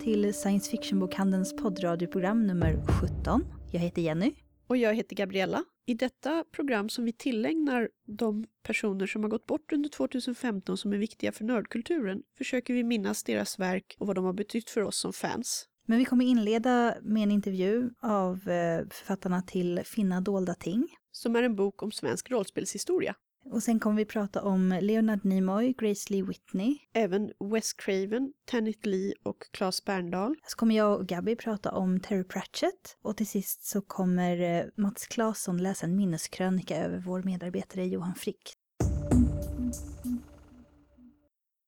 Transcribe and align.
till 0.00 0.34
Science 0.34 0.70
Fiction-bokhandelns 0.70 1.56
poddradioprogram 1.56 2.46
nummer 2.46 2.86
17. 3.00 3.44
Jag 3.72 3.80
heter 3.80 4.02
Jenny. 4.02 4.34
Och 4.66 4.76
jag 4.76 4.94
heter 4.94 5.16
Gabriella. 5.16 5.64
I 5.86 5.94
detta 5.94 6.44
program 6.52 6.88
som 6.88 7.04
vi 7.04 7.12
tillägnar 7.12 7.88
de 8.06 8.46
personer 8.62 9.06
som 9.06 9.22
har 9.22 9.30
gått 9.30 9.46
bort 9.46 9.72
under 9.72 9.88
2015 9.88 10.76
som 10.76 10.92
är 10.92 10.96
viktiga 10.96 11.32
för 11.32 11.44
nördkulturen 11.44 12.22
försöker 12.38 12.74
vi 12.74 12.84
minnas 12.84 13.24
deras 13.24 13.58
verk 13.58 13.96
och 13.98 14.06
vad 14.06 14.16
de 14.16 14.24
har 14.24 14.32
betytt 14.32 14.70
för 14.70 14.82
oss 14.82 14.96
som 14.96 15.12
fans. 15.12 15.66
Men 15.86 15.98
vi 15.98 16.04
kommer 16.04 16.24
inleda 16.24 16.94
med 17.02 17.22
en 17.22 17.30
intervju 17.30 17.90
av 18.00 18.34
eh, 18.48 18.88
författarna 18.90 19.42
till 19.42 19.80
Finna 19.84 20.20
dolda 20.20 20.54
ting. 20.54 20.88
Som 21.12 21.36
är 21.36 21.42
en 21.42 21.56
bok 21.56 21.82
om 21.82 21.92
svensk 21.92 22.30
rollspelshistoria. 22.30 23.14
Och 23.52 23.62
sen 23.62 23.80
kommer 23.80 23.96
vi 23.96 24.04
prata 24.04 24.42
om 24.42 24.78
Leonard 24.80 25.24
Nimoy, 25.24 25.72
Grace 25.72 26.12
Lee 26.12 26.22
Whitney. 26.22 26.78
Även 26.92 27.32
Wes 27.52 27.72
Craven, 27.72 28.32
Tenet 28.50 28.86
Lee 28.86 29.14
och 29.22 29.36
Claes 29.50 29.84
Berndahl. 29.84 30.34
Så 30.46 30.56
kommer 30.56 30.76
jag 30.76 31.00
och 31.00 31.06
Gabby 31.06 31.36
prata 31.36 31.70
om 31.70 32.00
Terry 32.00 32.24
Pratchett. 32.24 32.96
Och 33.02 33.16
till 33.16 33.26
sist 33.26 33.64
så 33.64 33.82
kommer 33.82 34.40
eh, 34.40 34.64
Mats 34.76 35.06
Claesson 35.06 35.62
läsa 35.62 35.86
en 35.86 35.96
minneskrönika 35.96 36.76
över 36.76 36.98
vår 36.98 37.22
medarbetare 37.22 37.86
Johan 37.86 38.14
Frick. 38.14 38.52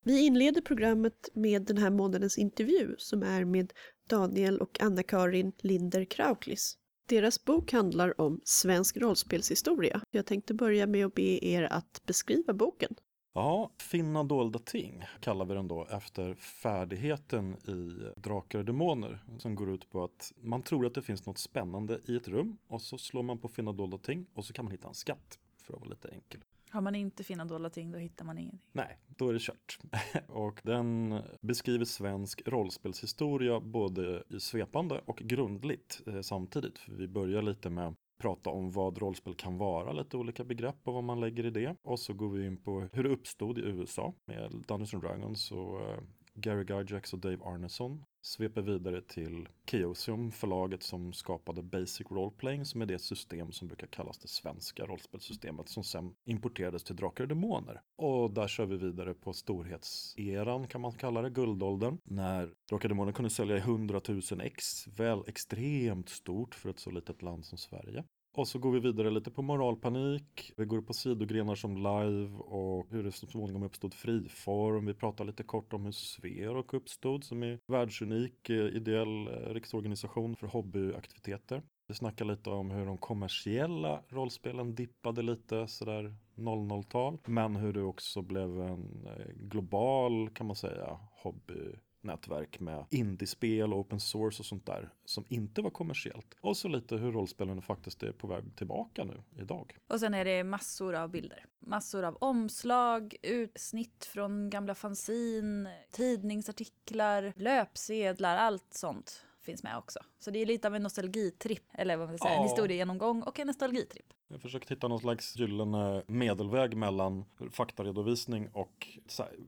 Vi 0.05 0.27
inleder 0.27 0.61
programmet 0.61 1.29
med 1.35 1.63
den 1.63 1.79
här 1.79 1.91
månadens 1.91 2.39
intervju 2.39 2.95
som 2.99 3.23
är 3.23 3.45
med 3.45 3.73
Daniel 4.09 4.59
och 4.59 4.81
Anna-Karin 4.81 5.53
Linder 5.59 6.05
Krauklis. 6.05 6.79
Deras 7.09 7.45
bok 7.45 7.73
handlar 7.73 8.21
om 8.21 8.41
svensk 8.45 8.97
rollspelshistoria. 8.97 10.01
Jag 10.11 10.27
tänkte 10.27 10.55
börja 10.55 10.87
med 10.87 11.07
att 11.07 11.15
be 11.15 11.45
er 11.45 11.63
att 11.63 12.03
beskriva 12.07 12.53
boken. 12.53 12.95
Ja, 13.35 13.71
finna 13.79 14.25
dolda 14.25 14.59
ting 14.59 15.05
kallar 15.21 15.45
vi 15.45 15.55
den 15.55 15.69
då 15.69 15.87
efter 15.91 16.35
färdigheten 16.35 17.57
i 17.57 18.11
Drakar 18.21 18.59
och 18.59 18.65
Demoner 18.65 19.19
som 19.39 19.55
går 19.55 19.71
ut 19.71 19.91
på 19.91 20.05
att 20.05 20.33
man 20.41 20.63
tror 20.63 20.87
att 20.87 20.95
det 20.95 21.03
finns 21.03 21.27
något 21.27 21.39
spännande 21.39 22.01
i 22.07 22.17
ett 22.17 22.29
rum 22.29 22.59
och 22.67 22.83
så 22.83 22.99
slår 22.99 23.23
man 23.23 23.39
på 23.39 23.49
finna 23.49 23.73
dolda 23.73 23.99
ting 23.99 24.27
och 24.35 24.45
så 24.45 24.53
kan 24.53 24.65
man 24.65 24.73
hitta 24.73 24.89
en 24.89 24.95
skatt 24.95 25.39
för 25.63 25.75
att 25.75 25.81
vara 25.81 25.91
lite 25.91 26.09
enkel. 26.09 26.41
Har 26.73 26.81
man 26.81 26.95
inte 26.95 27.25
fina 27.25 27.45
dolda 27.45 27.71
ting 27.71 27.93
då 27.93 27.99
hittar 27.99 28.25
man 28.25 28.39
ingenting. 28.39 28.61
Nej, 28.73 28.99
då 29.07 29.29
är 29.29 29.33
det 29.33 29.39
kört. 29.39 29.79
och 30.29 30.61
den 30.65 31.19
beskriver 31.41 31.85
svensk 31.85 32.43
rollspelshistoria 32.47 33.61
både 33.61 34.23
i 34.29 34.41
svepande 34.41 35.01
och 35.05 35.17
grundligt 35.17 36.01
eh, 36.07 36.21
samtidigt. 36.21 36.79
För 36.79 36.93
vi 36.93 37.09
börjar 37.09 37.43
lite 37.43 37.71
med 37.71 37.95
prata 38.19 38.51
om 38.51 38.71
vad 38.71 38.99
rollspel 38.99 39.35
kan 39.35 39.59
vara, 39.59 39.93
lite 39.93 40.17
olika 40.17 40.45
begrepp 40.45 40.77
och 40.85 40.95
vad 40.95 41.05
man 41.05 41.21
lägger 41.21 41.47
i 41.47 41.51
det. 41.51 41.77
Och 41.83 41.99
så 41.99 42.15
går 42.15 42.29
vi 42.29 42.47
in 42.47 42.57
på 42.57 42.89
hur 42.93 43.03
det 43.03 43.09
uppstod 43.09 43.59
i 43.59 43.63
USA 43.63 44.15
med 44.27 44.65
Dungeons 44.69 44.95
and 44.95 45.03
Dragons 45.03 45.53
och 45.53 45.81
eh, 45.81 45.99
Gary 46.35 46.65
Gygax 46.65 47.13
och 47.13 47.19
Dave 47.19 47.45
Arneson 47.45 48.05
sveper 48.23 48.63
vidare 48.63 49.03
till 49.03 49.49
Chaosium, 49.71 50.31
förlaget 50.31 50.83
som 50.83 51.13
skapade 51.13 51.63
Basic 51.63 52.11
Roleplaying 52.11 52.65
som 52.65 52.83
är 52.83 52.87
det 52.87 52.99
system 52.99 53.53
som 53.53 53.69
brukar 53.69 53.87
kallas 53.87 54.19
det 54.19 54.29
svenska 54.29 54.87
rollspelssystemet 54.87 55.69
som 55.69 55.85
sen 55.85 56.15
importerades 56.25 56.85
till 56.85 56.97
Drakar 56.97 57.25
och 57.25 57.29
Demoner. 57.29 57.81
Och 57.97 58.35
där 58.35 58.49
kör 58.49 58.67
vi 58.67 58.77
vidare 58.77 59.15
på 59.15 59.33
storhetseran 59.33 60.69
kan 60.69 60.81
man 60.81 60.93
kalla 60.93 61.23
det, 61.23 61.31
guldåldern, 61.31 61.99
när 62.05 62.55
Drakar 62.69 62.89
och 62.89 62.89
Demoner 62.89 63.13
kunde 63.13 63.31
sälja 63.31 63.57
i 63.57 63.61
100 63.61 64.01
000 64.09 64.21
ex, 64.41 64.89
väl 64.89 65.23
extremt 65.27 66.09
stort 66.09 66.55
för 66.55 66.71
ett 66.71 66.81
så 66.81 66.91
litet 66.91 67.23
land 67.23 67.45
som 67.45 67.59
Sverige. 67.59 68.05
Och 68.35 68.49
så 68.49 68.59
går 68.59 68.73
vi 68.73 68.81
vidare 68.81 69.11
lite 69.11 69.31
på 69.31 69.43
moralpanik. 69.43 70.53
Vi 70.57 70.65
går 70.65 70.81
på 70.81 70.93
sidogrenar 70.93 71.55
som 71.55 71.77
live 71.77 72.37
och 72.39 72.87
hur 72.91 73.03
det 73.03 73.13
så 73.13 73.27
småningom 73.27 73.63
uppstod 73.63 73.95
friform. 73.95 74.87
Vi 74.87 74.95
pratar 74.95 75.25
lite 75.25 75.43
kort 75.43 75.73
om 75.73 75.85
hur 75.85 75.93
Sverok 75.93 76.75
uppstod 76.75 77.25
som 77.25 77.43
är 77.43 77.59
världsunik 77.67 78.51
eh, 78.51 78.57
ideell 78.57 79.29
eh, 79.29 79.55
riksorganisation 79.55 80.37
för 80.37 80.47
hobbyaktiviteter. 80.47 81.63
Vi 81.89 81.95
snackar 81.95 82.25
lite 82.25 82.51
om 82.51 82.71
hur 82.71 82.87
de 82.87 82.99
kommersiella 82.99 84.03
rollspelen 84.09 84.75
dippade 84.75 85.23
lite 85.23 85.69
sådär 85.69 86.15
00-tal. 86.37 87.19
Men 87.27 87.57
hur 87.57 87.73
det 87.73 87.83
också 87.83 88.23
blev 88.23 88.61
en 88.61 89.07
eh, 89.07 89.33
global 89.37 90.31
kan 90.31 90.47
man 90.47 90.57
säga 90.57 90.99
hobby 91.23 91.75
nätverk 92.05 92.61
med 92.61 92.85
indiespel 92.91 93.73
och 93.73 93.79
open 93.79 94.01
source 94.01 94.41
och 94.43 94.47
sånt 94.47 94.67
där 94.67 94.93
som 95.05 95.25
inte 95.29 95.63
var 95.63 95.71
kommersiellt. 95.71 96.37
Och 96.41 96.57
så 96.57 96.69
lite 96.69 96.97
hur 96.97 97.13
rollspelen 97.13 97.63
faktiskt 97.63 98.03
är 98.03 98.13
på 98.13 98.27
väg 98.27 98.57
tillbaka 98.57 99.05
nu 99.05 99.23
idag. 99.43 99.77
Och 99.87 100.01
sen 100.01 100.15
är 100.15 100.25
det 100.25 100.45
massor 100.45 100.95
av 100.95 101.11
bilder. 101.11 101.47
Massor 101.59 102.05
av 102.05 102.17
omslag, 102.17 103.15
utsnitt 103.23 104.05
från 104.05 104.51
gamla 104.51 104.75
fanzin, 104.75 105.69
tidningsartiklar, 105.91 107.33
löpsedlar, 107.37 108.37
allt 108.37 108.75
sånt 108.75 109.25
finns 109.43 109.63
med 109.63 109.77
också. 109.77 110.01
Så 110.19 110.31
det 110.31 110.39
är 110.39 110.47
lite 110.47 110.69
av 110.69 110.75
en 110.75 110.83
nostalgitripp, 110.83 111.65
eller 111.73 111.97
vad 111.97 112.09
man 112.09 112.19
ska 112.19 112.27
säga, 112.27 112.35
ja. 112.35 112.43
en 112.43 112.49
historiegenomgång 112.49 113.23
och 113.23 113.41
en 113.41 113.47
nostalgitripp. 113.47 114.13
Jag 114.33 114.41
försöker 114.41 114.69
hitta 114.69 114.89
någon 114.89 115.01
slags 115.01 115.37
gyllene 115.37 116.03
medelväg 116.07 116.77
mellan 116.77 117.25
faktaredovisning 117.51 118.49
och 118.53 118.89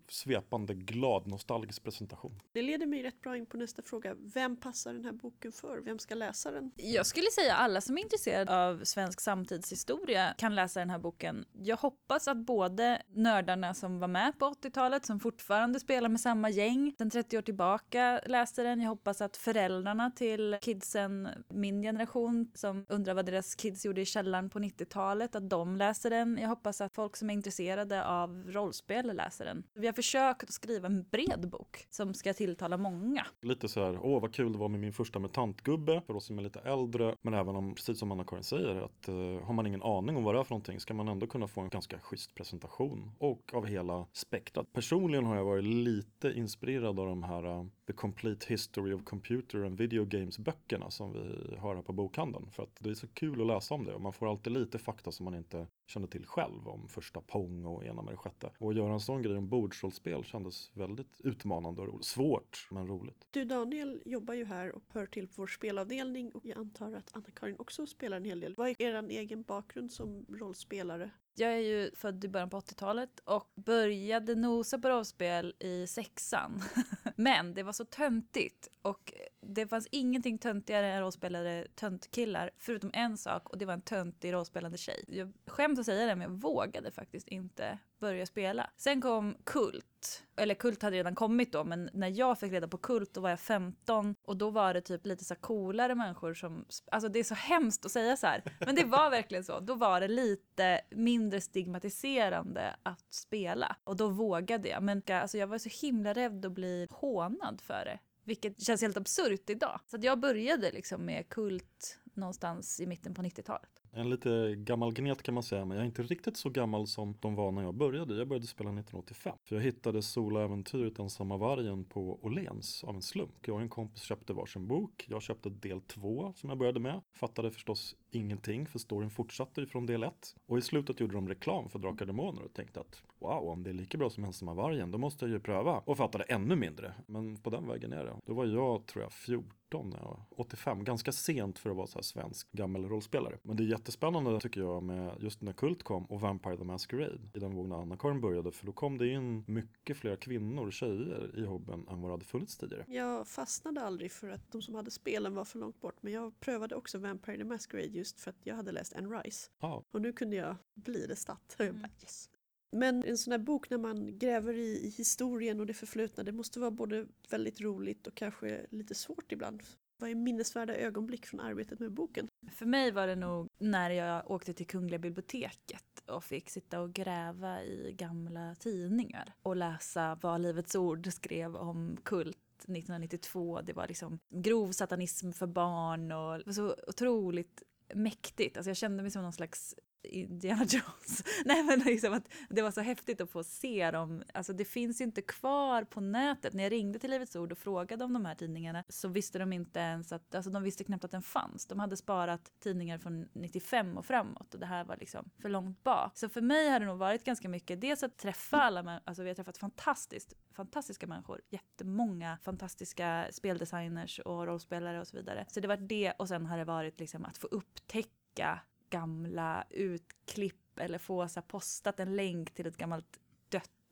svepande 0.09 0.75
glad 0.75 1.27
nostalgisk 1.27 1.83
presentation. 1.83 2.41
Det 2.53 2.63
leder 2.63 2.87
mig 2.87 3.03
rätt 3.03 3.21
bra 3.21 3.37
in 3.37 3.47
på 3.47 3.57
nästa 3.57 3.83
fråga. 3.83 4.15
Vem 4.35 4.57
passar 4.57 4.93
den 4.93 5.05
här 5.05 5.13
boken 5.13 5.53
för? 5.53 5.79
Vem 5.79 5.99
ska 5.99 6.15
läsa 6.15 6.51
den? 6.51 6.73
Jag 6.77 7.07
skulle 7.07 7.31
säga 7.31 7.55
alla 7.55 7.81
som 7.81 7.99
är 7.99 8.03
intresserade 8.03 8.67
av 8.67 8.85
svensk 8.85 9.21
samtidshistoria 9.21 10.35
kan 10.39 10.55
läsa 10.55 10.81
den 10.81 10.91
här 10.91 10.99
boken. 10.99 11.45
Jag 11.53 11.77
hoppas 11.77 12.29
att 12.29 12.37
både 12.37 13.03
nördarna 13.09 13.75
som 13.75 13.99
var 13.99 14.09
med 14.09 14.39
på 14.39 14.45
80-talet, 14.47 15.07
som 15.07 15.21
fortfarande 15.21 15.81
spelar 15.81 16.09
med 16.09 16.21
samma 16.21 16.51
gäng 16.51 16.95
sen 16.99 17.11
30 17.11 17.39
år 17.39 17.43
tillbaka, 17.43 18.21
läste 18.27 18.63
den. 18.63 18.81
Jag 18.81 18.89
hoppas 18.89 19.21
att 19.21 19.37
föräldrarna 19.37 20.11
till 20.11 20.59
kidsen, 20.61 21.29
min 21.49 21.83
generation, 21.83 22.51
som 22.55 22.87
undrar 22.89 23.15
vad 23.15 23.27
deras 23.27 23.55
kids 23.55 23.85
gjorde 23.85 24.01
i 24.01 24.05
källaren 24.05 24.51
på 24.51 24.59
90-talet, 24.75 25.35
att 25.35 25.51
de 25.51 25.77
läser 25.77 26.11
den. 26.11 26.39
Jag 26.41 26.49
hoppas 26.49 26.81
att 26.81 26.95
folk 26.95 27.17
som 27.17 27.31
är 27.31 27.35
intresserade 27.35 28.07
av 28.07 28.43
rollspel 28.47 29.17
läser 29.17 29.45
den. 29.45 29.65
Vi 29.75 29.87
har 29.87 29.95
försökt 29.95 30.43
att 30.43 30.53
skriva 30.53 30.87
en 30.87 31.03
bred 31.03 31.49
bok 31.51 31.87
som 31.91 32.15
ska 32.15 32.35
tilltala 32.35 32.77
många. 32.77 33.27
Lite 33.43 33.69
så 33.69 33.85
här, 33.85 33.99
åh 34.03 34.23
vad 34.23 34.35
kul 34.35 34.53
det 34.53 34.59
var 34.59 34.69
med 34.69 34.81
min 34.81 34.93
första 34.93 35.19
mutantgubbe 35.19 36.03
för 36.07 36.17
oss 36.17 36.27
som 36.27 36.39
är 36.39 36.43
lite 36.43 36.61
äldre. 36.61 37.17
Men 37.23 37.35
även 37.35 37.57
om, 37.57 37.75
precis 37.75 37.99
som 37.99 38.13
Anna-Karin 38.13 38.45
säger, 38.45 38.77
att 38.77 39.09
uh, 39.09 39.41
har 39.43 39.53
man 39.53 39.67
ingen 39.67 39.83
aning 39.83 40.17
om 40.17 40.25
vad 40.25 40.35
det 40.35 40.41
är 40.41 40.45
för 40.45 40.51
någonting 40.51 40.81
ska 40.81 40.95
man 40.95 41.09
ändå 41.09 41.27
kunna 41.27 41.49
få 41.49 41.61
en 41.61 41.69
ganska 41.69 41.99
schysst 41.99 42.35
presentation. 42.35 43.11
Och 43.19 43.55
av 43.55 43.67
hela 43.67 44.07
spektrat. 44.13 44.73
Personligen 44.73 45.25
har 45.25 45.37
jag 45.37 45.45
varit 45.45 45.65
lite 45.65 46.33
inspirerad 46.33 47.01
av 47.01 47.07
de 47.07 47.23
här 47.23 47.47
uh, 47.47 47.67
The 47.87 47.93
Complete 47.93 48.47
History 48.49 48.93
of 48.93 49.05
Computer 49.05 49.65
and 49.65 49.79
Video 49.79 50.05
Games 50.05 50.39
böckerna 50.39 50.91
som 50.91 51.13
vi 51.13 51.57
har 51.57 51.75
här 51.75 51.83
på 51.83 51.93
bokhandeln. 51.93 52.51
För 52.51 52.63
att 52.63 52.77
det 52.79 52.91
är 52.91 52.95
så 52.95 53.09
kul 53.09 53.41
att 53.41 53.47
läsa 53.47 53.75
om 53.75 53.85
det 53.85 53.95
och 53.95 54.01
man 54.01 54.13
får 54.13 54.31
alltid 54.31 54.53
lite 54.53 54.79
fakta 54.79 55.13
som 55.13 55.25
man 55.25 55.35
inte 55.35 55.67
kände 55.87 56.09
till 56.09 56.27
själv 56.27 56.69
om 56.69 56.89
första 56.89 57.21
Pong 57.21 57.65
och 57.65 57.85
ena 57.85 58.03
med 58.03 58.13
det 58.13 58.17
sjätte. 58.17 58.51
Och 58.59 58.71
att 58.71 58.77
göra 58.77 58.93
en 58.93 59.01
sån 59.01 59.23
grej 59.23 59.37
om 59.37 59.49
bordsrollspel 59.49 60.25
kändes 60.25 60.71
väldigt 60.75 61.21
utmanande 61.21 61.81
och 61.81 61.89
roligt. 61.89 62.05
Svårt, 62.05 62.69
men 62.71 62.87
roligt. 62.87 63.29
Du 63.31 63.45
Daniel 63.45 64.03
jobbar 64.05 64.35
ju 64.35 64.45
här 64.45 64.73
och 64.73 64.83
hör 64.89 65.07
till 65.07 65.29
vår 65.35 65.47
spelavdelning 65.47 66.33
och 66.33 66.47
jag 66.47 66.59
antar 66.59 66.93
att 66.93 67.11
Anna-Karin 67.13 67.57
också 67.59 67.87
spelar 67.87 68.17
en 68.17 68.25
hel 68.25 68.41
del. 68.41 68.55
Vad 68.57 68.69
är 68.69 68.83
er 68.83 69.09
egen 69.11 69.43
bakgrund 69.43 69.93
som 69.93 70.27
rollspelare? 70.29 71.11
Jag 71.37 71.53
är 71.53 71.59
ju 71.59 71.91
född 71.95 72.25
i 72.25 72.29
början 72.29 72.51
på 72.51 72.61
80-talet 72.61 73.21
och 73.25 73.53
började 73.55 74.35
nosa 74.35 74.79
på 74.79 74.89
rollspel 74.89 75.55
i 75.59 75.87
sexan. 75.87 76.63
Men 77.17 77.55
det 77.55 77.63
var 77.63 77.73
så 77.73 77.85
töntigt 77.85 78.69
och 78.85 79.15
det 79.41 79.67
fanns 79.67 79.89
ingenting 79.91 80.39
töntigare 80.39 80.93
än 80.93 81.01
rollspelare 81.01 81.67
töntkillar 81.75 82.51
förutom 82.59 82.91
en 82.93 83.17
sak 83.17 83.49
och 83.49 83.59
det 83.59 83.67
var 83.67 83.75
en 83.75 83.83
töntig 83.83 84.33
rollspelande 84.33 84.79
tjej. 84.79 85.05
Jag 85.09 85.33
skäms 85.47 85.79
att 85.79 85.87
säga 85.87 86.07
det 86.07 86.15
men 86.17 86.31
jag 86.31 86.41
vågade 86.41 86.91
faktiskt 86.91 87.29
inte 87.29 87.79
börja 87.99 88.27
spela. 88.27 88.71
Sen 88.77 89.01
kom 89.01 89.37
Kult, 89.45 90.25
eller 90.37 90.55
Kult 90.55 90.83
hade 90.83 90.97
redan 90.97 91.15
kommit 91.15 91.53
då 91.53 91.65
men 91.65 91.91
när 91.93 92.09
jag 92.09 92.39
fick 92.39 92.53
reda 92.53 92.69
på 92.69 92.79
Kult 92.79 93.15
då 93.15 93.21
var 93.21 93.31
jag 93.31 93.41
15 93.41 94.15
och 94.23 94.37
då 94.37 94.51
var 94.51 94.75
det 94.75 94.81
typ 94.81 95.07
lite 95.07 95.25
så 95.25 95.35
coolare 95.35 95.95
människor 95.95 96.35
som, 96.35 96.65
alltså 96.93 97.09
det 97.09 97.19
är 97.19 97.25
så 97.25 97.35
hemskt 97.35 97.85
att 97.85 97.93
säga 97.93 98.17
så 98.17 98.27
här 98.27 98.43
men 98.67 98.75
det 98.75 98.85
var 98.85 99.11
verkligen 99.11 99.45
så. 99.45 99.61
Då 99.61 99.75
var 99.75 100.01
det 100.01 100.09
lite 100.09 100.81
mindre 100.91 101.41
stigmatiserande 101.41 102.77
att 102.83 103.15
spela 103.15 103.77
och 103.85 103.97
då 103.97 104.09
vågade 104.09 104.69
jag 104.69 104.83
men 104.83 105.03
alltså 105.09 105.39
jag 105.39 105.47
var 105.47 105.59
så 105.59 105.87
himla 105.87 106.13
rädd 106.13 106.47
att 106.47 106.53
bli 106.53 106.87
hånad 106.91 107.61
för 107.61 107.85
det. 107.85 107.99
Vilket 108.25 108.63
känns 108.63 108.83
helt 108.83 108.97
absurt 108.97 109.51
idag. 109.51 109.81
Så 109.87 109.99
jag 110.01 110.21
började 110.21 110.73
liksom 110.73 111.05
med 111.05 111.29
kult 111.29 111.99
någonstans 112.15 112.81
i 112.81 112.87
mitten 112.87 113.15
på 113.15 113.23
90-talet. 113.23 113.71
En 113.93 114.11
lite 114.11 114.55
gammal 114.55 114.93
gnet 114.93 115.23
kan 115.23 115.35
man 115.35 115.43
säga, 115.43 115.65
men 115.65 115.77
jag 115.77 115.83
är 115.83 115.87
inte 115.87 116.03
riktigt 116.03 116.37
så 116.37 116.51
gammal 116.51 116.87
som 116.87 117.17
de 117.21 117.35
var 117.35 117.53
när 117.53 117.63
jag 117.63 117.75
började. 117.75 118.17
Jag 118.17 118.29
började 118.29 118.47
spela 118.47 118.71
1985. 118.71 119.37
För 119.45 119.57
jag 119.57 119.63
hittade 119.63 120.03
soloäventyret 120.03 120.99
Ensamma 120.99 121.37
vargen 121.37 121.85
på 121.85 122.19
Åhléns 122.23 122.85
av 122.85 122.95
en 122.95 123.03
slump. 123.03 123.47
Jag 123.47 123.55
och 123.57 123.63
en 123.63 123.69
kompis 123.69 124.03
köpte 124.03 124.33
varsin 124.33 124.67
bok. 124.67 125.07
Jag 125.09 125.23
köpte 125.23 125.49
del 125.51 125.81
två 125.81 126.33
som 126.37 126.49
jag 126.49 126.59
började 126.59 126.81
med. 126.81 127.01
Fattade 127.13 127.51
förstås 127.51 127.97
ingenting 128.15 128.67
för 128.67 128.79
storyn 128.79 129.11
fortsatte 129.11 129.61
ju 129.61 129.67
från 129.67 129.87
del 129.87 130.03
1. 130.03 130.37
Och 130.47 130.59
i 130.59 130.61
slutet 130.61 131.01
gjorde 131.01 131.15
de 131.15 131.29
reklam 131.29 131.69
för 131.69 131.79
Drakar 131.79 132.07
Demoner 132.07 132.43
och 132.43 132.55
tänkte 132.55 132.81
att 132.81 133.03
wow, 133.25 133.49
om 133.49 133.63
det 133.63 133.71
är 133.71 133.75
lika 133.75 133.99
bra 133.99 134.11
som 134.11 134.25
Ensamma 134.25 134.55
vargen, 134.55 134.91
då 134.91 134.99
måste 134.99 135.25
jag 135.25 135.33
ju 135.33 135.41
pröva. 135.41 135.83
Och 135.85 135.97
fattade 135.97 136.25
ännu 136.25 136.57
mindre. 136.57 136.95
Men 137.07 137.37
på 137.37 137.51
den 137.51 137.69
vägen 137.69 137.93
är 137.93 138.05
det. 138.05 138.17
Då 138.27 138.35
var 138.35 138.47
jag, 138.47 138.87
tror 138.87 139.03
jag, 139.03 139.13
14 139.13 139.91
när 139.91 139.99
jag 139.99 140.05
var 140.05 140.21
85. 140.37 140.85
Ganska 140.85 141.13
sent 141.13 141.59
för 141.59 141.71
att 141.71 141.77
vara 141.77 141.87
så 141.87 141.99
här 141.99 142.03
svensk 142.03 142.53
gammal 142.53 142.89
rollspelare. 142.89 143.39
Men 143.43 143.57
det 143.57 143.63
är 143.63 143.67
jättespännande 143.67 144.41
tycker 144.41 144.61
jag 144.61 144.83
med 144.83 145.17
just 145.21 145.43
när 145.43 145.53
Kult 145.53 145.83
kom 145.83 146.05
och 146.05 146.21
Vampire 146.21 146.57
the 146.57 146.65
Masquerade. 146.65 147.19
I 147.35 147.39
den 147.39 147.55
våg 147.55 147.69
när 147.69 147.77
Anna-Karin 147.77 148.21
började. 148.21 148.53
För 148.53 148.67
då 148.67 148.73
kom 148.73 148.99
det 148.99 149.09
in 149.09 149.45
mycket 149.47 149.97
fler 149.97 150.17
kvinnor 150.17 150.67
och 150.67 150.73
tjejer 150.73 151.39
i 151.39 151.45
hobben 151.45 151.87
än 151.91 152.01
vad 152.01 152.11
det 152.11 152.15
hade 152.15 152.25
funnits 152.25 152.57
tidigare. 152.57 152.85
Jag 152.89 153.29
fastnade 153.29 153.81
aldrig 153.81 154.13
för 154.13 154.29
att 154.29 154.53
de 154.53 154.63
som 154.63 154.75
hade 154.75 154.91
spelen 154.91 155.35
var 155.35 155.45
för 155.45 155.59
långt 155.59 155.81
bort. 155.81 155.97
Men 156.01 156.13
jag 156.13 156.41
prövade 156.41 156.75
också 156.75 156.99
Vampire 156.99 157.37
the 157.37 157.45
Masquerade 157.45 157.89
just 158.05 158.21
för 158.21 158.31
att 158.31 158.37
jag 158.47 158.55
hade 158.57 158.73
läst 158.73 158.95
Anne 158.95 159.09
Rice. 159.09 159.51
Ja, 159.61 159.85
Och 159.91 160.01
nu 160.03 160.13
kunde 160.13 160.37
jag 160.37 160.57
bli 160.75 161.07
det 161.07 161.17
statt. 161.17 161.57
Och 161.59 161.61
jag 161.65 161.69
Mm. 161.69 161.83
bara 161.83 161.91
yes. 162.03 162.31
Men 162.73 163.05
en 163.05 163.19
sån 163.19 163.31
här 163.33 163.39
bok 163.39 163.71
när 163.71 163.79
man 163.79 164.19
gräver 164.19 164.55
i, 164.55 164.85
i 164.87 164.89
historien 164.89 165.61
och 165.61 165.67
det 165.67 165.75
förflutna, 165.75 166.23
det 166.25 166.33
måste 166.33 166.61
vara 166.61 166.71
både 166.71 167.07
väldigt 167.31 167.61
roligt 167.61 168.07
och 168.07 168.15
kanske 168.15 168.67
lite 168.71 168.95
svårt 168.95 169.33
ibland. 169.33 169.63
Vad 170.01 170.11
är 170.11 170.15
minnesvärda 170.15 170.75
ögonblick 170.77 171.27
från 171.27 171.41
arbetet 171.41 171.79
med 171.81 171.93
boken? 171.93 172.29
För 172.53 172.67
mig 172.67 172.91
var 172.91 173.07
det 173.07 173.17
nog 173.17 173.49
när 173.59 173.91
jag 173.91 174.31
åkte 174.31 174.55
till 174.55 174.67
Kungliga 174.67 174.99
biblioteket 174.99 175.85
och 176.07 176.25
fick 176.25 176.51
sitta 176.51 176.81
och 176.81 176.93
gräva 176.93 177.63
i 177.65 177.93
gamla 177.99 178.55
tidningar 178.55 179.33
och 179.43 179.57
läsa 179.57 180.19
vad 180.23 180.41
Livets 180.41 180.75
Ord 180.75 181.13
skrev 181.13 181.57
om 181.57 181.97
kult 182.05 182.39
1992. 182.59 183.61
Det 183.63 183.73
var 183.73 183.89
liksom 183.89 184.19
grov 184.31 184.73
satanism 184.73 185.33
för 185.33 185.47
barn 185.47 186.13
och 186.13 186.39
det 186.39 186.47
var 186.47 186.53
så 186.53 186.77
otroligt 186.87 187.63
mäktigt. 187.95 188.57
Alltså 188.57 188.71
jag 188.71 188.77
kände 188.77 189.03
mig 189.03 189.11
som 189.11 189.23
någon 189.23 189.33
slags 189.33 189.75
Indiana 190.05 190.65
Jones. 190.69 191.25
Nej 191.45 191.63
men 191.63 191.79
liksom 191.79 192.13
att 192.13 192.29
det 192.49 192.63
var 192.63 192.71
så 192.71 192.81
häftigt 192.81 193.21
att 193.21 193.31
få 193.31 193.45
se 193.45 193.91
dem. 193.91 194.23
Alltså 194.35 194.53
det 194.53 194.65
finns 194.65 195.01
ju 195.01 195.05
inte 195.05 195.23
kvar 195.23 195.85
på 195.85 196.01
nätet. 196.01 196.53
När 196.53 196.63
jag 196.63 196.73
ringde 196.73 196.99
till 196.99 197.11
Livets 197.11 197.37
Ord 197.37 197.53
och 197.53 197.59
frågade 197.59 198.05
om 198.05 198.13
de 198.13 198.25
här 198.25 198.35
tidningarna 198.35 198.85
så 198.89 199.09
visste 199.09 199.39
de 199.39 199.53
inte 199.53 199.81
ens 199.81 200.13
att, 200.13 200.35
alltså 200.35 200.51
de 200.51 200.63
visste 200.63 200.85
knappt 200.85 201.05
att 201.05 201.11
den 201.11 201.23
fanns. 201.23 201.67
De 201.67 201.79
hade 201.79 201.97
sparat 201.97 202.53
tidningar 202.61 202.99
från 202.99 203.29
95 203.33 203.99
och 203.99 204.07
framåt 204.07 204.55
och 204.55 204.61
det 204.61 204.67
här 204.67 204.85
var 204.85 204.97
liksom 204.97 205.31
för 205.39 205.49
långt 205.49 205.85
bak. 205.85 206.19
Så 206.19 206.29
för 206.29 206.41
mig 206.41 206.69
har 206.69 206.81
det 206.81 206.87
nog 206.87 206.99
varit 206.99 207.25
ganska 207.25 207.49
mycket, 207.49 207.81
dels 207.81 208.03
att 208.03 208.17
träffa 208.17 208.63
alla, 208.63 209.01
alltså 209.05 209.23
vi 209.23 209.29
har 209.31 209.35
träffat 209.35 209.59
fantastiskt, 209.59 210.35
fantastiska 210.53 211.07
människor, 211.07 211.41
jättemånga 211.51 212.39
fantastiska 212.43 213.27
speldesigners 213.31 214.19
och 214.19 214.47
rollspelare 214.47 215.01
och 215.01 215.09
så 215.09 215.17
vidare. 215.17 215.47
Så 215.49 215.61
det 215.61 215.69
var 215.69 215.77
det 215.77 216.13
och 216.13 216.29
sen 216.29 216.47
har 216.47 216.59
det 216.59 216.65
varit 216.65 217.01
liksom 217.01 217.25
att 217.25 217.39
få 217.39 217.47
upptäcka 217.47 218.61
gamla 218.95 219.65
utklipp 219.71 220.79
eller 220.79 220.99
få 220.99 221.29
så 221.29 221.41
här, 221.41 221.47
postat 221.47 222.01
en 222.01 222.17
länk 222.17 222.55
till 222.55 222.67
ett 222.67 222.77
gammalt 222.77 223.21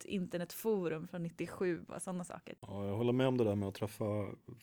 internetforum 0.04 1.08
från 1.08 1.22
97 1.22 1.84
och 1.88 2.02
sådana 2.02 2.24
saker. 2.24 2.54
Ja, 2.60 2.86
jag 2.86 2.96
håller 2.96 3.12
med 3.12 3.28
om 3.28 3.36
det 3.38 3.44
där 3.44 3.54
med 3.54 3.68
att 3.68 3.74
träffa 3.74 4.04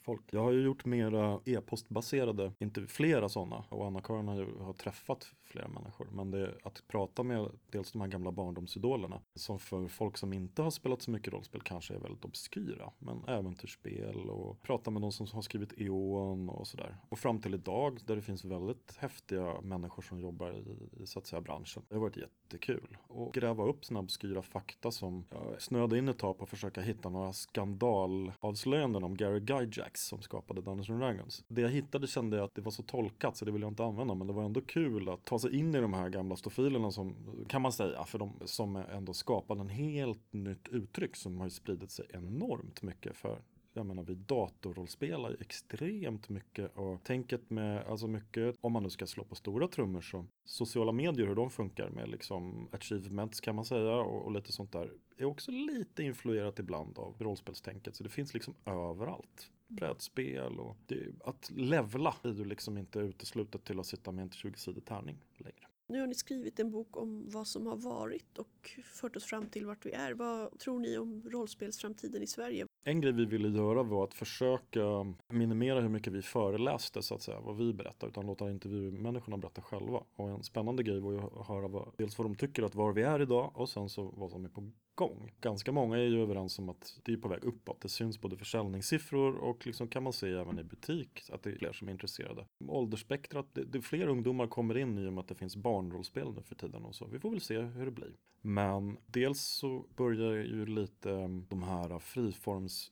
folk. 0.02 0.22
Jag 0.32 0.44
har 0.44 0.52
ju 0.52 0.62
gjort 0.62 0.86
mera 0.86 1.40
e-postbaserade, 1.46 2.54
inte 2.60 2.88
flera 2.88 3.30
sådana. 3.30 3.64
Och 3.70 3.86
Anna-Karin 3.86 4.28
har 4.28 4.36
ju 4.36 4.60
har 4.60 4.74
träffat 4.74 5.34
flera 5.44 5.68
människor. 5.68 6.08
Men 6.12 6.32
det 6.32 6.56
att 6.64 6.84
prata 6.88 7.24
med 7.24 7.50
dels 7.72 7.92
de 7.92 8.02
här 8.02 8.08
gamla 8.08 8.32
barndomsidolerna. 8.32 9.22
Som 9.36 9.60
för 9.60 9.88
folk 9.88 10.18
som 10.18 10.34
inte 10.34 10.62
har 10.62 10.72
spelat 10.72 11.02
så 11.02 11.12
mycket 11.12 11.34
rollspel 11.34 11.62
kanske 11.62 11.94
är 11.94 12.00
väldigt 12.00 12.26
obskyra. 12.26 12.92
Men 13.00 13.24
äventyrsspel 13.28 14.30
och 14.30 14.62
prata 14.62 14.92
med 14.92 15.02
de 15.02 15.12
som 15.12 15.28
har 15.34 15.42
skrivit 15.42 15.74
Eon 15.78 16.50
och 16.50 16.68
sådär. 16.68 16.98
Och 17.10 17.20
fram 17.20 17.42
till 17.42 17.54
idag 17.54 18.00
där 18.06 18.16
det 18.16 18.22
finns 18.22 18.46
väldigt 18.46 18.98
häftiga 18.98 19.62
människor 19.62 20.02
som 20.02 20.20
jobbar 20.20 20.52
i, 20.52 21.02
i 21.04 21.08
så 21.08 21.20
att 21.20 21.28
säga 21.28 21.42
branschen. 21.42 21.84
Det 21.90 21.96
har 21.96 22.02
varit 22.02 22.18
jättekul. 22.18 22.98
Och 23.08 23.34
gräva 23.34 23.64
upp 23.64 23.86
sådana 23.86 24.00
obskyra 24.00 24.42
fakta 24.42 24.92
som 24.92 25.26
jag 25.32 25.62
snöade 25.62 25.98
in 25.98 26.10
ett 26.10 26.18
tag 26.18 26.38
på 26.38 26.44
att 26.44 26.50
försöka 26.50 26.82
hitta 26.82 27.10
några 27.10 27.34
skandalavslöjanden 27.34 29.04
om 29.04 29.18
Gary 29.18 29.40
Gygax 29.40 30.02
som 30.02 30.22
skapade 30.22 30.62
Dungeons 30.62 30.90
and 30.90 31.00
Dragons. 31.00 31.44
Det 31.48 31.62
jag 31.62 31.70
hittade 31.70 32.08
kände 32.08 32.38
jag 32.38 32.44
att 32.44 32.56
det 32.56 32.62
var 32.62 32.72
så 32.72 32.84
tolkat 32.84 33.38
så 33.38 33.46
det 33.46 33.52
ville 33.52 33.66
jag 33.66 33.72
inte 33.72 33.84
använda 33.84 34.16
men 34.16 34.28
det 34.28 34.34
var 34.34 34.44
ändå 34.44 34.62
kul 34.62 35.10
att 35.10 35.26
ta 35.26 35.40
sig 35.40 35.56
in 35.56 35.76
i 35.76 35.80
de 35.82 35.94
här 35.94 36.10
gamla 36.10 36.36
stofilerna 36.36 36.92
som 36.92 37.16
kan 37.48 37.62
man 37.62 37.72
säga 37.72 38.04
för 38.04 38.20
de 38.20 38.34
som 38.46 38.76
ändå 38.76 39.14
skapade 39.14 39.62
en 39.62 39.70
helt 39.70 40.34
nytt 40.34 40.68
uttryck 40.68 41.16
som 41.16 41.38
har 41.38 41.46
ju 41.46 41.52
spridit 41.52 41.92
sig 41.92 42.06
enormt 42.14 42.82
mycket 42.82 43.16
för 43.16 43.42
jag 43.74 43.86
menar 43.86 44.04
vi 44.04 44.16
datorrollspelar 44.16 45.30
ju 45.30 45.38
extremt 45.40 46.30
mycket 46.30 46.78
och 46.78 47.04
tänket 47.04 47.50
med, 47.50 47.88
alltså 47.88 48.08
mycket, 48.08 48.56
om 48.62 48.72
man 48.72 48.84
nu 48.84 48.90
ska 48.90 49.08
slå 49.08 49.24
på 49.24 49.36
stora 49.36 49.68
trummor 49.68 50.02
så 50.02 50.26
sociala 50.46 50.92
medier 50.92 51.28
hur 51.28 51.36
de 51.36 51.50
funkar 51.50 51.90
med 51.90 52.10
liksom 52.10 52.70
achievements 52.72 53.42
kan 53.42 53.56
man 53.56 53.66
säga 53.66 53.96
och, 53.96 54.26
och 54.26 54.32
lite 54.32 54.52
sånt 54.52 54.72
där 54.72 54.92
är 55.18 55.26
också 55.26 55.52
lite 55.52 56.04
influerat 56.04 56.60
ibland 56.60 57.00
av 57.00 57.16
rollspelstänket 57.20 57.96
så 57.96 58.04
det 58.04 58.10
finns 58.10 58.34
liksom 58.34 58.54
överallt. 58.66 59.52
Brädspel 59.68 60.60
och 60.60 60.78
det, 60.86 61.06
att 61.26 61.52
levla 61.56 62.16
är 62.24 62.30
ju 62.30 62.46
liksom 62.46 62.78
inte 62.78 63.00
uteslutet 63.00 63.64
till 63.64 63.80
att 63.80 63.86
sitta 63.86 64.12
med 64.12 64.22
en 64.22 64.30
20-sidig 64.30 64.86
tärning 64.86 65.18
längre. 65.38 65.68
Nu 65.88 66.00
har 66.00 66.08
ni 66.08 66.16
skrivit 66.16 66.60
en 66.60 66.72
bok 66.72 66.98
om 66.98 67.30
vad 67.30 67.48
som 67.48 67.68
har 67.68 67.76
varit 67.76 68.38
och 68.38 68.80
fört 68.84 69.16
oss 69.16 69.26
fram 69.26 69.50
till 69.50 69.66
vart 69.66 69.86
vi 69.86 69.92
är. 69.92 70.14
Vad 70.14 70.60
tror 70.60 70.80
ni 70.80 70.98
om 70.98 71.30
rollspelsframtiden 71.30 72.24
i 72.24 72.28
Sverige? 72.28 72.66
En 72.84 73.02
grej 73.02 73.14
vi 73.14 73.26
ville 73.26 73.48
göra 73.48 73.84
var 73.84 74.04
att 74.04 74.14
försöka 74.14 75.14
minimera 75.28 75.82
hur 75.82 75.90
mycket 75.90 76.14
vi 76.14 76.22
föreläste 76.22 77.02
så 77.02 77.16
att 77.16 77.22
säga, 77.22 77.40
vad 77.40 77.58
vi 77.58 77.74
berättar, 77.74 78.08
utan 78.08 78.26
låta 78.26 78.52
intervjumänniskorna 78.52 79.38
berätta 79.38 79.62
själva. 79.62 80.04
Och 80.16 80.30
en 80.30 80.44
spännande 80.44 80.84
grej 80.84 81.00
var 81.00 81.12
ju 81.12 81.20
att 81.20 81.48
höra 81.48 81.68
vad, 81.68 81.92
dels 81.98 82.18
vad 82.18 82.26
de 82.26 82.36
tycker 82.36 82.64
att 82.64 82.76
var 82.76 82.94
vi 82.94 83.02
är 83.02 83.22
idag 83.22 83.52
och 83.54 83.70
sen 83.70 83.90
så 83.90 84.14
vad 84.18 84.32
som 84.32 84.46
är 84.46 84.50
på 84.50 84.72
gång. 84.96 85.32
Ganska 85.42 85.72
många 85.72 85.98
är 85.98 86.04
ju 86.04 86.22
överens 86.22 86.60
om 86.60 86.70
att 86.70 87.00
det 87.04 87.14
är 87.14 87.18
på 87.18 87.28
väg 87.28 87.44
uppåt. 87.44 87.82
Det 87.82 87.90
syns 87.90 88.22
både 88.22 88.38
försäljningssiffror 88.38 89.36
och 89.36 89.68
liksom 89.68 89.88
kan 89.88 90.04
man 90.04 90.14
se 90.14 90.30
även 90.30 90.60
i 90.60 90.64
butik 90.64 91.30
att 91.32 91.44
det 91.44 91.50
är 91.50 91.56
fler 91.56 91.74
som 91.74 91.88
är 91.88 91.92
intresserade. 91.92 92.46
Åldersspektrat, 92.68 93.48
det, 93.54 93.64
det 93.64 93.78
är 93.78 93.82
fler 93.82 94.08
ungdomar 94.08 94.48
kommer 94.48 94.78
in 94.78 94.98
i 94.98 95.08
och 95.08 95.14
med 95.14 95.22
att 95.22 95.28
det 95.28 95.36
finns 95.36 95.56
barnrollspel 95.56 96.34
nu 96.34 96.42
för 96.42 96.56
tiden 96.56 96.86
och 96.86 96.96
så. 96.96 97.06
Vi 97.06 97.20
får 97.20 97.30
väl 97.30 97.42
se 97.42 97.60
hur 97.60 97.86
det 97.86 97.92
blir. 97.92 98.14
Men 98.42 98.98
dels 99.06 99.42
så 99.42 99.86
börjar 99.96 100.34
ju 100.34 100.66
lite 100.66 101.10
de 101.50 101.64
här 101.64 102.00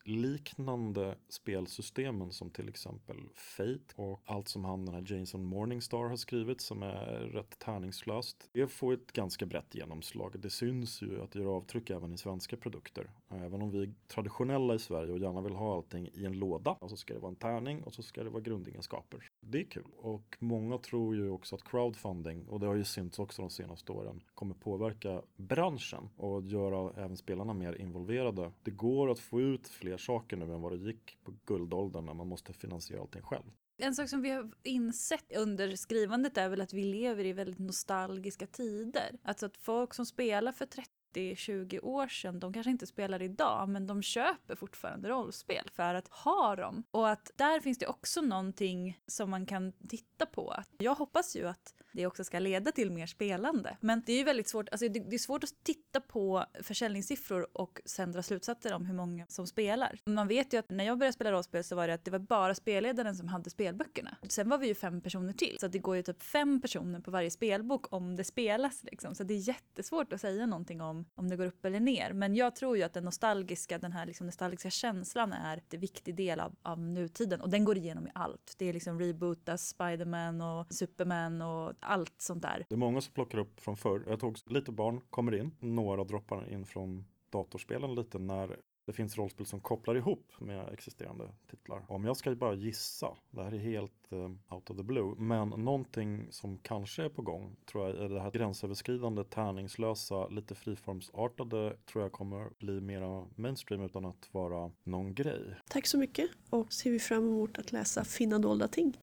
liknande 0.04 1.16
spelsystemen 1.30 2.32
som 2.32 2.50
till 2.50 2.70
exempel 2.70 3.18
Fate 3.36 3.94
och 3.96 4.22
allt 4.26 4.48
som 4.48 4.66
han 4.66 4.86
den 4.86 4.96
här 4.96 5.18
Jason 5.18 5.44
Morningstar 5.44 6.10
har 6.10 6.16
skrivit 6.16 6.62
som 6.62 6.84
är 6.84 7.30
rätt 7.34 7.60
tärningslöst. 7.60 8.50
Det 8.52 8.68
får 8.68 8.94
ett 8.94 9.12
ganska 9.12 9.46
brett 9.46 9.76
genomslag. 9.76 10.40
Det 10.40 10.50
syns 10.50 11.02
ju 11.02 11.22
att 11.22 11.32
det 11.32 11.40
gör 11.40 11.48
avtryck 11.48 11.90
även 11.90 12.14
i 12.14 12.18
svenska 12.18 12.58
produkter. 12.58 13.10
Även 13.30 13.62
om 13.62 13.72
vi 13.72 13.84
är 13.84 13.94
traditionella 14.08 14.76
i 14.76 14.80
Sverige 14.80 15.12
och 15.12 15.20
gärna 15.20 15.42
vill 15.42 15.56
ha 15.56 15.76
allting 15.76 16.10
i 16.14 16.26
en 16.26 16.40
låda 16.40 16.72
och 16.72 16.90
så 16.90 16.98
ska 16.98 17.14
det 17.14 17.20
vara 17.20 17.30
en 17.30 17.36
tärning 17.36 17.84
och 17.84 17.94
så 17.94 18.04
ska 18.04 18.24
det 18.24 18.30
vara 18.30 18.42
grundegenskaper. 18.42 19.30
Det 19.40 19.60
är 19.60 19.64
kul. 19.64 19.92
Och 19.98 20.38
många 20.40 20.78
tror 20.78 21.16
ju 21.16 21.30
också 21.30 21.56
att 21.56 21.64
crowdfunding, 21.64 22.48
och 22.48 22.60
det 22.60 22.68
har 22.68 22.76
ju 22.76 22.84
synts 22.84 23.20
också 23.20 23.42
de 23.42 23.50
senaste 23.50 23.92
åren, 23.92 24.24
kommer 24.34 24.56
påverka 24.56 25.22
branschen 25.36 26.10
och 26.18 26.42
göra 26.42 27.04
även 27.04 27.18
spelarna 27.18 27.54
mer 27.54 27.82
involverade. 27.82 28.52
Det 28.64 28.72
går 28.72 29.12
att 29.12 29.20
få 29.20 29.42
ut 29.42 29.67
fler 29.70 29.98
saker 29.98 30.38
nu 30.38 30.46
än 30.46 30.62
vad 30.62 30.72
det 30.72 30.78
gick 30.78 31.18
på 31.24 31.34
guldåldern 31.46 32.06
när 32.06 32.14
man 32.14 32.28
måste 32.28 32.54
finansiera 32.54 33.02
allting 33.02 33.22
själv. 33.22 33.44
En 33.78 33.96
sak 33.96 34.10
som 34.10 34.22
vi 34.22 34.30
har 34.30 34.52
insett 34.64 35.36
under 35.36 35.76
skrivandet 35.76 36.38
är 36.38 36.50
väl 36.50 36.62
att 36.62 36.74
vi 36.74 36.84
lever 36.84 37.26
i 37.26 37.34
väldigt 37.34 37.60
nostalgiska 37.60 38.48
tider. 38.48 39.20
Alltså 39.24 39.46
att 39.46 39.58
folk 39.58 39.94
som 39.94 40.06
spelar 40.06 40.52
för 40.52 40.68
30-20 41.16 41.80
år 41.84 42.08
sedan, 42.08 42.40
de 42.40 42.54
kanske 42.54 42.72
inte 42.72 42.88
spelar 42.88 43.22
idag, 43.22 43.70
men 43.70 43.88
de 43.88 44.02
köper 44.02 44.56
fortfarande 44.56 45.10
rollspel 45.10 45.70
för 45.74 45.94
att 45.94 46.08
ha 46.08 46.56
dem. 46.56 46.84
Och 46.92 47.10
att 47.10 47.32
där 47.36 47.60
finns 47.60 47.78
det 47.78 47.88
också 47.88 48.22
någonting 48.22 49.00
som 49.08 49.30
man 49.30 49.46
kan 49.46 49.72
titta 49.72 50.26
på. 50.26 50.56
Jag 50.78 50.96
hoppas 50.96 51.36
ju 51.36 51.48
att 51.48 51.76
det 51.98 52.08
också 52.08 52.24
ska 52.24 52.40
leda 52.40 52.72
till 52.72 52.92
mer 52.92 53.06
spelande. 53.06 53.78
Men 53.82 54.04
det 54.06 54.14
är 54.14 54.18
ju 54.18 54.24
väldigt 54.24 54.48
svårt, 54.48 54.70
alltså 54.70 54.88
det, 54.88 55.00
det 55.00 55.16
är 55.16 55.20
svårt 55.20 55.44
att 55.44 55.64
titta 55.64 56.02
på 56.02 56.46
försäljningssiffror 56.62 57.48
och 57.54 57.82
sen 57.86 58.12
dra 58.12 58.24
slutsatser 58.24 58.74
om 58.74 58.86
hur 58.86 58.94
många 58.94 59.26
som 59.28 59.48
spelar. 59.48 60.00
Man 60.06 60.28
vet 60.28 60.54
ju 60.54 60.58
att 60.58 60.70
när 60.70 60.84
jag 60.84 60.98
började 60.98 61.14
spela 61.14 61.32
rollspel 61.32 61.64
så 61.64 61.76
var 61.76 61.88
det 61.88 61.94
att 61.94 62.06
det 62.06 62.12
var 62.12 62.20
bara 62.20 62.56
spelledaren 62.56 63.16
som 63.16 63.28
hade 63.28 63.50
spelböckerna. 63.50 64.18
Sen 64.28 64.50
var 64.50 64.58
vi 64.58 64.68
ju 64.68 64.76
fem 64.76 65.02
personer 65.02 65.34
till, 65.34 65.58
så 65.60 65.66
att 65.66 65.72
det 65.72 65.80
går 65.80 65.96
ju 65.96 66.04
typ 66.04 66.24
fem 66.24 66.62
personer 66.62 67.00
på 67.00 67.12
varje 67.12 67.32
spelbok 67.32 67.94
om 67.94 68.16
det 68.16 68.24
spelas 68.24 68.84
liksom. 68.84 69.16
Så 69.16 69.24
det 69.24 69.34
är 69.34 69.48
jättesvårt 69.48 70.14
att 70.14 70.22
säga 70.22 70.46
någonting 70.46 70.82
om 70.82 71.06
om 71.16 71.30
det 71.30 71.36
går 71.36 71.46
upp 71.46 71.66
eller 71.66 71.80
ner. 71.80 72.14
Men 72.14 72.36
jag 72.36 72.56
tror 72.56 72.78
ju 72.78 72.84
att 72.84 72.94
den 72.94 73.06
nostalgiska, 73.06 73.78
den 73.78 73.92
här 73.92 74.06
liksom 74.06 74.26
nostalgiska 74.26 74.70
känslan 74.70 75.34
är 75.34 75.62
en 75.70 75.80
viktig 75.80 76.16
del 76.16 76.40
av, 76.40 76.56
av 76.62 76.80
nutiden 76.80 77.42
och 77.42 77.50
den 77.50 77.66
går 77.66 77.78
igenom 77.78 78.08
i 78.08 78.12
allt. 78.14 78.56
Det 78.58 78.66
är 78.66 78.74
liksom 78.74 79.00
rebootas 79.00 79.68
Spiderman 79.68 80.42
och 80.42 80.74
Superman 80.74 81.42
och 81.42 81.74
allt 81.88 82.14
sånt 82.18 82.42
där. 82.42 82.66
Det 82.70 82.76
är 82.76 82.80
många 82.80 83.02
som 83.02 83.14
plockar 83.14 83.38
upp 83.38 83.60
från 83.60 83.78
förr. 83.78 84.04
Jag 84.08 84.20
tog 84.20 84.38
lite 84.46 84.72
barn 84.72 85.02
kommer 85.10 85.36
in, 85.36 85.52
några 85.60 86.04
droppar 86.04 86.54
in 86.54 86.66
från 86.66 87.06
datorspelen 87.30 87.96
lite 87.96 88.20
när 88.20 88.58
det 88.88 88.94
finns 88.94 89.18
rollspel 89.18 89.46
som 89.46 89.60
kopplar 89.60 89.96
ihop 89.96 90.34
med 90.40 90.74
existerande 90.74 91.30
titlar. 91.50 91.86
Om 91.88 92.06
jag 92.06 92.18
ska 92.18 92.36
bara 92.36 92.54
gissa, 92.54 93.18
det 93.32 93.44
här 93.44 93.54
är 93.54 93.58
helt 93.58 94.14
uh, 94.14 94.32
out 94.50 94.70
of 94.70 94.78
the 94.78 94.84
blue, 94.84 95.16
men 95.18 95.50
någonting 95.50 96.28
som 96.32 96.58
kanske 96.58 97.04
är 97.04 97.10
på 97.10 97.22
gång 97.22 97.56
tror 97.72 97.88
jag 97.88 97.98
är 97.98 98.10
det 98.10 98.22
här 98.22 98.32
gränsöverskridande, 98.32 99.24
tärningslösa, 99.24 100.28
lite 100.28 100.56
friformsartade 100.56 101.78
tror 101.92 102.04
jag 102.04 102.12
kommer 102.12 102.50
bli 102.60 102.82
mera 102.82 103.26
mainstream 103.36 103.82
utan 103.82 104.06
att 104.06 104.30
vara 104.32 104.72
någon 104.84 105.14
grej. 105.14 105.56
Tack 105.70 105.88
så 105.88 105.98
mycket 105.98 106.30
och 106.50 106.74
ser 106.74 106.92
vi 106.92 107.00
fram 107.00 107.24
emot 107.24 107.58
att 107.58 107.72
läsa 107.72 108.04
Finna 108.04 108.40
dolda 108.40 108.68
ting. 108.68 108.98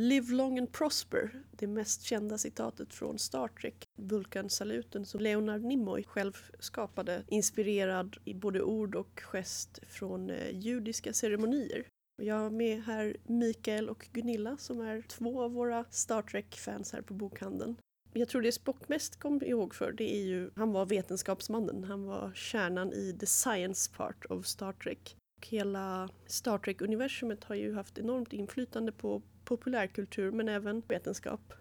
Live 0.00 0.32
long 0.34 0.58
and 0.58 0.72
prosper, 0.72 1.30
det 1.50 1.66
mest 1.66 2.02
kända 2.02 2.38
citatet 2.38 2.94
från 2.94 3.18
Star 3.18 3.48
Trek, 3.48 3.84
Vulkan-saluten 3.98 5.04
som 5.04 5.20
Leonard 5.20 5.62
Nimoy 5.62 6.04
själv 6.04 6.32
skapade, 6.58 7.24
inspirerad 7.28 8.16
i 8.24 8.34
både 8.34 8.62
ord 8.62 8.94
och 8.94 9.20
gest 9.20 9.78
från 9.88 10.30
eh, 10.30 10.58
judiska 10.58 11.12
ceremonier. 11.12 11.86
Jag 12.22 12.34
har 12.34 12.50
med 12.50 12.82
här 12.82 13.16
Mikael 13.24 13.88
och 13.88 14.08
Gunilla 14.12 14.56
som 14.56 14.80
är 14.80 15.02
två 15.02 15.42
av 15.42 15.52
våra 15.52 15.84
Star 15.90 16.22
Trek-fans 16.22 16.92
här 16.92 17.02
på 17.02 17.14
bokhandeln. 17.14 17.76
Jag 18.12 18.28
tror 18.28 18.42
det 18.42 18.52
Spock 18.52 18.88
mest 18.88 19.20
kom 19.20 19.42
ihåg 19.42 19.74
för 19.74 19.92
det 19.92 20.16
är 20.16 20.24
ju, 20.24 20.50
han 20.56 20.72
var 20.72 20.86
vetenskapsmannen, 20.86 21.84
han 21.84 22.04
var 22.04 22.32
kärnan 22.34 22.92
i 22.92 23.16
the 23.20 23.26
science 23.26 23.90
part 23.96 24.24
of 24.24 24.46
Star 24.46 24.72
Trek. 24.72 25.16
Och 25.38 25.46
hela 25.46 26.08
Star 26.26 26.58
Trek-universumet 26.58 27.44
har 27.44 27.54
ju 27.54 27.74
haft 27.74 27.98
enormt 27.98 28.32
inflytande 28.32 28.92
på 28.92 29.22
populärkultur 29.50 30.30
men 30.30 30.48
även 30.48 30.82
vetenskap. 30.88 31.52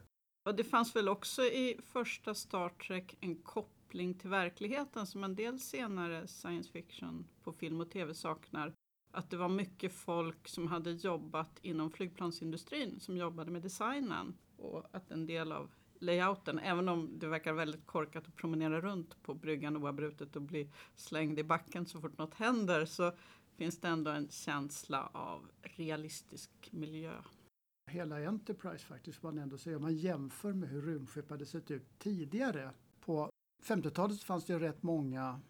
Och 0.45 0.55
det 0.55 0.63
fanns 0.63 0.95
väl 0.95 1.09
också 1.09 1.41
i 1.41 1.79
första 1.83 2.33
Star 2.33 2.69
Trek 2.69 3.17
en 3.21 3.35
koppling 3.35 4.13
till 4.13 4.29
verkligheten 4.29 5.07
som 5.07 5.23
en 5.23 5.35
del 5.35 5.59
senare 5.59 6.27
science 6.27 6.71
fiction 6.71 7.27
på 7.43 7.53
film 7.53 7.81
och 7.81 7.91
tv 7.91 8.13
saknar. 8.13 8.73
Att 9.11 9.29
det 9.29 9.37
var 9.37 9.49
mycket 9.49 9.93
folk 9.93 10.47
som 10.47 10.67
hade 10.67 10.91
jobbat 10.91 11.59
inom 11.61 11.91
flygplansindustrin 11.91 12.99
som 12.99 13.17
jobbade 13.17 13.51
med 13.51 13.61
designen 13.61 14.33
och 14.57 14.85
att 14.91 15.11
en 15.11 15.25
del 15.25 15.51
av 15.51 15.69
layouten, 15.99 16.59
även 16.59 16.89
om 16.89 17.19
det 17.19 17.27
verkar 17.27 17.53
väldigt 17.53 17.85
korkat 17.85 18.27
att 18.27 18.35
promenera 18.35 18.81
runt 18.81 19.23
på 19.23 19.33
bryggan 19.33 19.77
oavbrutet 19.77 20.35
och 20.35 20.41
bli 20.41 20.71
slängd 20.95 21.39
i 21.39 21.43
backen 21.43 21.85
så 21.85 22.01
fort 22.01 22.17
något 22.17 22.33
händer 22.33 22.85
så 22.85 23.11
finns 23.57 23.79
det 23.79 23.87
ändå 23.87 24.11
en 24.11 24.29
känsla 24.29 25.09
av 25.13 25.51
realistisk 25.61 26.49
miljö 26.71 27.13
hela 27.89 28.27
Enterprise 28.27 28.85
faktiskt, 28.85 29.23
man 29.23 29.37
ändå 29.37 29.57
säger, 29.57 29.77
om 29.77 29.83
man 29.83 29.95
jämför 29.95 30.53
med 30.53 30.69
hur 30.69 30.81
rymdskepp 30.81 31.29
hade 31.29 31.45
sett 31.45 31.71
ut 31.71 31.99
tidigare. 31.99 32.71
På 32.99 33.29
50-talet 33.63 34.23
fanns 34.23 34.45
det 34.45 34.59
rätt 34.59 34.83
många 34.83 35.41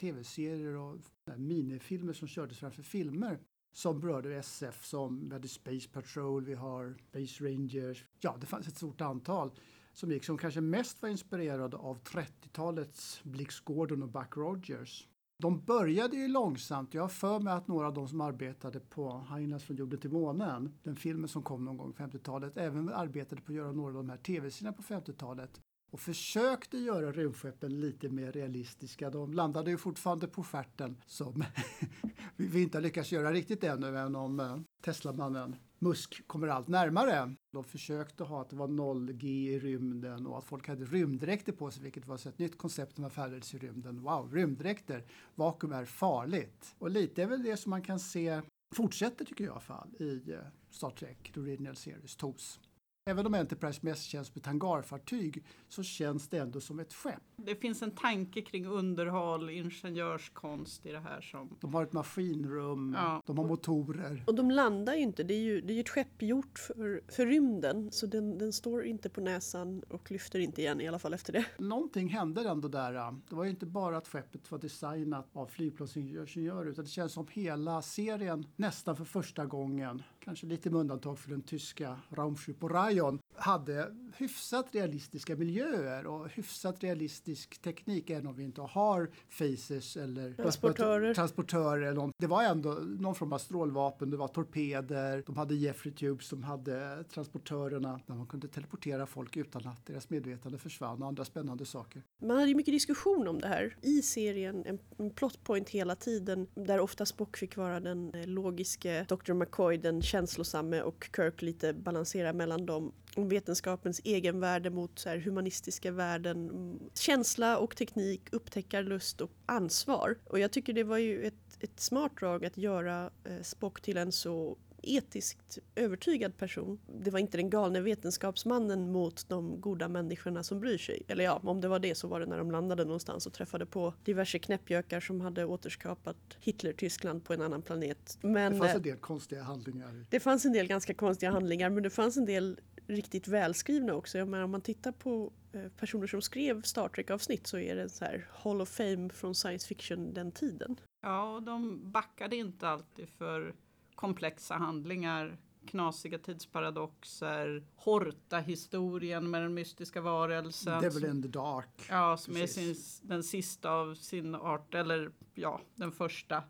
tv-serier 0.00 0.76
och 0.76 0.96
minifilmer 1.36 2.12
som 2.12 2.28
kördes 2.28 2.58
framför 2.58 2.82
filmer 2.82 3.38
som 3.72 4.00
berörde 4.00 4.36
SF 4.36 4.84
som 4.84 5.28
vi 5.28 5.34
hade 5.34 5.48
Space 5.48 5.88
Patrol, 5.88 6.44
vi 6.44 6.54
har 6.54 6.96
Space 7.08 7.44
Rangers. 7.44 8.04
Ja, 8.20 8.36
det 8.40 8.46
fanns 8.46 8.68
ett 8.68 8.76
stort 8.76 9.00
antal 9.00 9.50
som 9.92 10.10
gick 10.10 10.24
som 10.24 10.38
kanske 10.38 10.60
mest 10.60 11.02
var 11.02 11.08
inspirerade 11.08 11.76
av 11.76 12.02
30-talets 12.02 13.20
Blix 13.24 13.60
Gordon 13.60 14.02
och 14.02 14.08
Buck 14.08 14.36
Rogers. 14.36 15.08
De 15.42 15.64
började 15.64 16.16
ju 16.16 16.28
långsamt. 16.28 16.94
Jag 16.94 17.02
har 17.02 17.08
för 17.08 17.40
mig 17.40 17.52
att 17.52 17.68
några 17.68 17.86
av 17.86 17.94
de 17.94 18.08
som 18.08 18.20
arbetade 18.20 18.80
på 18.80 19.10
Hainas 19.10 19.64
från 19.64 19.76
jorden 19.76 20.00
till 20.00 20.10
månen, 20.10 20.74
den 20.82 20.96
filmen 20.96 21.28
som 21.28 21.42
kom 21.42 21.64
någon 21.64 21.76
gång 21.76 21.92
på 21.92 22.02
50-talet, 22.02 22.56
även 22.56 22.88
arbetade 22.88 23.42
på 23.42 23.52
att 23.52 23.56
göra 23.56 23.72
några 23.72 23.88
av 23.88 23.94
de 23.94 24.10
här 24.10 24.16
tv-serierna 24.16 24.76
på 24.76 24.82
50-talet 24.82 25.60
och 25.90 26.00
försökte 26.00 26.78
göra 26.78 27.12
rymdskeppen 27.12 27.80
lite 27.80 28.08
mer 28.08 28.32
realistiska. 28.32 29.10
De 29.10 29.32
landade 29.32 29.70
ju 29.70 29.76
fortfarande 29.76 30.28
på 30.28 30.44
stjärten 30.44 30.96
som 31.06 31.44
vi 32.36 32.62
inte 32.62 32.78
har 32.78 32.82
lyckats 32.82 33.12
göra 33.12 33.32
riktigt 33.32 33.64
ännu, 33.64 33.86
även 33.86 34.16
om 34.16 34.40
eh, 34.40 34.58
Teslamannen 34.82 35.56
Musk 35.78 36.26
kommer 36.26 36.48
allt 36.48 36.68
närmare. 36.68 37.34
De 37.52 37.64
försökte 37.64 38.24
ha 38.24 38.40
att 38.40 38.50
det 38.50 38.56
var 38.56 38.68
0G 38.68 39.24
i 39.24 39.58
rymden 39.58 40.26
och 40.26 40.38
att 40.38 40.44
folk 40.44 40.68
hade 40.68 40.84
rymddräkter 40.84 41.52
på 41.52 41.70
sig, 41.70 41.82
vilket 41.82 42.06
var 42.06 42.14
ett 42.28 42.38
nytt 42.38 42.58
koncept 42.58 42.96
när 42.96 43.02
man 43.02 43.10
färdades 43.10 43.54
i 43.54 43.58
rymden. 43.58 44.02
Wow, 44.02 44.32
rymddräkter! 44.32 45.04
Vakuum 45.34 45.72
är 45.72 45.84
farligt. 45.84 46.74
Och 46.78 46.90
lite 46.90 47.22
är 47.22 47.26
väl 47.26 47.42
det 47.42 47.56
som 47.56 47.70
man 47.70 47.82
kan 47.82 48.00
se 48.00 48.42
fortsätter, 48.74 49.24
tycker 49.24 49.44
jag 49.44 49.50
i 49.50 49.52
alla 49.52 49.60
fall, 49.60 49.94
i 49.98 50.32
eh, 50.32 50.38
Star 50.70 50.90
Trek, 50.90 51.30
The 51.34 51.40
Original 51.40 51.76
Series, 51.76 52.16
TOS. 52.16 52.60
Även 53.08 53.26
om 53.26 53.34
Enterprise 53.34 53.80
mest 53.82 54.02
känns 54.02 54.28
som 54.28 54.40
ett 54.40 54.46
hangarfartyg 54.46 55.44
så 55.68 55.82
känns 55.82 56.28
det 56.28 56.38
ändå 56.38 56.60
som 56.60 56.80
ett 56.80 56.94
skepp. 56.94 57.22
Det 57.36 57.54
finns 57.54 57.82
en 57.82 57.90
tanke 57.90 58.42
kring 58.42 58.66
underhåll, 58.66 59.50
ingenjörskonst 59.50 60.86
i 60.86 60.92
det 60.92 61.00
här. 61.00 61.20
Som... 61.20 61.56
De 61.60 61.74
har 61.74 61.82
ett 61.82 61.92
maskinrum, 61.92 62.94
ja. 62.98 63.22
de 63.26 63.38
har 63.38 63.48
motorer. 63.48 64.24
Och 64.26 64.34
de 64.34 64.50
landar 64.50 64.94
ju 64.94 65.00
inte, 65.00 65.22
det 65.22 65.34
är 65.34 65.38
ju, 65.38 65.60
det 65.60 65.72
är 65.72 65.74
ju 65.74 65.80
ett 65.80 65.88
skepp 65.88 66.22
gjort 66.22 66.58
för, 66.58 67.02
för 67.08 67.26
rymden 67.26 67.90
så 67.92 68.06
den, 68.06 68.38
den 68.38 68.52
står 68.52 68.84
inte 68.84 69.08
på 69.08 69.20
näsan 69.20 69.82
och 69.88 70.10
lyfter 70.10 70.38
inte 70.38 70.60
igen 70.60 70.80
i 70.80 70.88
alla 70.88 70.98
fall 70.98 71.14
efter 71.14 71.32
det. 71.32 71.44
Någonting 71.58 72.08
hände 72.08 72.48
ändå 72.48 72.68
där. 72.68 72.92
Det 73.28 73.34
var 73.34 73.44
ju 73.44 73.50
inte 73.50 73.66
bara 73.66 73.96
att 73.96 74.08
skeppet 74.08 74.50
var 74.50 74.58
designat 74.58 75.28
av 75.32 75.46
flygplansingenjörer 75.46 76.70
utan 76.70 76.84
det 76.84 76.90
känns 76.90 77.12
som 77.12 77.26
hela 77.30 77.82
serien 77.82 78.46
nästan 78.56 78.96
för 78.96 79.04
första 79.04 79.46
gången, 79.46 80.02
kanske 80.28 80.46
lite 80.46 80.70
med 80.70 80.80
undantag 80.80 81.18
för 81.18 81.30
den 81.30 81.42
tyska 81.42 81.96
Raumschiff 82.10 82.62
Orion 82.62 83.18
hade 83.38 83.94
hyfsat 84.16 84.66
realistiska 84.72 85.36
miljöer 85.36 86.06
och 86.06 86.28
hyfsat 86.28 86.82
realistisk 86.82 87.62
teknik 87.62 88.10
även 88.10 88.26
om 88.26 88.34
vi 88.34 88.44
inte 88.44 88.60
har 88.60 89.10
faces 89.28 89.96
eller 89.96 90.32
transportörer. 90.32 91.14
transportörer 91.14 91.82
eller 91.82 91.94
något. 91.94 92.14
Det 92.18 92.26
var 92.26 92.42
ändå 92.42 92.70
någon 92.72 93.14
form 93.14 93.32
av 93.32 93.38
strålvapen, 93.38 94.10
det 94.10 94.16
var 94.16 94.28
torpeder, 94.28 95.22
de 95.26 95.36
hade 95.36 95.54
Jeffrey 95.54 95.94
Tubes, 95.94 96.30
de 96.30 96.42
hade 96.42 97.04
transportörerna 97.04 98.00
där 98.06 98.14
man 98.14 98.26
kunde 98.26 98.48
teleportera 98.48 99.06
folk 99.06 99.36
utan 99.36 99.66
att 99.66 99.86
deras 99.86 100.10
medvetande 100.10 100.58
försvann 100.58 101.02
och 101.02 101.08
andra 101.08 101.24
spännande 101.24 101.66
saker. 101.66 102.02
Man 102.22 102.36
hade 102.36 102.48
ju 102.48 102.54
mycket 102.54 102.74
diskussion 102.74 103.28
om 103.28 103.40
det 103.40 103.48
här 103.48 103.76
i 103.82 104.02
serien, 104.02 104.64
en, 104.66 104.78
en 104.98 105.10
plotpoint 105.10 105.68
hela 105.68 105.94
tiden 105.94 106.46
där 106.54 106.80
ofta 106.80 107.06
Spock 107.06 107.36
fick 107.36 107.56
vara 107.56 107.80
den 107.80 108.14
eh, 108.14 108.26
logiske, 108.26 109.06
Dr. 109.08 109.32
McCoy 109.32 109.76
den 109.76 110.02
känslosamme 110.02 110.82
och 110.82 111.10
Kirk 111.16 111.42
lite 111.42 111.72
balansera 111.72 112.32
mellan 112.32 112.66
dem 112.66 112.92
vetenskapens 113.24 114.00
egenvärde 114.04 114.70
mot 114.70 114.98
så 114.98 115.08
här, 115.08 115.18
humanistiska 115.18 115.92
värden, 115.92 116.50
känsla 116.94 117.58
och 117.58 117.76
teknik, 117.76 118.22
upptäckarlust 118.32 119.20
och 119.20 119.30
ansvar. 119.46 120.18
Och 120.24 120.38
jag 120.38 120.50
tycker 120.50 120.72
det 120.72 120.84
var 120.84 120.98
ju 120.98 121.24
ett, 121.24 121.58
ett 121.60 121.80
smart 121.80 122.12
drag 122.20 122.44
att 122.44 122.56
göra 122.56 123.10
eh, 123.24 123.42
Spock 123.42 123.80
till 123.80 123.96
en 123.96 124.12
så 124.12 124.56
etiskt 124.82 125.58
övertygad 125.74 126.36
person. 126.36 126.78
Det 127.02 127.10
var 127.10 127.18
inte 127.18 127.36
den 127.36 127.50
galne 127.50 127.80
vetenskapsmannen 127.80 128.92
mot 128.92 129.28
de 129.28 129.60
goda 129.60 129.88
människorna 129.88 130.42
som 130.42 130.60
bryr 130.60 130.78
sig. 130.78 131.02
Eller 131.08 131.24
ja, 131.24 131.40
om 131.44 131.60
det 131.60 131.68
var 131.68 131.78
det 131.78 131.94
så 131.94 132.08
var 132.08 132.20
det 132.20 132.26
när 132.26 132.38
de 132.38 132.50
landade 132.50 132.84
någonstans 132.84 133.26
och 133.26 133.32
träffade 133.32 133.66
på 133.66 133.94
diverse 134.04 134.38
knäppjökar 134.38 135.00
som 135.00 135.20
hade 135.20 135.44
återskapat 135.44 136.16
Hitler-Tyskland 136.40 137.24
på 137.24 137.32
en 137.32 137.42
annan 137.42 137.62
planet. 137.62 138.18
Men, 138.20 138.52
det 138.52 138.58
fanns 138.58 138.74
en 138.74 138.82
del 138.82 138.96
konstiga 138.96 139.42
handlingar. 139.42 140.04
Det 140.10 140.20
fanns 140.20 140.44
en 140.44 140.52
del 140.52 140.66
ganska 140.66 140.94
konstiga 140.94 141.30
handlingar 141.30 141.70
men 141.70 141.82
det 141.82 141.90
fanns 141.90 142.16
en 142.16 142.24
del 142.24 142.60
riktigt 142.88 143.28
välskrivna 143.28 143.94
också. 143.94 144.18
Jag 144.18 144.28
menar, 144.28 144.44
om 144.44 144.50
man 144.50 144.60
tittar 144.60 144.92
på 144.92 145.32
eh, 145.52 145.68
personer 145.68 146.06
som 146.06 146.22
skrev 146.22 146.62
Star 146.62 146.88
Trek-avsnitt 146.88 147.46
så 147.46 147.58
är 147.58 147.76
det 147.76 147.88
så 147.88 148.04
här 148.04 148.28
Hall 148.32 148.60
of 148.60 148.68
Fame 148.68 149.08
från 149.08 149.34
science 149.34 149.68
fiction 149.68 150.14
den 150.14 150.32
tiden. 150.32 150.80
Ja, 151.00 151.34
och 151.34 151.42
de 151.42 151.90
backade 151.92 152.36
inte 152.36 152.68
alltid 152.68 153.08
för 153.08 153.54
komplexa 153.94 154.54
handlingar 154.54 155.38
knasiga 155.68 156.18
tidsparadoxer, 156.18 157.64
Horta-historien 157.76 159.30
med 159.30 159.42
den 159.42 159.54
mystiska 159.54 160.00
varelsen. 160.00 160.82
Devil 160.82 161.04
in 161.04 161.22
the 161.22 161.28
Dark. 161.28 161.86
Ja, 161.88 162.16
som 162.16 162.34
Precis. 162.34 162.58
är 162.58 162.74
sin, 162.74 163.08
den 163.08 163.22
sista 163.22 163.70
av 163.70 163.94
sin 163.94 164.34
art, 164.34 164.74
eller 164.74 165.10
ja, 165.34 165.60
den 165.74 165.92
första 165.92 166.42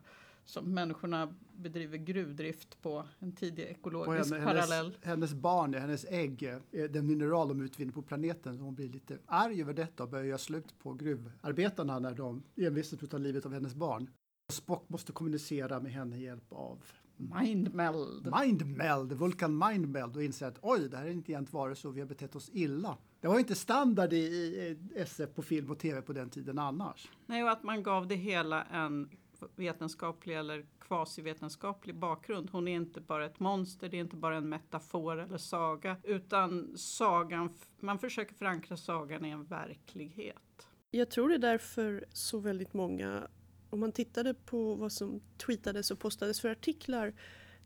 som 0.49 0.73
människorna 0.73 1.33
bedriver 1.57 1.97
gruvdrift 1.97 2.81
på, 2.81 3.05
en 3.19 3.31
tidig 3.31 3.63
ekologisk 3.63 4.33
henne, 4.33 4.45
parallell. 4.45 4.85
Hennes, 4.85 5.03
hennes 5.03 5.33
barn, 5.33 5.73
hennes 5.73 6.05
ägg, 6.09 6.43
är 6.71 6.87
den 6.87 7.07
mineral 7.07 7.47
de 7.47 7.61
utvinner 7.61 7.91
på 7.91 8.01
planeten. 8.01 8.59
Hon 8.59 8.75
blir 8.75 8.89
lite 8.89 9.17
arg 9.25 9.61
över 9.61 9.73
detta 9.73 10.03
och 10.03 10.09
börjar 10.09 10.25
göra 10.25 10.37
slut 10.37 10.79
på 10.79 10.93
gruvarbetarna 10.93 11.99
när 11.99 12.13
de 12.13 12.43
envisas 12.55 13.09
ta 13.09 13.17
livet 13.17 13.45
av 13.45 13.53
hennes 13.53 13.75
barn. 13.75 14.09
Spock 14.51 14.89
måste 14.89 15.11
kommunicera 15.11 15.79
med 15.79 15.91
henne 15.91 16.09
med 16.09 16.21
hjälp 16.21 16.53
av 16.53 16.83
Mindmeld. 17.17 18.33
Mindmeld, 18.41 19.13
Vulkan 19.13 19.57
Mindmeld 19.57 20.15
och 20.15 20.23
inser 20.23 20.47
att 20.47 20.59
oj, 20.61 20.89
det 20.89 20.97
här 20.97 21.05
är 21.05 21.11
inte 21.11 21.31
egentligen 21.31 21.61
varelse 21.61 21.87
och 21.87 21.97
vi 21.97 22.01
har 22.01 22.07
betett 22.07 22.35
oss 22.35 22.49
illa. 22.53 22.97
Det 23.21 23.27
var 23.27 23.39
inte 23.39 23.55
standard 23.55 24.13
i, 24.13 24.17
i 24.17 24.77
SF 24.95 25.29
på 25.35 25.41
film 25.41 25.71
och 25.71 25.79
tv 25.79 26.01
på 26.01 26.13
den 26.13 26.29
tiden 26.29 26.59
annars. 26.59 27.09
Nej, 27.25 27.43
och 27.43 27.51
att 27.51 27.63
man 27.63 27.83
gav 27.83 28.07
det 28.07 28.15
hela 28.15 28.63
en 28.63 29.09
vetenskaplig 29.55 30.37
eller 30.37 30.65
kvasivetenskaplig 30.79 31.95
bakgrund. 31.95 32.49
Hon 32.51 32.67
är 32.67 32.75
inte 32.75 33.01
bara 33.01 33.25
ett 33.25 33.39
monster, 33.39 33.89
det 33.89 33.97
är 33.97 34.01
inte 34.01 34.15
bara 34.15 34.37
en 34.37 34.49
metafor 34.49 35.19
eller 35.19 35.37
saga, 35.37 35.97
utan 36.03 36.77
sagan, 36.77 37.57
man 37.79 37.99
försöker 37.99 38.35
förankra 38.35 38.77
sagan 38.77 39.25
i 39.25 39.29
en 39.29 39.45
verklighet. 39.45 40.67
Jag 40.91 41.11
tror 41.11 41.29
det 41.29 41.35
är 41.35 41.39
därför 41.39 42.05
så 42.13 42.39
väldigt 42.39 42.73
många, 42.73 43.27
om 43.69 43.79
man 43.79 43.91
tittade 43.91 44.33
på 44.33 44.75
vad 44.75 44.91
som 44.91 45.21
tweetades 45.37 45.91
och 45.91 45.99
postades 45.99 46.41
för 46.41 46.49
artiklar 46.49 47.13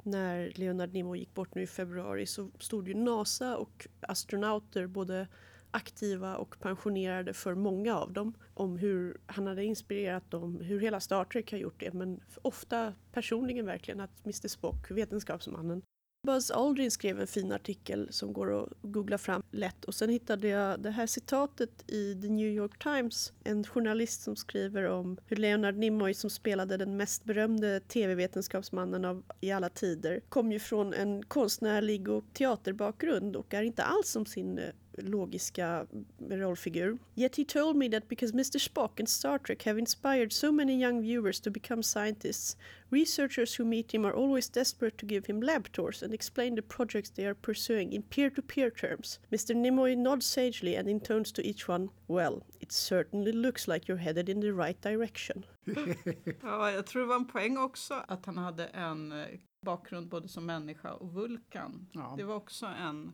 när 0.03 0.51
Leonard 0.55 0.93
Nimoy 0.93 1.19
gick 1.19 1.33
bort 1.33 1.55
nu 1.55 1.61
i 1.61 1.67
februari 1.67 2.25
så 2.25 2.51
stod 2.59 2.87
ju 2.87 2.93
NASA 2.93 3.57
och 3.57 3.87
astronauter, 4.01 4.87
både 4.87 5.27
aktiva 5.73 6.35
och 6.37 6.59
pensionerade 6.59 7.33
för 7.33 7.55
många 7.55 7.97
av 7.97 8.13
dem, 8.13 8.33
om 8.53 8.77
hur 8.77 9.17
han 9.25 9.47
hade 9.47 9.63
inspirerat 9.63 10.31
dem, 10.31 10.61
hur 10.61 10.79
hela 10.79 10.99
Star 10.99 11.25
Trek 11.25 11.51
har 11.51 11.59
gjort 11.59 11.79
det, 11.79 11.93
men 11.93 12.19
ofta 12.41 12.93
personligen 13.11 13.65
verkligen 13.65 13.99
att 13.99 14.25
Mr 14.25 14.47
Spock, 14.47 14.91
vetenskapsmannen, 14.91 15.81
Buzz 16.27 16.51
Aldrin 16.51 16.91
skrev 16.91 17.21
en 17.21 17.27
fin 17.27 17.51
artikel 17.51 18.07
som 18.11 18.33
går 18.33 18.63
att 18.63 18.69
googla 18.81 19.17
fram 19.17 19.43
lätt 19.51 19.85
och 19.85 19.95
sen 19.95 20.09
hittade 20.09 20.47
jag 20.47 20.81
det 20.81 20.89
här 20.89 21.07
citatet 21.07 21.91
i 21.91 22.21
The 22.21 22.29
New 22.29 22.47
York 22.47 22.83
Times. 22.83 23.33
En 23.43 23.63
journalist 23.63 24.21
som 24.21 24.35
skriver 24.35 24.83
om 24.83 25.17
hur 25.25 25.35
Leonard 25.35 25.75
Nimoy 25.75 26.13
som 26.13 26.29
spelade 26.29 26.77
den 26.77 26.97
mest 26.97 27.23
berömde 27.23 27.79
tv-vetenskapsmannen 27.79 29.05
av 29.05 29.23
i 29.41 29.51
alla 29.51 29.69
tider 29.69 30.19
kom 30.29 30.51
ju 30.51 30.59
från 30.59 30.93
en 30.93 31.23
konstnärlig 31.23 32.09
och 32.09 32.23
teaterbakgrund 32.33 33.35
och 33.35 33.53
är 33.53 33.63
inte 33.63 33.83
alls 33.83 34.09
som 34.09 34.25
sin 34.25 34.57
eh, 34.57 34.69
logiska 34.97 35.87
rollfigur. 36.19 36.99
Yet 37.15 37.35
he 37.35 37.45
told 37.45 37.75
me 37.75 37.87
that 37.89 38.07
because 38.09 38.31
Mr 38.31 38.59
Spock 38.59 38.99
and 38.99 39.09
Star 39.09 39.39
Trek 39.39 39.63
have 39.63 39.77
inspired 39.77 40.33
so 40.33 40.51
many 40.51 40.75
young 40.75 41.01
viewers 41.01 41.39
to 41.41 41.51
become 41.51 41.83
scientists, 41.83 42.55
researchers 42.91 43.55
who 43.55 43.65
meet 43.65 43.93
him 43.93 44.05
are 44.05 44.13
always 44.13 44.49
desperate 44.49 44.97
to 44.97 45.05
give 45.05 45.25
him 45.25 45.41
lab 45.41 45.71
tours 45.71 46.03
and 46.03 46.13
explain 46.13 46.55
the 46.55 46.61
projects 46.61 47.09
they 47.09 47.25
are 47.25 47.35
pursuing 47.35 47.93
in 47.93 48.03
peer-to-peer 48.03 48.69
terms. 48.69 49.19
Mr 49.31 49.55
Nimoy 49.55 49.97
nods 49.97 50.25
sagely 50.25 50.75
and 50.75 50.87
intones 50.87 51.31
to 51.31 51.45
each 51.45 51.67
one, 51.67 51.89
well, 52.07 52.43
it 52.59 52.71
certainly 52.71 53.31
looks 53.31 53.67
like 53.67 53.87
you're 53.87 53.97
headed 53.97 54.29
in 54.29 54.39
the 54.39 54.53
right 54.53 54.79
direction. 54.81 55.45
Ja, 56.41 56.71
jag 56.71 56.85
tror 56.85 57.01
det 57.01 57.07
var 57.07 57.15
en 57.15 57.27
poäng 57.27 57.57
också 57.57 57.93
att 58.07 58.25
han 58.25 58.37
hade 58.37 58.65
en 58.65 59.11
eh, 59.11 59.27
bakgrund 59.61 60.09
både 60.09 60.27
som 60.27 60.45
människa 60.45 60.93
och 60.93 61.13
vulkan. 61.13 61.87
Ja. 61.91 62.13
Det 62.17 62.23
var 62.23 62.35
också 62.35 62.65
en, 62.65 63.13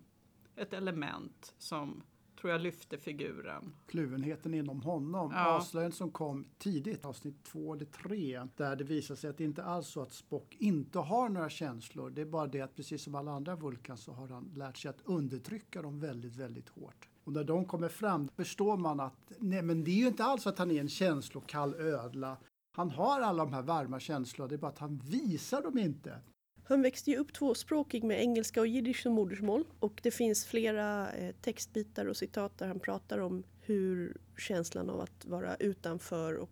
ett 0.59 0.73
element 0.73 1.53
som 1.57 2.03
tror 2.41 2.51
jag 2.51 2.61
lyfte 2.61 2.97
figuren. 2.97 3.73
kluvenheten 3.87 4.53
inom 4.53 4.81
honom. 4.81 5.31
Ja. 5.35 5.55
Avslöjandet 5.55 5.97
som 5.97 6.11
kom 6.11 6.45
tidigt, 6.57 7.05
avsnitt 7.05 7.43
två 7.43 7.73
eller 7.73 7.85
tre, 7.85 8.47
där 8.57 8.75
det 8.75 8.83
visar 8.83 9.15
sig 9.15 9.29
att 9.29 9.37
det 9.37 9.43
inte 9.43 9.63
alls 9.63 9.87
så 9.87 10.01
att 10.01 10.13
Spock 10.13 10.55
inte 10.59 10.99
har 10.99 11.29
några 11.29 11.49
känslor. 11.49 12.09
Det 12.09 12.21
är 12.21 12.25
bara 12.25 12.47
det 12.47 12.61
att 12.61 12.75
precis 12.75 13.03
som 13.03 13.15
alla 13.15 13.31
andra 13.31 13.55
Vulkan 13.55 13.97
så 13.97 14.11
har 14.11 14.27
han 14.27 14.51
lärt 14.55 14.77
sig 14.77 14.89
att 14.89 15.01
undertrycka 15.03 15.81
dem 15.81 15.99
väldigt, 15.99 16.35
väldigt 16.35 16.69
hårt. 16.69 17.09
Och 17.23 17.33
när 17.33 17.43
de 17.43 17.65
kommer 17.65 17.89
fram 17.89 18.29
förstår 18.35 18.77
man 18.77 18.99
att 18.99 19.31
nej, 19.39 19.61
men 19.61 19.83
det 19.83 19.91
är 19.91 19.95
ju 19.95 20.07
inte 20.07 20.23
alls 20.23 20.47
att 20.47 20.57
han 20.57 20.71
är 20.71 20.81
en 20.81 20.89
känslokall 20.89 21.75
ödla. 21.75 22.37
Han 22.71 22.91
har 22.91 23.21
alla 23.21 23.45
de 23.45 23.53
här 23.53 23.61
varma 23.61 23.99
känslorna, 23.99 24.47
det 24.47 24.55
är 24.55 24.59
bara 24.59 24.71
att 24.71 24.79
han 24.79 24.97
visar 24.97 25.61
dem 25.61 25.77
inte. 25.77 26.21
Han 26.69 26.81
växte 26.81 27.11
ju 27.11 27.17
upp 27.17 27.33
tvåspråkig 27.33 28.03
med 28.03 28.21
engelska 28.21 28.61
och 28.61 28.67
jiddisch 28.67 29.01
som 29.01 29.13
modersmål 29.13 29.65
och 29.79 29.99
det 30.03 30.11
finns 30.11 30.45
flera 30.45 31.11
eh, 31.11 31.35
textbitar 31.41 32.05
och 32.05 32.17
citat 32.17 32.57
där 32.57 32.67
han 32.67 32.79
pratar 32.79 33.17
om 33.17 33.43
hur 33.61 34.17
känslan 34.37 34.89
av 34.89 35.01
att 35.01 35.25
vara 35.25 35.55
utanför 35.55 36.37
och 36.37 36.49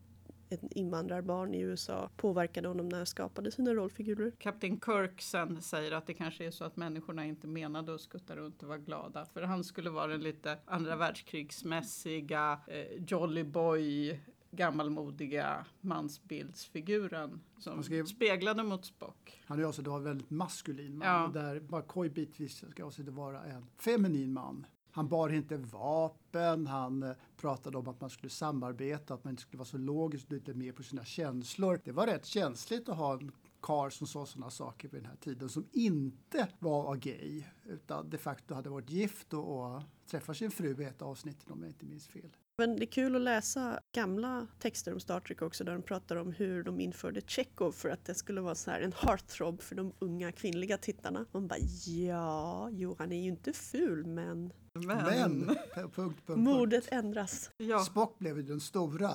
ett 0.49 0.61
invandrarbarn 0.71 1.53
i 1.53 1.59
USA 1.59 2.09
påverkade 2.17 2.67
honom 2.67 2.89
när 2.89 2.97
han 2.97 3.05
skapade 3.05 3.51
sina 3.51 3.73
rollfigurer. 3.73 4.31
Kapten 4.39 4.79
Kirk 4.79 5.21
sen 5.21 5.61
säger 5.61 5.91
att 5.91 6.07
det 6.07 6.13
kanske 6.13 6.45
är 6.45 6.51
så 6.51 6.63
att 6.63 6.75
människorna 6.75 7.25
inte 7.25 7.47
menade 7.47 7.95
att 7.95 8.01
skutta 8.01 8.35
runt 8.35 8.63
och 8.63 8.67
vara 8.67 8.77
glada. 8.77 9.25
För 9.25 9.41
han 9.41 9.63
skulle 9.63 9.89
vara 9.89 10.07
den 10.07 10.21
lite 10.21 10.57
andra 10.65 10.95
världskrigsmässiga 10.95 12.59
eh, 12.67 13.03
Jolly 13.07 13.43
Boy 13.43 14.19
gammalmodiga 14.57 15.65
mansbildsfiguren 15.81 17.41
som 17.57 17.73
Han 17.73 17.83
skrev- 17.83 18.05
speglade 18.05 18.63
mot 18.63 18.85
Spock. 18.85 19.41
Han 19.45 19.59
är 19.59 19.63
alltså 19.63 19.81
då 19.81 19.93
en 19.93 20.03
väldigt 20.03 20.29
maskulin 20.29 20.97
man. 20.97 21.07
Ja. 21.07 21.41
Där 21.41 21.59
McCoy 21.59 22.09
bitvis 22.09 22.63
ska 22.71 22.85
alltså 22.85 23.03
det 23.03 23.11
vara 23.11 23.43
en 23.43 23.65
feminin 23.77 24.33
man. 24.33 24.65
Han 24.91 25.07
bar 25.07 25.29
inte 25.29 25.57
vapen, 25.57 26.67
han 26.67 27.03
eh, 27.03 27.11
pratade 27.37 27.77
om 27.77 27.87
att 27.87 28.01
man 28.01 28.09
skulle 28.09 28.29
samarbeta, 28.29 29.13
att 29.13 29.23
man 29.23 29.31
inte 29.31 29.41
skulle 29.41 29.57
vara 29.57 29.65
så 29.65 29.77
logisk 29.77 30.25
och 30.25 30.31
lite 30.31 30.53
mer 30.53 30.71
på 30.71 30.83
sina 30.83 31.05
känslor. 31.05 31.81
Det 31.83 31.91
var 31.91 32.07
rätt 32.07 32.25
känsligt 32.25 32.89
att 32.89 32.97
ha 32.97 33.13
en 33.13 33.31
karl 33.59 33.89
som 33.89 34.07
sa 34.07 34.25
sådana 34.25 34.49
saker 34.51 34.89
vid 34.89 35.01
den 35.01 35.09
här 35.09 35.15
tiden 35.17 35.49
som 35.49 35.67
inte 35.71 36.47
var 36.59 36.95
gay 36.95 37.43
utan 37.65 38.09
de 38.09 38.17
facto 38.17 38.53
hade 38.53 38.69
varit 38.69 38.89
gift 38.89 39.33
och, 39.33 39.75
och 39.75 39.81
träffat 40.05 40.37
sin 40.37 40.51
fru 40.51 40.81
i 40.81 40.85
ett 40.85 41.01
avsnitt 41.01 41.51
om 41.51 41.61
jag 41.61 41.69
inte 41.69 41.85
minns 41.85 42.07
fel. 42.07 42.29
Men 42.59 42.75
det 42.75 42.83
är 42.83 42.91
kul 42.91 43.15
att 43.15 43.21
läsa 43.21 43.79
gamla 43.95 44.47
texter 44.59 44.93
om 44.93 44.99
Star 44.99 45.19
Trek 45.19 45.41
också 45.41 45.63
där 45.63 45.73
de 45.73 45.81
pratar 45.81 46.15
om 46.15 46.31
hur 46.31 46.63
de 46.63 46.79
införde 46.79 47.21
Chekhov 47.21 47.71
för 47.71 47.89
att 47.89 48.05
det 48.05 48.15
skulle 48.15 48.41
vara 48.41 48.55
så 48.55 48.71
här 48.71 48.81
en 48.81 48.93
heartthrob 48.93 49.61
för 49.61 49.75
de 49.75 49.93
unga 49.99 50.31
kvinnliga 50.31 50.77
tittarna. 50.77 51.25
Man 51.31 51.47
bara 51.47 51.59
ja, 51.85 52.69
jo 52.71 52.95
han 52.99 53.11
är 53.11 53.21
ju 53.23 53.27
inte 53.29 53.53
ful 53.53 54.05
men 54.05 54.53
Men, 54.73 54.85
Men, 54.87 55.45
punkt, 55.45 55.95
punkt, 55.95 56.21
punkt. 56.25 56.39
modet 56.39 56.87
ändras. 56.91 57.51
ja, 57.57 57.79
Spock 57.79 58.19
blev 58.19 58.37
ju 58.37 58.43
den 58.43 58.59
stora. 58.59 59.11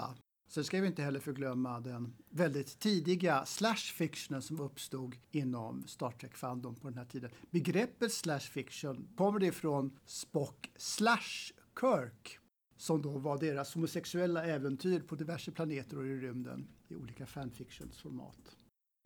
Sen 0.48 0.64
ska 0.64 0.80
vi 0.80 0.86
inte 0.86 1.02
heller 1.02 1.20
förglömma 1.20 1.80
den 1.80 2.14
väldigt 2.30 2.78
tidiga 2.78 3.44
slash 3.46 3.92
fictionen 3.94 4.42
som 4.42 4.60
uppstod 4.60 5.16
inom 5.30 5.84
Star 5.86 6.10
Trek 6.10 6.36
fandom 6.36 6.74
på 6.74 6.88
den 6.88 6.98
här 6.98 7.04
tiden. 7.04 7.30
Begreppet 7.50 8.12
slash 8.12 8.40
fiction 8.40 9.08
kommer 9.16 9.38
det 9.40 9.46
ifrån 9.46 9.98
Spock 10.06 10.70
slash 10.76 11.52
Kirk 11.80 12.38
som 12.82 13.02
då 13.02 13.10
var 13.18 13.38
deras 13.38 13.74
homosexuella 13.74 14.44
äventyr 14.44 15.00
på 15.00 15.14
diverse 15.14 15.52
planeter 15.52 15.98
och 15.98 16.06
i 16.06 16.16
rymden 16.16 16.68
i 16.88 16.96
olika 16.96 17.26
fanfictionsformat. 17.26 18.56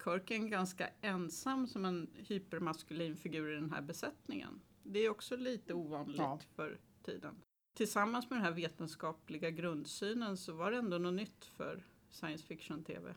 Kirk 0.04 0.30
är 0.30 0.38
ganska 0.38 0.88
ensam 1.00 1.66
som 1.66 1.84
en 1.84 2.10
hypermaskulin 2.14 3.16
figur 3.16 3.52
i 3.52 3.54
den 3.54 3.70
här 3.70 3.82
besättningen. 3.82 4.60
Det 4.82 4.98
är 4.98 5.10
också 5.10 5.36
lite 5.36 5.74
ovanligt 5.74 6.16
Ja. 6.18 6.40
för 6.54 6.78
tiden. 7.02 7.34
Tillsammans 7.76 8.30
med 8.30 8.36
den 8.38 8.44
här 8.44 8.52
vetenskapliga 8.52 9.50
grundsynen 9.50 10.36
så 10.36 10.52
var 10.52 10.70
det 10.70 10.76
ändå 10.76 10.98
något 10.98 11.14
nytt 11.14 11.44
för 11.44 11.84
science 12.10 12.46
fiction-tv. 12.46 13.14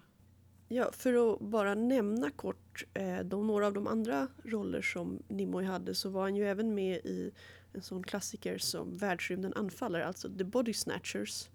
Ja, 0.68 0.92
för 0.94 1.34
att 1.34 1.40
bara 1.40 1.76
nämna 1.76 2.30
kort 2.30 2.84
eh, 2.94 3.20
de, 3.20 3.48
några 3.48 3.68
av 3.68 3.74
de 3.74 3.88
andra 3.88 4.28
roller 4.44 4.82
som 4.82 5.24
Nimoy 5.28 5.66
hade 5.66 5.96
så 5.96 6.10
var 6.10 6.22
han 6.22 6.36
ju 6.36 6.46
även 6.46 6.76
med 6.76 6.96
i 6.96 7.32
en 7.74 7.82
sån 7.82 8.04
klassiker 8.04 8.58
som 8.58 8.98
Världsrymden 8.98 9.54
anfaller, 9.54 10.00
alltså 10.00 10.30
The 10.38 10.44
Body 10.44 10.74
Snatchers. 10.74 11.50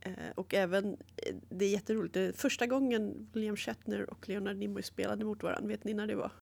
Eh, 0.00 0.30
och 0.34 0.54
även, 0.54 0.92
eh, 0.92 1.36
det 1.48 1.64
är 1.64 1.70
jätteroligt, 1.70 2.14
det 2.14 2.20
är 2.20 2.32
första 2.32 2.66
gången 2.66 3.30
William 3.32 3.56
Shatner 3.56 4.10
och 4.10 4.28
Leonard 4.28 4.56
Nimoy 4.56 4.82
spelade 4.82 5.24
mot 5.24 5.42
varandra, 5.42 5.68
vet 5.68 5.84
ni 5.84 5.94
när 5.94 6.06
det 6.06 6.14
var? 6.16 6.32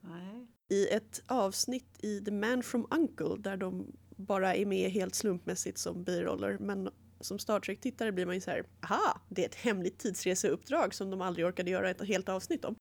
Nej. 0.00 0.46
I 0.68 0.88
ett 0.88 1.22
avsnitt 1.26 2.04
i 2.04 2.20
The 2.20 2.30
Man 2.30 2.62
from 2.62 2.86
Uncle 2.90 3.36
där 3.38 3.56
de 3.56 3.92
bara 4.16 4.54
är 4.54 4.66
med 4.66 4.90
helt 4.90 5.14
slumpmässigt 5.14 5.78
som 5.78 6.04
biroller 6.04 6.58
men 6.58 6.88
som 7.20 7.38
Star 7.38 7.60
Trek-tittare 7.60 8.12
blir 8.12 8.26
man 8.26 8.34
ju 8.34 8.40
så 8.40 8.50
här, 8.50 8.64
aha, 8.82 9.20
det 9.28 9.42
är 9.42 9.48
ett 9.48 9.54
hemligt 9.54 9.98
tidsreseuppdrag 9.98 10.94
som 10.94 11.10
de 11.10 11.20
aldrig 11.20 11.46
orkade 11.46 11.70
göra 11.70 11.90
ett 11.90 12.06
helt 12.06 12.28
avsnitt 12.28 12.64
om. 12.64 12.76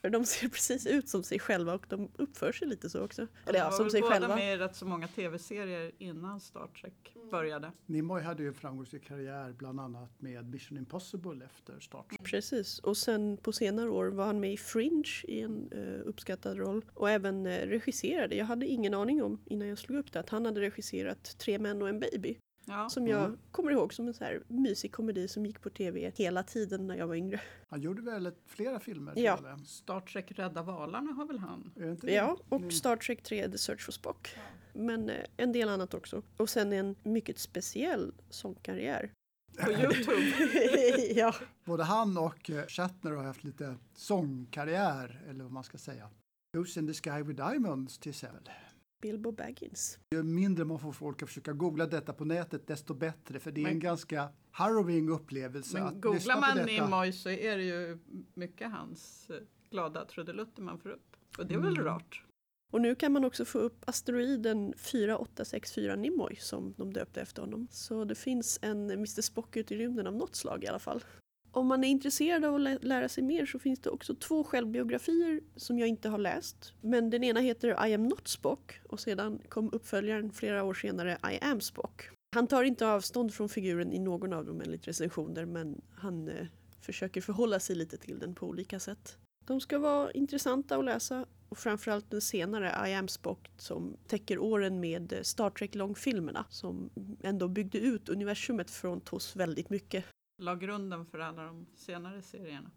För 0.00 0.10
de 0.10 0.24
ser 0.24 0.48
precis 0.48 0.86
ut 0.86 1.08
som 1.08 1.22
sig 1.22 1.38
själva 1.38 1.74
och 1.74 1.86
de 1.88 2.08
uppför 2.16 2.52
sig 2.52 2.68
lite 2.68 2.90
så 2.90 3.04
också. 3.04 3.26
Eller 3.46 3.58
ja, 3.58 3.70
som 3.70 3.90
sig 3.90 4.00
båda 4.00 4.12
själva. 4.12 4.36
med 4.36 4.54
i 4.54 4.56
rätt 4.56 4.76
så 4.76 4.86
många 4.86 5.08
tv-serier 5.08 5.92
innan 5.98 6.40
Star 6.40 6.66
Trek 6.66 7.16
började. 7.30 7.72
Nimoy 7.86 8.22
hade 8.22 8.42
ju 8.42 8.48
en 8.48 8.54
framgångsrik 8.54 9.04
karriär 9.04 9.54
bland 9.58 9.80
annat 9.80 10.20
med 10.20 10.50
Mission 10.50 10.78
Impossible 10.78 11.44
efter 11.44 11.80
Star 11.80 12.02
Trek. 12.02 12.24
Precis, 12.24 12.78
och 12.78 12.96
sen 12.96 13.36
på 13.36 13.52
senare 13.52 13.90
år 13.90 14.06
var 14.06 14.26
han 14.26 14.40
med 14.40 14.52
i 14.52 14.56
Fringe 14.56 15.24
i 15.24 15.40
en 15.40 15.72
eh, 15.72 16.08
uppskattad 16.08 16.58
roll 16.58 16.84
och 16.94 17.10
även 17.10 17.46
eh, 17.46 17.66
regisserade. 17.66 18.36
Jag 18.36 18.44
hade 18.44 18.66
ingen 18.66 18.94
aning 18.94 19.22
om 19.22 19.40
innan 19.44 19.68
jag 19.68 19.78
slog 19.78 19.98
upp 19.98 20.12
det 20.12 20.20
att 20.20 20.30
han 20.30 20.46
hade 20.46 20.60
regisserat 20.60 21.38
Tre 21.38 21.58
män 21.58 21.82
och 21.82 21.88
en 21.88 22.00
baby. 22.00 22.38
Ja. 22.68 22.88
Som 22.88 23.06
jag 23.08 23.24
Mm. 23.24 23.38
kommer 23.50 23.70
ihåg 23.70 23.94
som 23.94 24.08
en 24.08 24.14
så 24.14 24.24
här 24.24 24.42
mysig 24.48 24.92
komedi 24.92 25.28
som 25.28 25.46
gick 25.46 25.60
på 25.60 25.70
tv 25.70 26.12
hela 26.16 26.42
tiden 26.42 26.86
när 26.86 26.96
jag 26.96 27.06
var 27.06 27.14
yngre. 27.14 27.40
Han 27.68 27.80
gjorde 27.80 28.02
väl 28.02 28.32
flera 28.46 28.80
filmer? 28.80 29.12
Ja. 29.16 29.58
Star 29.66 30.00
Trek 30.00 30.32
Rädda 30.38 30.62
valarna 30.62 31.12
har 31.12 31.26
väl 31.26 31.38
han? 31.38 31.70
Ja, 32.02 32.36
och 32.48 32.58
Mm. 32.58 32.70
Star 32.70 32.96
Trek 32.96 33.22
3 33.22 33.48
The 33.48 33.58
Search 33.58 33.84
for 33.84 33.92
Spock. 33.92 34.34
Men 34.72 35.10
eh, 35.10 35.24
en 35.36 35.52
del 35.52 35.68
annat 35.68 35.94
också. 35.94 36.22
Och 36.36 36.50
sen 36.50 36.72
en 36.72 36.96
mycket 37.02 37.38
speciell 37.38 38.12
sångkarriär. 38.30 39.12
På 39.64 39.70
Youtube. 39.72 41.12
ja, 41.14 41.34
Både 41.64 41.84
han 41.84 42.18
och 42.18 42.50
eh, 42.50 42.66
Shatner 42.66 43.10
har 43.12 43.24
haft 43.24 43.44
lite 43.44 43.74
sångkarriär, 43.94 45.22
eller 45.28 45.44
vad 45.44 45.52
man 45.52 45.64
ska 45.64 45.78
säga. 45.78 46.08
Who's 46.56 46.78
in 46.78 46.86
the 46.86 46.94
sky 46.94 47.22
with 47.22 47.48
diamonds 47.50 47.98
till 47.98 48.10
exempel. 48.10 48.52
Bilbo 49.00 49.32
Baggins. 49.32 49.98
Ju 50.10 50.22
mindre 50.22 50.64
man 50.64 50.78
får 50.78 50.92
folk 50.92 51.22
att 51.22 51.28
försöka 51.28 51.52
googla 51.52 51.86
detta 51.86 52.12
på 52.12 52.24
nätet, 52.24 52.66
desto 52.66 52.94
bättre. 52.94 53.40
För 53.40 53.50
det 53.52 53.60
är 53.60 53.62
Men- 53.62 53.72
en 53.72 53.78
ganska 53.80 54.28
harrowing 54.50 55.08
upplevelse 55.10 55.78
att 55.82 55.94
Men 56.04 56.12
lyssna 56.12 56.34
googlar 56.34 56.40
man 56.40 56.56
detta. 56.66 56.84
Nimoy 56.84 57.12
så 57.12 57.28
är 57.30 57.56
det 57.56 57.64
ju 57.64 57.98
mycket 58.34 58.70
hans 58.70 59.30
eh, 59.30 59.36
glada 59.70 60.04
trudelutter 60.04 60.62
man 60.62 60.78
får 60.78 60.88
upp. 60.90 61.16
Och 61.38 61.46
det 61.46 61.54
är 61.54 61.58
väl 61.58 61.72
Mm. 61.72 61.84
rart. 61.84 62.24
Och 62.72 62.80
nu 62.80 62.94
kan 62.94 63.12
man 63.12 63.24
också 63.24 63.44
få 63.44 63.58
upp 63.58 63.84
asteroiden 63.86 64.74
4864 64.76 65.96
Nimoy 65.96 66.36
som 66.36 66.74
de 66.76 66.92
döpte 66.92 67.20
efter 67.20 67.42
honom. 67.42 67.68
Så 67.70 68.04
det 68.04 68.14
finns 68.14 68.58
en 68.62 68.90
Mr 68.90 69.22
Spock 69.22 69.56
ute 69.56 69.74
i 69.74 69.78
rymden 69.78 70.06
av 70.06 70.14
något 70.14 70.36
slag 70.36 70.64
i 70.64 70.66
alla 70.66 70.78
fall. 70.78 71.04
Om 71.50 71.66
man 71.66 71.84
är 71.84 71.88
intresserad 71.88 72.44
av 72.44 72.54
att 72.54 72.60
lä- 72.60 72.78
lära 72.82 73.08
sig 73.08 73.22
mer 73.24 73.46
så 73.46 73.58
finns 73.58 73.78
det 73.78 73.90
också 73.90 74.14
två 74.14 74.44
självbiografier 74.44 75.40
som 75.56 75.78
jag 75.78 75.88
inte 75.88 76.08
har 76.08 76.18
läst. 76.18 76.72
Men 76.80 77.10
den 77.10 77.24
ena 77.24 77.40
heter 77.40 77.86
I 77.88 77.94
am 77.94 78.08
not 78.08 78.28
Spock 78.28 78.80
och 78.88 79.00
sedan 79.00 79.40
kom 79.48 79.70
uppföljaren 79.72 80.32
flera 80.32 80.64
år 80.64 80.74
senare 80.74 81.18
I 81.32 81.38
am 81.44 81.60
Spock. 81.60 82.08
Han 82.34 82.46
tar 82.46 82.62
inte 82.64 82.86
avstånd 82.86 83.34
från 83.34 83.48
figuren 83.48 83.92
i 83.92 83.98
någon 83.98 84.32
av 84.32 84.44
dem 84.44 84.60
enligt 84.60 84.88
recensioner 84.88 85.44
men 85.44 85.80
han 85.94 86.28
eh, 86.28 86.46
försöker 86.80 87.20
förhålla 87.20 87.60
sig 87.60 87.76
lite 87.76 87.96
till 87.96 88.18
den 88.18 88.34
på 88.34 88.46
olika 88.46 88.80
sätt. 88.80 89.16
De 89.46 89.60
ska 89.60 89.78
vara 89.78 90.10
intressanta 90.12 90.76
att 90.76 90.84
läsa 90.84 91.26
och 91.48 91.58
framförallt 91.58 92.10
den 92.10 92.20
senare 92.20 92.90
I 92.90 92.94
am 92.94 93.08
Spock 93.08 93.50
som 93.56 93.96
täcker 94.06 94.38
åren 94.38 94.80
med 94.80 95.12
eh, 95.12 95.22
Star 95.22 95.50
Trek-långfilmerna 95.50 96.44
som 96.50 96.90
ändå 97.22 97.48
byggde 97.48 97.78
ut 97.78 98.08
universumet 98.08 98.70
från 98.70 99.00
TOS 99.00 99.36
väldigt 99.36 99.70
mycket. 99.70 100.04
La 100.40 100.54
grunden 100.54 101.06
för 101.06 101.18
alla 101.18 101.42
de 101.42 101.66
senare 101.76 102.22
serierna. 102.22 102.70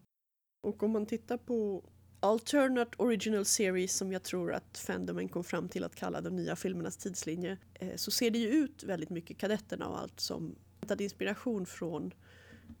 Och 0.60 0.82
om 0.82 0.90
man 0.90 1.06
tittar 1.06 1.36
på 1.36 1.84
Alternate 2.20 3.02
Original 3.02 3.44
Series 3.44 3.96
som 3.96 4.12
jag 4.12 4.22
tror 4.22 4.52
att 4.52 4.78
fandomen 4.78 5.28
kom 5.28 5.44
fram 5.44 5.68
till 5.68 5.84
att 5.84 5.94
kalla 5.94 6.20
de 6.20 6.36
nya 6.36 6.56
filmernas 6.56 6.96
tidslinje 6.96 7.58
eh, 7.74 7.96
så 7.96 8.10
ser 8.10 8.30
det 8.30 8.38
ju 8.38 8.48
ut 8.48 8.82
väldigt 8.82 9.10
mycket 9.10 9.38
kadetterna 9.38 9.88
och 9.88 9.98
allt 9.98 10.20
som 10.20 10.54
hämtade 10.80 11.04
inspiration 11.04 11.66
från 11.66 12.14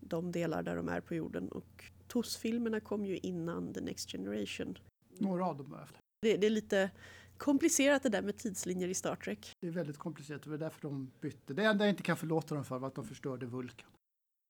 de 0.00 0.32
delar 0.32 0.62
där 0.62 0.76
de 0.76 0.88
är 0.88 1.00
på 1.00 1.14
jorden 1.14 1.48
och 1.48 1.84
TOS-filmerna 2.08 2.80
kom 2.80 3.06
ju 3.06 3.18
innan 3.18 3.74
The 3.74 3.80
Next 3.80 4.12
Generation. 4.12 4.78
Några 5.18 5.46
av 5.46 5.56
dem 5.56 5.72
i 5.72 5.74
alla 5.76 5.86
fall. 5.86 5.96
Det, 6.22 6.36
det 6.36 6.46
är 6.46 6.50
lite 6.50 6.90
komplicerat 7.36 8.02
det 8.02 8.08
där 8.08 8.22
med 8.22 8.36
tidslinjer 8.36 8.88
i 8.88 8.94
Star 8.94 9.16
Trek. 9.16 9.52
Det 9.60 9.66
är 9.66 9.70
väldigt 9.70 9.98
komplicerat 9.98 10.44
och 10.44 10.50
det 10.50 10.56
är 10.56 10.58
därför 10.58 10.82
de 10.82 11.10
bytte. 11.20 11.54
Det 11.54 11.64
enda 11.64 11.84
jag 11.84 11.92
inte 11.92 12.02
kan 12.02 12.16
förlåta 12.16 12.54
dem 12.54 12.64
för 12.64 12.78
var 12.78 12.88
att 12.88 12.94
de 12.94 13.04
förstörde 13.04 13.46
Vulkan. 13.46 13.88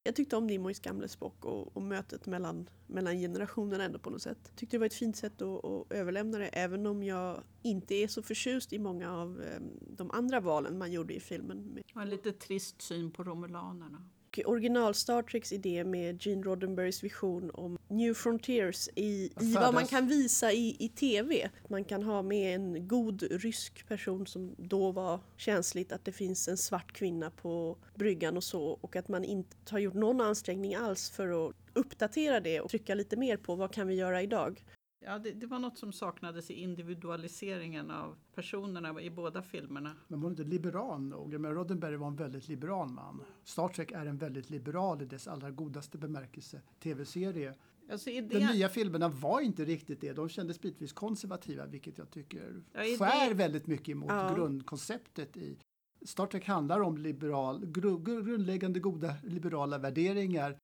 Jag 0.05 0.17
tyckte 0.17 0.37
om 0.37 0.47
Nimoys 0.47 0.81
gamle 0.81 1.09
Spock 1.09 1.45
och, 1.45 1.77
och 1.77 1.83
mötet 1.83 2.27
mellan, 2.27 2.69
mellan 2.87 3.17
generationerna 3.17 3.85
ändå 3.85 3.99
på 3.99 4.11
något 4.11 4.23
sätt. 4.23 4.53
Tyckte 4.57 4.77
det 4.77 4.79
var 4.79 4.87
ett 4.87 4.95
fint 4.95 5.17
sätt 5.17 5.43
att, 5.43 5.65
att 5.65 5.93
överlämna 5.93 6.39
det 6.39 6.47
även 6.47 6.87
om 6.87 7.03
jag 7.03 7.43
inte 7.63 7.95
är 7.95 8.09
så 8.09 8.23
förtjust 8.23 8.73
i 8.73 8.79
många 8.79 9.13
av 9.13 9.43
ehm, 9.43 9.71
de 9.81 10.11
andra 10.11 10.41
valen 10.41 10.79
man 10.79 10.93
gjorde 10.93 11.15
i 11.15 11.21
filmen. 11.21 11.83
Och 11.95 12.03
en 12.03 12.11
lite 12.11 12.33
trist 12.33 12.83
syn 12.83 13.11
på 13.11 13.25
romulanerna. 13.25 14.09
Och 14.33 14.39
original 14.47 14.95
Star 14.95 15.23
Treks 15.23 15.53
idé 15.53 15.85
med 15.85 16.27
Gene 16.27 16.43
Roddenberrys 16.43 17.05
vision 17.05 17.51
om 17.55 17.79
New 17.89 18.15
Frontiers 18.15 18.89
i, 18.95 19.31
i 19.41 19.55
vad 19.55 19.75
man 19.75 19.87
kan 19.87 20.09
visa 20.09 20.53
i, 20.53 20.77
i 20.79 20.89
TV. 20.89 21.51
Man 21.69 21.85
kan 21.85 22.03
ha 22.03 22.23
med 22.23 22.55
en 22.55 22.89
god 22.89 23.23
rysk 23.23 23.89
person 23.89 24.27
som 24.27 24.55
då 24.59 24.93
var 24.93 25.21
känsligt 25.37 25.93
att 25.93 26.05
det 26.05 26.13
finns 26.13 26.49
en 26.49 26.57
svart 26.57 26.93
kvinna 26.93 27.31
på 27.31 27.77
bryggan 27.95 28.37
och 28.37 28.45
så 28.45 28.79
och 28.81 28.97
att 28.97 29.09
man 29.09 29.25
inte 29.25 29.57
har 29.71 29.79
gjort 29.79 29.95
någon 29.95 30.21
ansträngning 30.21 30.75
alls 30.75 31.11
för 31.11 31.49
att 31.49 31.55
uppdatera 31.73 32.41
det 32.41 32.61
och 32.61 32.71
trycka 32.71 32.95
lite 32.95 33.17
mer 33.17 33.37
på 33.37 33.55
vad 33.55 33.73
kan 33.73 33.87
vi 33.87 33.95
göra 33.95 34.23
idag. 34.23 34.65
Ja, 35.05 35.19
det, 35.19 35.31
det 35.33 35.47
var 35.47 35.59
något 35.59 35.79
som 35.79 35.93
saknades 35.93 36.51
i 36.51 36.55
individualiseringen 36.55 37.91
av 37.91 38.17
personerna 38.35 39.01
i 39.01 39.11
båda 39.11 39.43
filmerna. 39.43 39.97
Men 40.09 40.21
var 40.21 40.31
inte 40.31 40.45
liberal 40.45 41.01
nog? 41.03 41.33
Menar, 41.33 41.55
Roddenberry 41.55 41.97
var 41.97 42.07
en 42.07 42.17
väldigt 42.17 42.49
liberal 42.49 42.89
man. 42.89 43.23
Star 43.45 43.69
Trek 43.69 43.93
är 43.93 44.07
en 44.07 44.19
väldigt 44.19 44.51
liberal 44.51 45.03
i 45.03 45.05
dess 45.05 45.29
allra 45.29 45.51
godaste 45.51 45.99
bemärkelse 45.99 46.61
tv-serie. 46.83 47.55
Alltså 47.91 48.11
De 48.11 48.17
idén, 48.17 48.47
nya 48.53 48.69
filmerna 48.69 49.09
var 49.09 49.41
inte 49.41 49.65
riktigt 49.65 50.01
det. 50.01 50.13
De 50.13 50.29
kändes 50.29 50.61
bitvis 50.61 50.93
konservativa, 50.93 51.67
vilket 51.67 51.99
jag 51.99 52.11
tycker 52.11 52.63
Ja, 52.73 52.85
idé- 52.85 52.97
skär 52.99 53.35
väldigt 53.35 53.67
mycket 53.67 53.89
emot 53.89 54.11
Ja. 54.11 54.35
grundkonceptet 54.35 55.37
i 55.37 55.57
Star 56.05 56.27
Trek 56.27 56.47
handlar 56.47 56.81
om 56.81 56.97
liberal, 56.99 57.67
gru, 57.67 57.97
gru- 57.99 58.23
grundläggande 58.25 58.81
goda 58.81 59.15
liberala 59.23 59.79
värderingar. 59.79 60.57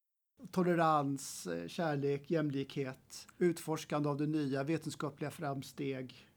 Tolerans, 0.51 1.47
eh, 1.47 1.69
kärlek, 1.69 2.31
jämlikhet, 2.31 3.27
utforskande 3.39 4.09
av 4.09 4.17
det 4.17 4.27
nya, 4.27 4.65
vetenskapliga 4.65 5.31
framsteg. 5.31 6.29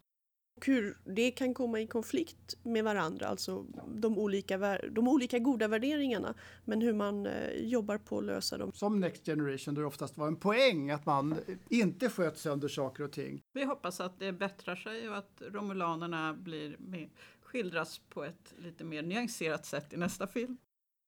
Och 0.57 0.65
hur 0.65 0.97
det 1.03 1.31
kan 1.31 1.53
komma 1.53 1.79
i 1.79 1.87
konflikt 1.87 2.57
med 2.63 2.83
varandra, 2.83 3.27
alltså 3.27 3.65
de 3.87 4.17
olika, 4.17 4.77
de 4.91 5.07
olika 5.07 5.39
goda 5.39 5.67
värderingarna, 5.67 6.33
men 6.65 6.81
hur 6.81 6.93
man 6.93 7.25
eh, 7.25 7.51
jobbar 7.53 7.97
på 7.97 8.17
att 8.17 8.23
lösa 8.23 8.57
dem. 8.57 8.71
Som 8.73 8.99
Next 8.99 9.25
Generation 9.25 9.75
där 9.75 9.81
det 9.81 9.87
oftast 9.87 10.17
var 10.17 10.27
en 10.27 10.35
poäng 10.35 10.91
att 10.91 11.05
man 11.05 11.35
inte 11.69 12.09
sköt 12.09 12.37
sönder 12.37 12.67
saker 12.67 13.03
och 13.03 13.11
ting. 13.11 13.41
vi 13.53 13.63
hoppas 13.63 14.01
att 14.01 14.19
det 14.19 14.33
bättrar 14.33 14.75
sig 14.75 15.09
och 15.09 15.17
att 15.17 15.41
romulanerna 15.51 16.33
blir 16.33 16.75
med, 16.79 17.09
skildras 17.41 18.01
på 18.09 18.23
ett 18.23 18.53
lite 18.57 18.83
mer 18.83 19.01
nyanserat 19.01 19.65
sätt 19.65 19.93
i 19.93 19.97
nästa 19.97 20.27
film. 20.27 20.57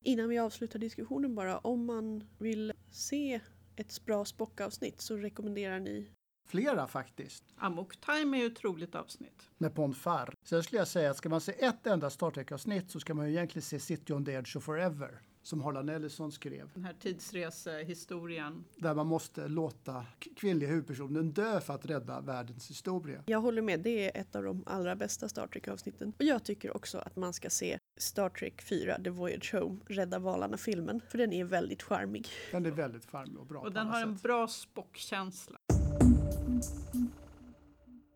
Innan 0.05 0.29
vi 0.29 0.37
avslutar 0.39 0.79
diskussionen 0.79 1.35
bara, 1.35 1.57
om 1.57 1.85
man 1.85 2.23
vill 2.37 2.73
se 2.91 3.39
ett 3.75 4.05
bra 4.05 4.25
Spock-avsnitt 4.25 5.01
så 5.01 5.17
rekommenderar 5.17 5.79
ni 5.79 6.09
Flera 6.47 6.87
faktiskt. 6.87 7.43
Amok 7.55 7.95
Time 8.01 8.37
är 8.37 8.41
ju 8.41 8.47
ett 8.47 8.63
roligt 8.63 8.95
avsnitt. 8.95 9.49
med 9.57 9.75
Ponfar. 9.75 10.33
Sen 10.43 10.63
skulle 10.63 10.79
jag 10.79 10.87
säga 10.87 11.11
att 11.11 11.17
ska 11.17 11.29
man 11.29 11.41
se 11.41 11.65
ett 11.65 11.87
enda 11.87 12.09
Star 12.09 12.31
Trek-avsnitt 12.31 12.91
så 12.91 12.99
ska 12.99 13.13
man 13.13 13.25
ju 13.25 13.31
egentligen 13.31 13.63
se 13.63 13.79
City 13.79 14.13
on 14.13 14.25
the 14.25 14.31
Edge 14.31 14.57
of 14.57 14.63
Forever 14.63 15.21
som 15.43 15.61
Harlan 15.61 15.89
Ellison 15.89 16.31
skrev. 16.31 16.69
Den 16.73 16.83
här 16.85 16.93
tidsresehistorien. 16.93 18.65
Där 18.75 18.93
man 18.95 19.07
måste 19.07 19.47
låta 19.47 20.05
kvinnliga 20.35 20.69
huvudpersonen 20.69 21.31
dö 21.31 21.61
för 21.61 21.73
att 21.73 21.85
rädda 21.85 22.21
världens 22.21 22.69
historia. 22.69 23.23
Jag 23.25 23.41
håller 23.41 23.61
med, 23.61 23.79
det 23.79 24.09
är 24.15 24.21
ett 24.21 24.35
av 24.35 24.43
de 24.43 24.63
allra 24.65 24.95
bästa 24.95 25.29
Star 25.29 25.47
Trek-avsnitten. 25.47 26.13
Och 26.19 26.23
jag 26.25 26.43
tycker 26.43 26.75
också 26.77 26.97
att 26.97 27.15
man 27.15 27.33
ska 27.33 27.49
se 27.49 27.79
Star 27.97 28.29
Trek 28.29 28.61
4, 28.61 28.97
The 29.03 29.09
Voyage 29.09 29.53
Home, 29.53 29.79
Rädda 29.87 30.19
valarna-filmen, 30.19 31.01
för 31.09 31.17
den 31.17 31.33
är 31.33 31.43
väldigt 31.45 31.83
charmig. 31.83 32.27
Den 32.51 32.65
är 32.65 32.71
väldigt 32.71 33.05
charmig 33.11 33.37
och 33.37 33.45
bra 33.47 33.57
Och 33.59 33.63
på 33.63 33.69
den 33.69 33.87
har 33.87 34.01
en 34.01 34.13
sätt. 34.15 34.23
bra 34.23 34.47
Spock-känsla. 34.47 35.57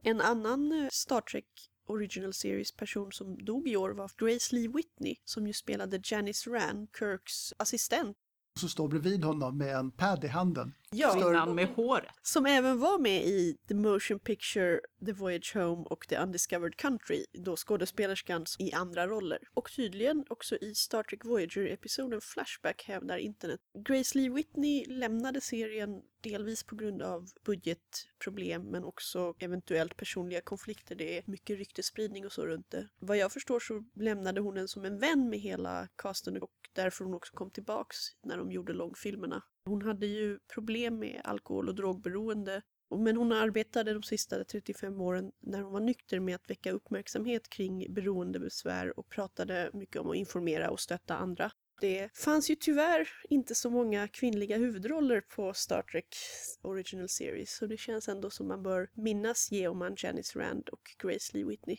En 0.03 0.21
annan 0.21 0.71
eh, 0.71 0.87
Star 0.91 1.21
Trek 1.21 1.45
Original 1.87 2.33
Series 2.33 2.71
person 2.71 3.11
som 3.11 3.45
dog 3.45 3.67
i 3.67 3.75
år 3.75 3.89
var 3.89 4.11
Grace 4.17 4.55
Lee 4.55 4.67
Whitney 4.67 5.15
som 5.25 5.47
ju 5.47 5.53
spelade 5.53 6.01
Janice 6.03 6.49
Rand, 6.49 6.87
Kirks 6.99 7.53
assistent. 7.57 8.17
Och 8.55 8.59
Så 8.59 8.69
står 8.69 8.87
bredvid 8.87 9.23
honom 9.23 9.57
med 9.57 9.75
en 9.75 9.91
pad 9.91 10.23
i 10.23 10.27
handen. 10.27 10.73
Ja, 10.91 11.13
Kvinnan 11.13 11.55
med 11.55 11.67
håret. 11.67 12.11
som 12.21 12.45
även 12.45 12.79
var 12.79 12.99
med 12.99 13.25
i 13.25 13.57
The 13.67 13.75
Motion 13.75 14.19
Picture, 14.19 14.79
The 15.05 15.11
Voyage 15.11 15.55
Home 15.55 15.83
och 15.83 16.07
The 16.07 16.17
Undiscovered 16.17 16.75
Country, 16.75 17.25
då 17.33 17.55
skådespelerskan 17.55 18.45
i 18.59 18.73
andra 18.73 19.07
roller. 19.07 19.39
Och 19.53 19.71
tydligen 19.75 20.25
också 20.29 20.55
i 20.55 20.75
Star 20.75 21.03
Trek 21.03 21.25
Voyager-episoden 21.25 22.21
Flashback 22.21 22.83
hävdar 22.83 23.17
internet. 23.17 23.59
Grace 23.87 24.17
Lee 24.17 24.29
Whitney 24.29 24.85
lämnade 24.85 25.41
serien 25.41 26.01
delvis 26.21 26.63
på 26.63 26.75
grund 26.75 27.01
av 27.01 27.29
budgetproblem 27.45 28.61
men 28.61 28.83
också 28.83 29.33
eventuellt 29.39 29.97
personliga 29.97 30.41
konflikter. 30.41 30.95
Det 30.95 31.17
är 31.17 31.23
mycket 31.25 31.57
ryktesspridning 31.57 32.25
och 32.25 32.31
så 32.31 32.45
runt 32.45 32.71
det. 32.71 32.87
Vad 32.99 33.17
jag 33.17 33.31
förstår 33.31 33.59
så 33.59 33.83
lämnade 33.95 34.41
hon 34.41 34.55
den 34.55 34.67
som 34.67 34.85
en 34.85 34.99
vän 34.99 35.29
med 35.29 35.39
hela 35.39 35.87
casten 35.95 36.41
och 36.41 36.51
därför 36.73 37.05
hon 37.05 37.13
också 37.13 37.33
kom 37.33 37.51
tillbaks 37.51 37.97
när 38.23 38.37
de 38.37 38.51
gjorde 38.51 38.73
långfilmerna. 38.73 39.43
Hon 39.67 39.81
hade 39.81 40.05
ju 40.05 40.39
problem 40.53 40.99
med 40.99 41.21
alkohol 41.23 41.69
och 41.69 41.75
drogberoende 41.75 42.61
Men 42.95 43.17
hon 43.17 43.31
arbetade 43.31 43.93
de 43.93 44.03
sista 44.03 44.43
35 44.43 45.01
åren 45.01 45.31
när 45.39 45.61
hon 45.61 45.73
var 45.73 45.79
nykter 45.79 46.19
med 46.19 46.35
att 46.35 46.49
väcka 46.49 46.71
uppmärksamhet 46.71 47.49
kring 47.49 47.93
beroendebesvär 47.93 48.99
och 48.99 49.09
pratade 49.09 49.69
mycket 49.73 50.01
om 50.01 50.09
att 50.09 50.15
informera 50.15 50.69
och 50.69 50.79
stötta 50.79 51.15
andra. 51.15 51.51
Det 51.81 52.09
fanns 52.17 52.49
ju 52.49 52.55
tyvärr 52.55 53.09
inte 53.29 53.55
så 53.55 53.69
många 53.69 54.07
kvinnliga 54.07 54.57
huvudroller 54.57 55.21
på 55.21 55.53
Star 55.53 55.81
Trek 55.81 56.15
Original 56.61 57.09
Series 57.09 57.55
så 57.55 57.65
det 57.65 57.77
känns 57.77 58.07
ändå 58.07 58.29
som 58.29 58.47
man 58.47 58.63
bör 58.63 58.89
minnas 58.93 59.51
Geoman, 59.51 59.95
Janice 59.97 60.39
Rand 60.39 60.69
och 60.69 60.81
Grace 60.97 61.37
Lee 61.37 61.45
Whitney. 61.45 61.77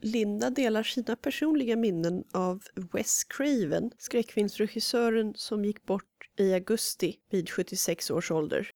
Linda 0.00 0.50
delar 0.50 0.82
sina 0.82 1.16
personliga 1.16 1.76
minnen 1.76 2.24
av 2.32 2.62
Wes 2.92 3.24
Craven, 3.24 3.90
skräckfilmsregissören 3.98 5.34
som 5.34 5.64
gick 5.64 5.84
bort 5.84 6.30
i 6.36 6.54
augusti 6.54 7.16
vid 7.30 7.50
76 7.50 8.10
års 8.10 8.30
ålder. 8.30 8.70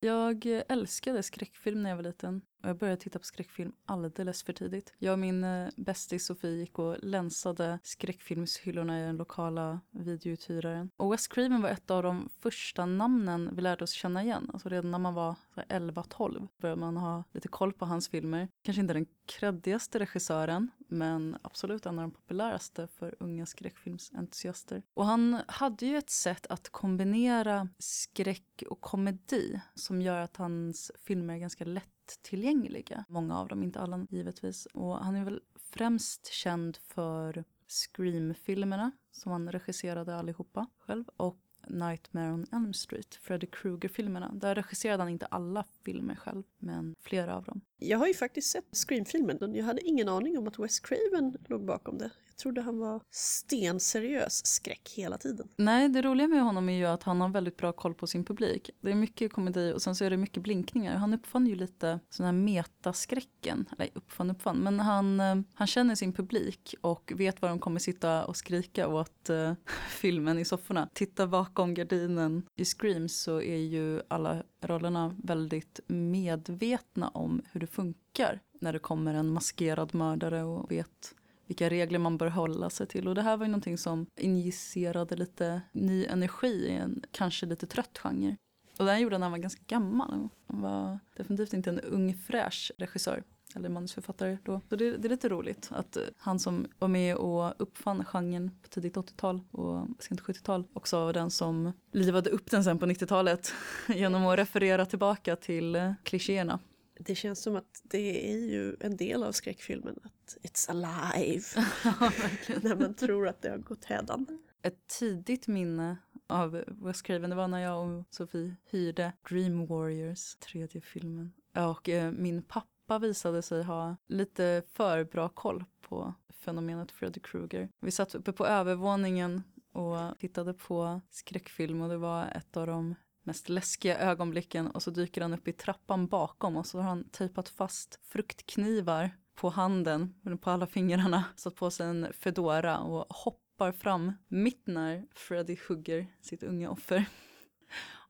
Jag 0.00 0.46
älskade 0.68 1.22
skräckfilm 1.22 1.82
när 1.82 1.90
jag 1.90 1.96
var 1.96 2.02
liten. 2.02 2.42
Och 2.62 2.68
jag 2.68 2.76
började 2.76 3.00
titta 3.00 3.18
på 3.18 3.24
skräckfilm 3.24 3.72
alldeles 3.86 4.42
för 4.42 4.52
tidigt. 4.52 4.92
Jag 4.98 5.12
och 5.12 5.18
min 5.18 5.44
eh, 5.44 5.68
bästis 5.76 6.26
Sofie 6.26 6.50
gick 6.50 6.78
och 6.78 6.96
länsade 7.02 7.78
skräckfilmshyllorna 7.82 9.00
i 9.00 9.02
den 9.02 9.16
lokala 9.16 9.80
videouthyraren. 9.90 10.90
Och 10.96 11.12
Wes 11.12 11.28
Craven 11.28 11.62
var 11.62 11.68
ett 11.68 11.90
av 11.90 12.02
de 12.02 12.28
första 12.40 12.86
namnen 12.86 13.50
vi 13.52 13.62
lärde 13.62 13.84
oss 13.84 13.92
känna 13.92 14.22
igen. 14.22 14.50
Alltså 14.52 14.68
redan 14.68 14.90
när 14.90 14.98
man 14.98 15.14
var 15.14 15.36
11-12 15.54 16.48
började 16.56 16.80
man 16.80 16.96
ha 16.96 17.24
lite 17.32 17.48
koll 17.48 17.72
på 17.72 17.86
hans 17.86 18.08
filmer. 18.08 18.48
Kanske 18.62 18.80
inte 18.80 18.94
den 18.94 19.06
kreddigaste 19.26 19.98
regissören, 19.98 20.70
men 20.88 21.36
absolut 21.42 21.86
en 21.86 21.98
av 21.98 22.02
de 22.02 22.10
populäraste 22.10 22.86
för 22.86 23.14
unga 23.20 23.46
skräckfilmsentusiaster. 23.46 24.82
Och 24.94 25.06
han 25.06 25.40
hade 25.48 25.86
ju 25.86 25.98
ett 25.98 26.10
sätt 26.10 26.46
att 26.46 26.68
kombinera 26.68 27.68
skräck 27.78 28.62
och 28.70 28.80
komedi 28.80 29.60
som 29.74 30.02
gör 30.02 30.20
att 30.20 30.36
hans 30.36 30.92
filmer 31.04 31.34
är 31.34 31.38
ganska 31.38 31.64
lättillgängliga. 32.08 33.04
Många 33.08 33.38
av 33.38 33.48
dem, 33.48 33.62
inte 33.62 33.80
alla 33.80 34.06
givetvis. 34.10 34.66
Och 34.66 34.98
han 34.98 35.16
är 35.16 35.24
väl 35.24 35.40
främst 35.56 36.26
känd 36.26 36.76
för 36.76 37.44
Scream-filmerna 37.66 38.90
som 39.12 39.32
han 39.32 39.52
regisserade 39.52 40.16
allihopa 40.16 40.66
själv 40.78 41.04
och 41.16 41.38
Nightmare 41.66 42.32
on 42.32 42.46
Elm 42.52 42.72
Street, 42.72 43.14
Freddy 43.14 43.46
Krueger-filmerna. 43.46 44.32
Där 44.34 44.54
regisserade 44.54 45.02
han 45.02 45.12
inte 45.12 45.26
alla 45.26 45.64
filmer 45.84 46.14
själv, 46.14 46.42
men 46.58 46.94
flera 47.00 47.36
av 47.36 47.44
dem. 47.44 47.60
Jag 47.76 47.98
har 47.98 48.06
ju 48.06 48.14
faktiskt 48.14 48.50
sett 48.50 48.76
Scream-filmen. 48.76 49.54
Jag 49.54 49.64
hade 49.64 49.80
ingen 49.80 50.08
aning 50.08 50.38
om 50.38 50.48
att 50.48 50.58
Wes 50.58 50.80
Craven 50.80 51.36
låg 51.48 51.64
bakom 51.64 51.98
det. 51.98 52.10
Trodde 52.42 52.60
han 52.60 52.78
var 52.78 53.00
stenseriös 53.10 54.46
skräck 54.46 54.92
hela 54.96 55.18
tiden. 55.18 55.48
Nej, 55.56 55.88
det 55.88 56.02
roliga 56.02 56.28
med 56.28 56.42
honom 56.42 56.68
är 56.68 56.72
ju 56.72 56.86
att 56.86 57.02
han 57.02 57.20
har 57.20 57.28
väldigt 57.28 57.56
bra 57.56 57.72
koll 57.72 57.94
på 57.94 58.06
sin 58.06 58.24
publik. 58.24 58.70
Det 58.80 58.90
är 58.90 58.94
mycket 58.94 59.32
komedi 59.32 59.72
och 59.72 59.82
sen 59.82 59.94
så 59.94 60.04
är 60.04 60.10
det 60.10 60.16
mycket 60.16 60.42
blinkningar. 60.42 60.96
Han 60.96 61.14
uppfann 61.14 61.46
ju 61.46 61.54
lite 61.54 62.00
sån 62.10 62.26
här 62.26 62.32
metaskräcken. 62.32 63.68
Eller 63.78 63.90
uppfann, 63.94 64.30
uppfann. 64.30 64.56
Men 64.56 64.80
han, 64.80 65.20
eh, 65.20 65.36
han 65.54 65.66
känner 65.66 65.94
sin 65.94 66.12
publik 66.12 66.74
och 66.80 67.12
vet 67.16 67.42
vad 67.42 67.50
de 67.50 67.58
kommer 67.58 67.80
sitta 67.80 68.24
och 68.24 68.36
skrika 68.36 68.88
åt 68.88 69.30
uh, 69.30 69.52
filmen 69.88 70.38
i 70.38 70.44
sofforna. 70.44 70.88
Titta 70.94 71.26
bakom 71.26 71.74
gardinen 71.74 72.42
i 72.56 72.64
Scream 72.64 73.08
så 73.08 73.42
är 73.42 73.56
ju 73.56 74.02
alla 74.08 74.42
rollerna 74.60 75.16
väldigt 75.24 75.80
medvetna 75.86 77.08
om 77.08 77.42
hur 77.52 77.60
det 77.60 77.66
funkar 77.66 78.40
när 78.60 78.72
det 78.72 78.78
kommer 78.78 79.14
en 79.14 79.28
maskerad 79.28 79.94
mördare 79.94 80.44
och 80.44 80.70
vet 80.70 81.14
vilka 81.48 81.70
regler 81.70 81.98
man 81.98 82.18
bör 82.18 82.28
hålla 82.28 82.70
sig 82.70 82.86
till. 82.86 83.08
Och 83.08 83.14
det 83.14 83.22
här 83.22 83.36
var 83.36 83.46
ju 83.46 83.50
någonting 83.50 83.78
som 83.78 84.06
injicerade 84.16 85.16
lite 85.16 85.62
ny 85.72 86.06
energi 86.06 86.66
i 86.66 86.72
en 86.72 87.02
kanske 87.12 87.46
lite 87.46 87.66
trött 87.66 87.98
genre. 87.98 88.36
Och 88.78 88.86
den 88.86 89.00
gjorde 89.00 89.14
han 89.14 89.20
när 89.20 89.24
han 89.24 89.32
var 89.32 89.38
ganska 89.38 89.62
gammal. 89.66 90.28
Han 90.46 90.60
var 90.60 90.98
definitivt 91.16 91.52
inte 91.52 91.70
en 91.70 91.80
ung 91.80 92.14
fräsch 92.14 92.72
regissör 92.78 93.22
eller 93.54 93.68
manusförfattare 93.68 94.38
då. 94.42 94.60
Så 94.68 94.76
det, 94.76 94.96
det, 94.96 95.08
är 95.08 95.10
lite 95.10 95.28
roligt 95.28 95.68
att 95.72 95.96
eh, 95.96 96.02
han 96.18 96.38
som 96.38 96.66
var 96.78 96.88
med 96.88 97.16
och 97.16 97.54
uppfann 97.58 98.04
genren 98.04 98.50
på 98.62 98.68
tidigt 98.68 98.96
80-tal 98.96 99.40
och 99.50 99.86
sent 99.98 100.20
70-tal 100.20 100.64
också 100.72 101.04
var 101.04 101.12
den 101.12 101.30
som 101.30 101.72
livade 101.92 102.30
upp 102.30 102.50
den 102.50 102.64
sen 102.64 102.78
på 102.78 102.86
90-talet 102.86 103.52
genom 103.88 104.26
att 104.26 104.38
referera 104.38 104.86
tillbaka 104.86 105.36
till 105.36 105.76
eh, 105.76 105.92
klichéerna 106.02 106.58
det 106.98 107.14
känns 107.14 107.42
som 107.42 107.56
att 107.56 107.80
det 107.82 108.32
är 108.32 108.38
ju 108.38 108.76
en 108.80 108.96
del 108.96 109.22
av 109.22 109.32
skräckfilmen 109.32 109.98
att 110.02 110.36
it's 110.42 110.70
alive. 110.70 111.44
när 112.62 112.76
man 112.76 112.94
tror 112.94 113.28
att 113.28 113.42
det 113.42 113.50
har 113.50 113.58
gått 113.58 113.84
hädan. 113.84 114.26
Ett 114.62 114.86
tidigt 114.86 115.46
minne 115.46 115.96
av 116.26 116.64
Wes 116.66 117.02
Craven 117.02 117.30
det 117.30 117.36
var 117.36 117.48
när 117.48 117.58
jag 117.58 117.88
och 117.88 118.04
Sofie 118.10 118.56
hyrde 118.70 119.12
Dream 119.28 119.66
Warriors, 119.66 120.36
tredje 120.36 120.80
filmen. 120.80 121.32
Och 121.54 121.88
eh, 121.88 122.12
min 122.12 122.42
pappa 122.42 122.98
visade 122.98 123.42
sig 123.42 123.62
ha 123.62 123.96
lite 124.06 124.62
för 124.72 125.04
bra 125.04 125.28
koll 125.28 125.64
på 125.80 126.14
fenomenet 126.30 126.92
Freddy 126.92 127.20
Krueger. 127.20 127.68
Vi 127.80 127.90
satt 127.90 128.14
uppe 128.14 128.32
på 128.32 128.46
övervåningen 128.46 129.42
och 129.72 130.18
tittade 130.18 130.54
på 130.54 131.00
skräckfilm 131.10 131.82
och 131.82 131.88
det 131.88 131.98
var 131.98 132.26
ett 132.26 132.56
av 132.56 132.66
de 132.66 132.94
mest 133.28 133.48
läskiga 133.48 133.98
ögonblicken 133.98 134.66
och 134.66 134.82
så 134.82 134.90
dyker 134.90 135.20
han 135.20 135.34
upp 135.34 135.48
i 135.48 135.52
trappan 135.52 136.06
bakom 136.06 136.56
och 136.56 136.66
så 136.66 136.78
har 136.78 136.88
han 136.88 137.04
tejpat 137.04 137.48
fast 137.48 138.00
fruktknivar 138.02 139.10
på 139.34 139.48
handen, 139.48 140.14
på 140.40 140.50
alla 140.50 140.66
fingrarna, 140.66 141.24
satt 141.36 141.54
på 141.54 141.70
sig 141.70 141.86
en 141.86 142.12
fedora 142.12 142.78
och 142.78 143.06
hoppar 143.16 143.72
fram 143.72 144.12
mitt 144.28 144.66
när 144.66 145.06
Freddy 145.14 145.56
hugger 145.68 146.06
sitt 146.20 146.42
unga 146.42 146.70
offer. 146.70 147.04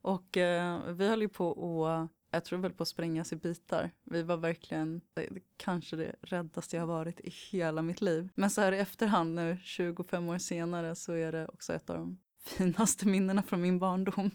Och 0.02 0.36
eh, 0.36 0.92
vi 0.92 1.08
höll 1.08 1.22
ju 1.22 1.28
på 1.28 1.86
att 1.86 2.10
jag 2.30 2.44
tror 2.44 2.58
väl 2.58 2.72
på 2.72 2.82
att 2.82 2.88
sprängas 2.88 3.32
i 3.32 3.36
bitar. 3.36 3.90
Vi 4.04 4.22
var 4.22 4.36
verkligen, 4.36 5.00
det, 5.14 5.28
kanske 5.56 5.96
det 5.96 6.14
räddaste 6.20 6.76
jag 6.76 6.82
har 6.82 6.94
varit 6.94 7.20
i 7.20 7.30
hela 7.50 7.82
mitt 7.82 8.00
liv. 8.00 8.28
Men 8.34 8.50
så 8.50 8.60
här 8.60 8.72
i 8.72 8.78
efterhand 8.78 9.34
nu, 9.34 9.58
25 9.62 10.28
år 10.28 10.38
senare, 10.38 10.94
så 10.94 11.12
är 11.12 11.32
det 11.32 11.48
också 11.48 11.72
ett 11.72 11.90
av 11.90 11.96
de 11.96 12.18
finaste 12.44 13.08
minnena 13.08 13.42
från 13.42 13.60
min 13.60 13.78
barndom. 13.78 14.30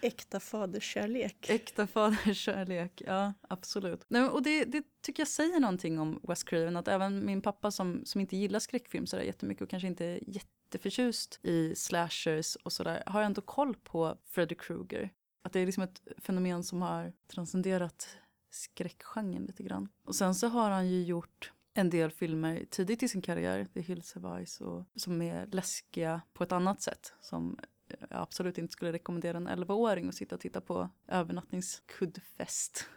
Äkta 0.00 0.40
faderskärlek. 0.40 1.50
Äkta 1.50 1.86
faderskärlek, 1.86 3.02
ja 3.06 3.32
absolut. 3.48 4.04
Nej, 4.08 4.22
och 4.22 4.42
det, 4.42 4.64
det, 4.64 4.84
tycker 5.00 5.20
jag 5.20 5.28
säger 5.28 5.60
någonting 5.60 5.98
om 5.98 6.20
Wes 6.22 6.42
Craven, 6.42 6.76
att 6.76 6.88
även 6.88 7.26
min 7.26 7.42
pappa 7.42 7.70
som, 7.70 8.02
som 8.04 8.20
inte 8.20 8.36
gillar 8.36 8.60
skräckfilm 8.60 9.06
sådär 9.06 9.22
jättemycket 9.22 9.62
och 9.62 9.70
kanske 9.70 9.86
inte 9.86 10.04
är 10.04 10.20
jätteförtjust 10.26 11.40
i 11.42 11.74
slashers 11.74 12.56
och 12.56 12.72
sådär, 12.72 13.02
har 13.06 13.22
ändå 13.22 13.40
koll 13.40 13.74
på 13.74 14.18
Freddy 14.24 14.54
Krueger. 14.54 15.10
Att 15.42 15.52
det 15.52 15.60
är 15.60 15.66
liksom 15.66 15.82
ett 15.82 16.02
fenomen 16.18 16.64
som 16.64 16.82
har 16.82 17.12
transcenderat 17.32 18.08
skräckgenren 18.50 19.44
lite 19.44 19.62
grann. 19.62 19.88
Och 20.04 20.14
sen 20.14 20.34
så 20.34 20.48
har 20.48 20.70
han 20.70 20.88
ju 20.88 21.02
gjort 21.02 21.52
en 21.74 21.90
del 21.90 22.10
filmer 22.10 22.64
tidigt 22.70 23.02
i 23.02 23.08
sin 23.08 23.22
karriär, 23.22 23.66
The 23.74 23.80
Hills 23.80 24.16
of 24.16 24.46
Ice, 24.46 24.60
och, 24.60 24.84
som 24.94 25.22
är 25.22 25.46
läskiga 25.46 26.20
på 26.32 26.44
ett 26.44 26.52
annat 26.52 26.82
sätt. 26.82 27.12
Som 27.20 27.58
jag 28.00 28.08
absolut 28.10 28.58
inte 28.58 28.72
skulle 28.72 28.92
rekommendera 28.92 29.36
en 29.36 29.48
11-åring 29.48 30.08
att 30.08 30.14
sitta 30.14 30.34
och 30.34 30.40
titta 30.40 30.60
på 30.60 30.88
övernattningskuddfest. 31.08 32.88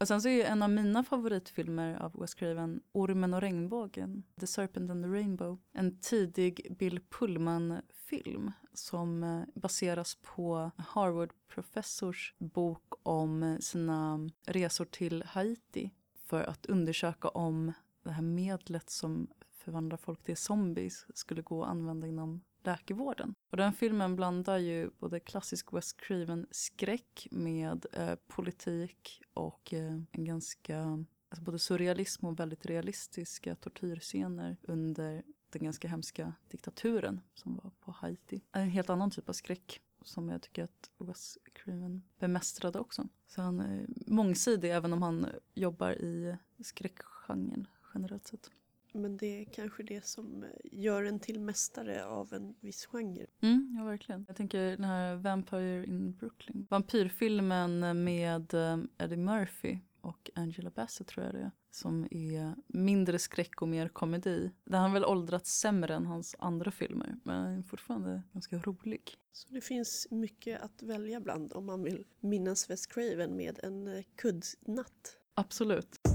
Och 0.00 0.08
sen 0.08 0.22
så 0.22 0.28
är 0.28 0.32
ju 0.32 0.42
en 0.42 0.62
av 0.62 0.70
mina 0.70 1.04
favoritfilmer 1.04 1.96
av 2.02 2.20
Wes 2.20 2.34
Craven 2.34 2.80
Ormen 2.92 3.34
och 3.34 3.40
regnbågen, 3.40 4.22
The 4.40 4.46
Serpent 4.46 4.90
and 4.90 5.04
the 5.04 5.08
Rainbow. 5.08 5.58
En 5.72 6.00
tidig 6.00 6.76
Bill 6.78 7.00
Pullman-film 7.00 8.52
som 8.72 9.24
eh, 9.24 9.42
baseras 9.54 10.14
på 10.14 10.70
Harvard-professors 10.76 12.34
bok 12.38 12.92
om 13.02 13.58
sina 13.60 14.30
resor 14.46 14.84
till 14.84 15.22
Haiti 15.22 15.90
för 16.24 16.42
att 16.42 16.66
undersöka 16.66 17.28
om 17.28 17.72
det 18.02 18.10
här 18.10 18.22
medlet 18.22 18.90
som 18.90 19.28
förvandlar 19.50 19.96
folk 19.96 20.24
till 20.24 20.36
zombies 20.36 21.06
skulle 21.14 21.42
gå 21.42 21.62
att 21.62 21.70
använda 21.70 22.06
inom 22.06 22.40
läkevården. 22.68 23.34
Och 23.50 23.56
den 23.56 23.72
filmen 23.72 24.16
blandar 24.16 24.58
ju 24.58 24.90
både 24.98 25.20
klassisk 25.20 25.72
West 25.72 26.00
Craven-skräck 26.00 27.28
med 27.30 27.86
eh, 27.92 28.14
politik 28.26 29.22
och 29.34 29.74
eh, 29.74 30.00
en 30.12 30.24
ganska, 30.24 31.04
alltså 31.28 31.44
både 31.44 31.58
surrealism 31.58 32.26
och 32.26 32.40
väldigt 32.40 32.66
realistiska 32.66 33.54
tortyrscener 33.54 34.56
under 34.62 35.22
den 35.50 35.64
ganska 35.64 35.88
hemska 35.88 36.32
diktaturen 36.48 37.20
som 37.34 37.56
var 37.56 37.70
på 37.80 37.90
Haiti. 37.90 38.40
En 38.52 38.70
helt 38.70 38.90
annan 38.90 39.10
typ 39.10 39.28
av 39.28 39.32
skräck 39.32 39.80
som 40.02 40.28
jag 40.28 40.42
tycker 40.42 40.64
att 40.64 40.90
Wes 40.98 41.38
Craven 41.52 42.02
bemästrade 42.18 42.78
också. 42.78 43.08
Så 43.26 43.42
han 43.42 43.60
är 43.60 43.86
mångsidig 44.06 44.70
även 44.70 44.92
om 44.92 45.02
han 45.02 45.26
jobbar 45.54 45.92
i 45.92 46.36
skräckgenren 46.64 47.66
generellt 47.94 48.26
sett. 48.26 48.50
Men 48.92 49.16
det 49.16 49.40
är 49.40 49.44
kanske 49.44 49.82
det 49.82 50.06
som 50.06 50.42
eh, 50.42 50.48
gör 50.62 51.04
en 51.04 51.20
till 51.20 51.40
mästare 51.40 52.04
av 52.04 52.32
en 52.34 52.54
viss 52.60 52.86
genre. 52.86 53.26
Mm, 53.40 53.74
ja, 53.78 53.84
verkligen. 53.84 54.24
Jag 54.28 54.36
tänker 54.36 54.70
den 54.70 54.84
här 54.84 55.16
Vampire 55.16 55.86
in 55.86 56.12
Brooklyn. 56.12 56.66
Vampyrfilmen 56.70 58.04
med 58.04 58.54
eh, 58.54 58.78
Eddie 58.98 59.16
Murphy 59.16 59.78
och 60.00 60.30
Angela 60.34 60.70
Bassett 60.70 61.06
tror 61.06 61.26
jag 61.26 61.34
det 61.34 61.40
är. 61.40 61.50
Som 61.70 62.04
är 62.10 62.54
mindre 62.66 63.18
skräck 63.18 63.62
och 63.62 63.68
mer 63.68 63.88
komedi. 63.88 64.50
Den 64.64 64.80
har 64.80 64.88
väl 64.88 65.04
åldrats 65.04 65.60
sämre 65.60 65.94
än 65.94 66.06
hans 66.06 66.36
andra 66.38 66.70
filmer. 66.70 67.16
Men 67.22 67.64
fortfarande 67.64 68.22
ganska 68.32 68.58
rolig. 68.58 69.14
Så 69.32 69.48
det 69.54 69.60
finns 69.60 70.06
mycket 70.10 70.60
att 70.62 70.82
välja 70.82 71.20
bland 71.20 71.52
om 71.52 71.66
man 71.66 71.82
vill 71.82 72.04
minnas 72.20 72.70
Wes 72.70 72.86
Craven 72.86 73.36
med 73.36 73.60
en 73.62 73.88
eh, 73.88 74.04
kuddnatt. 74.16 75.16
Absolut. 75.34 76.07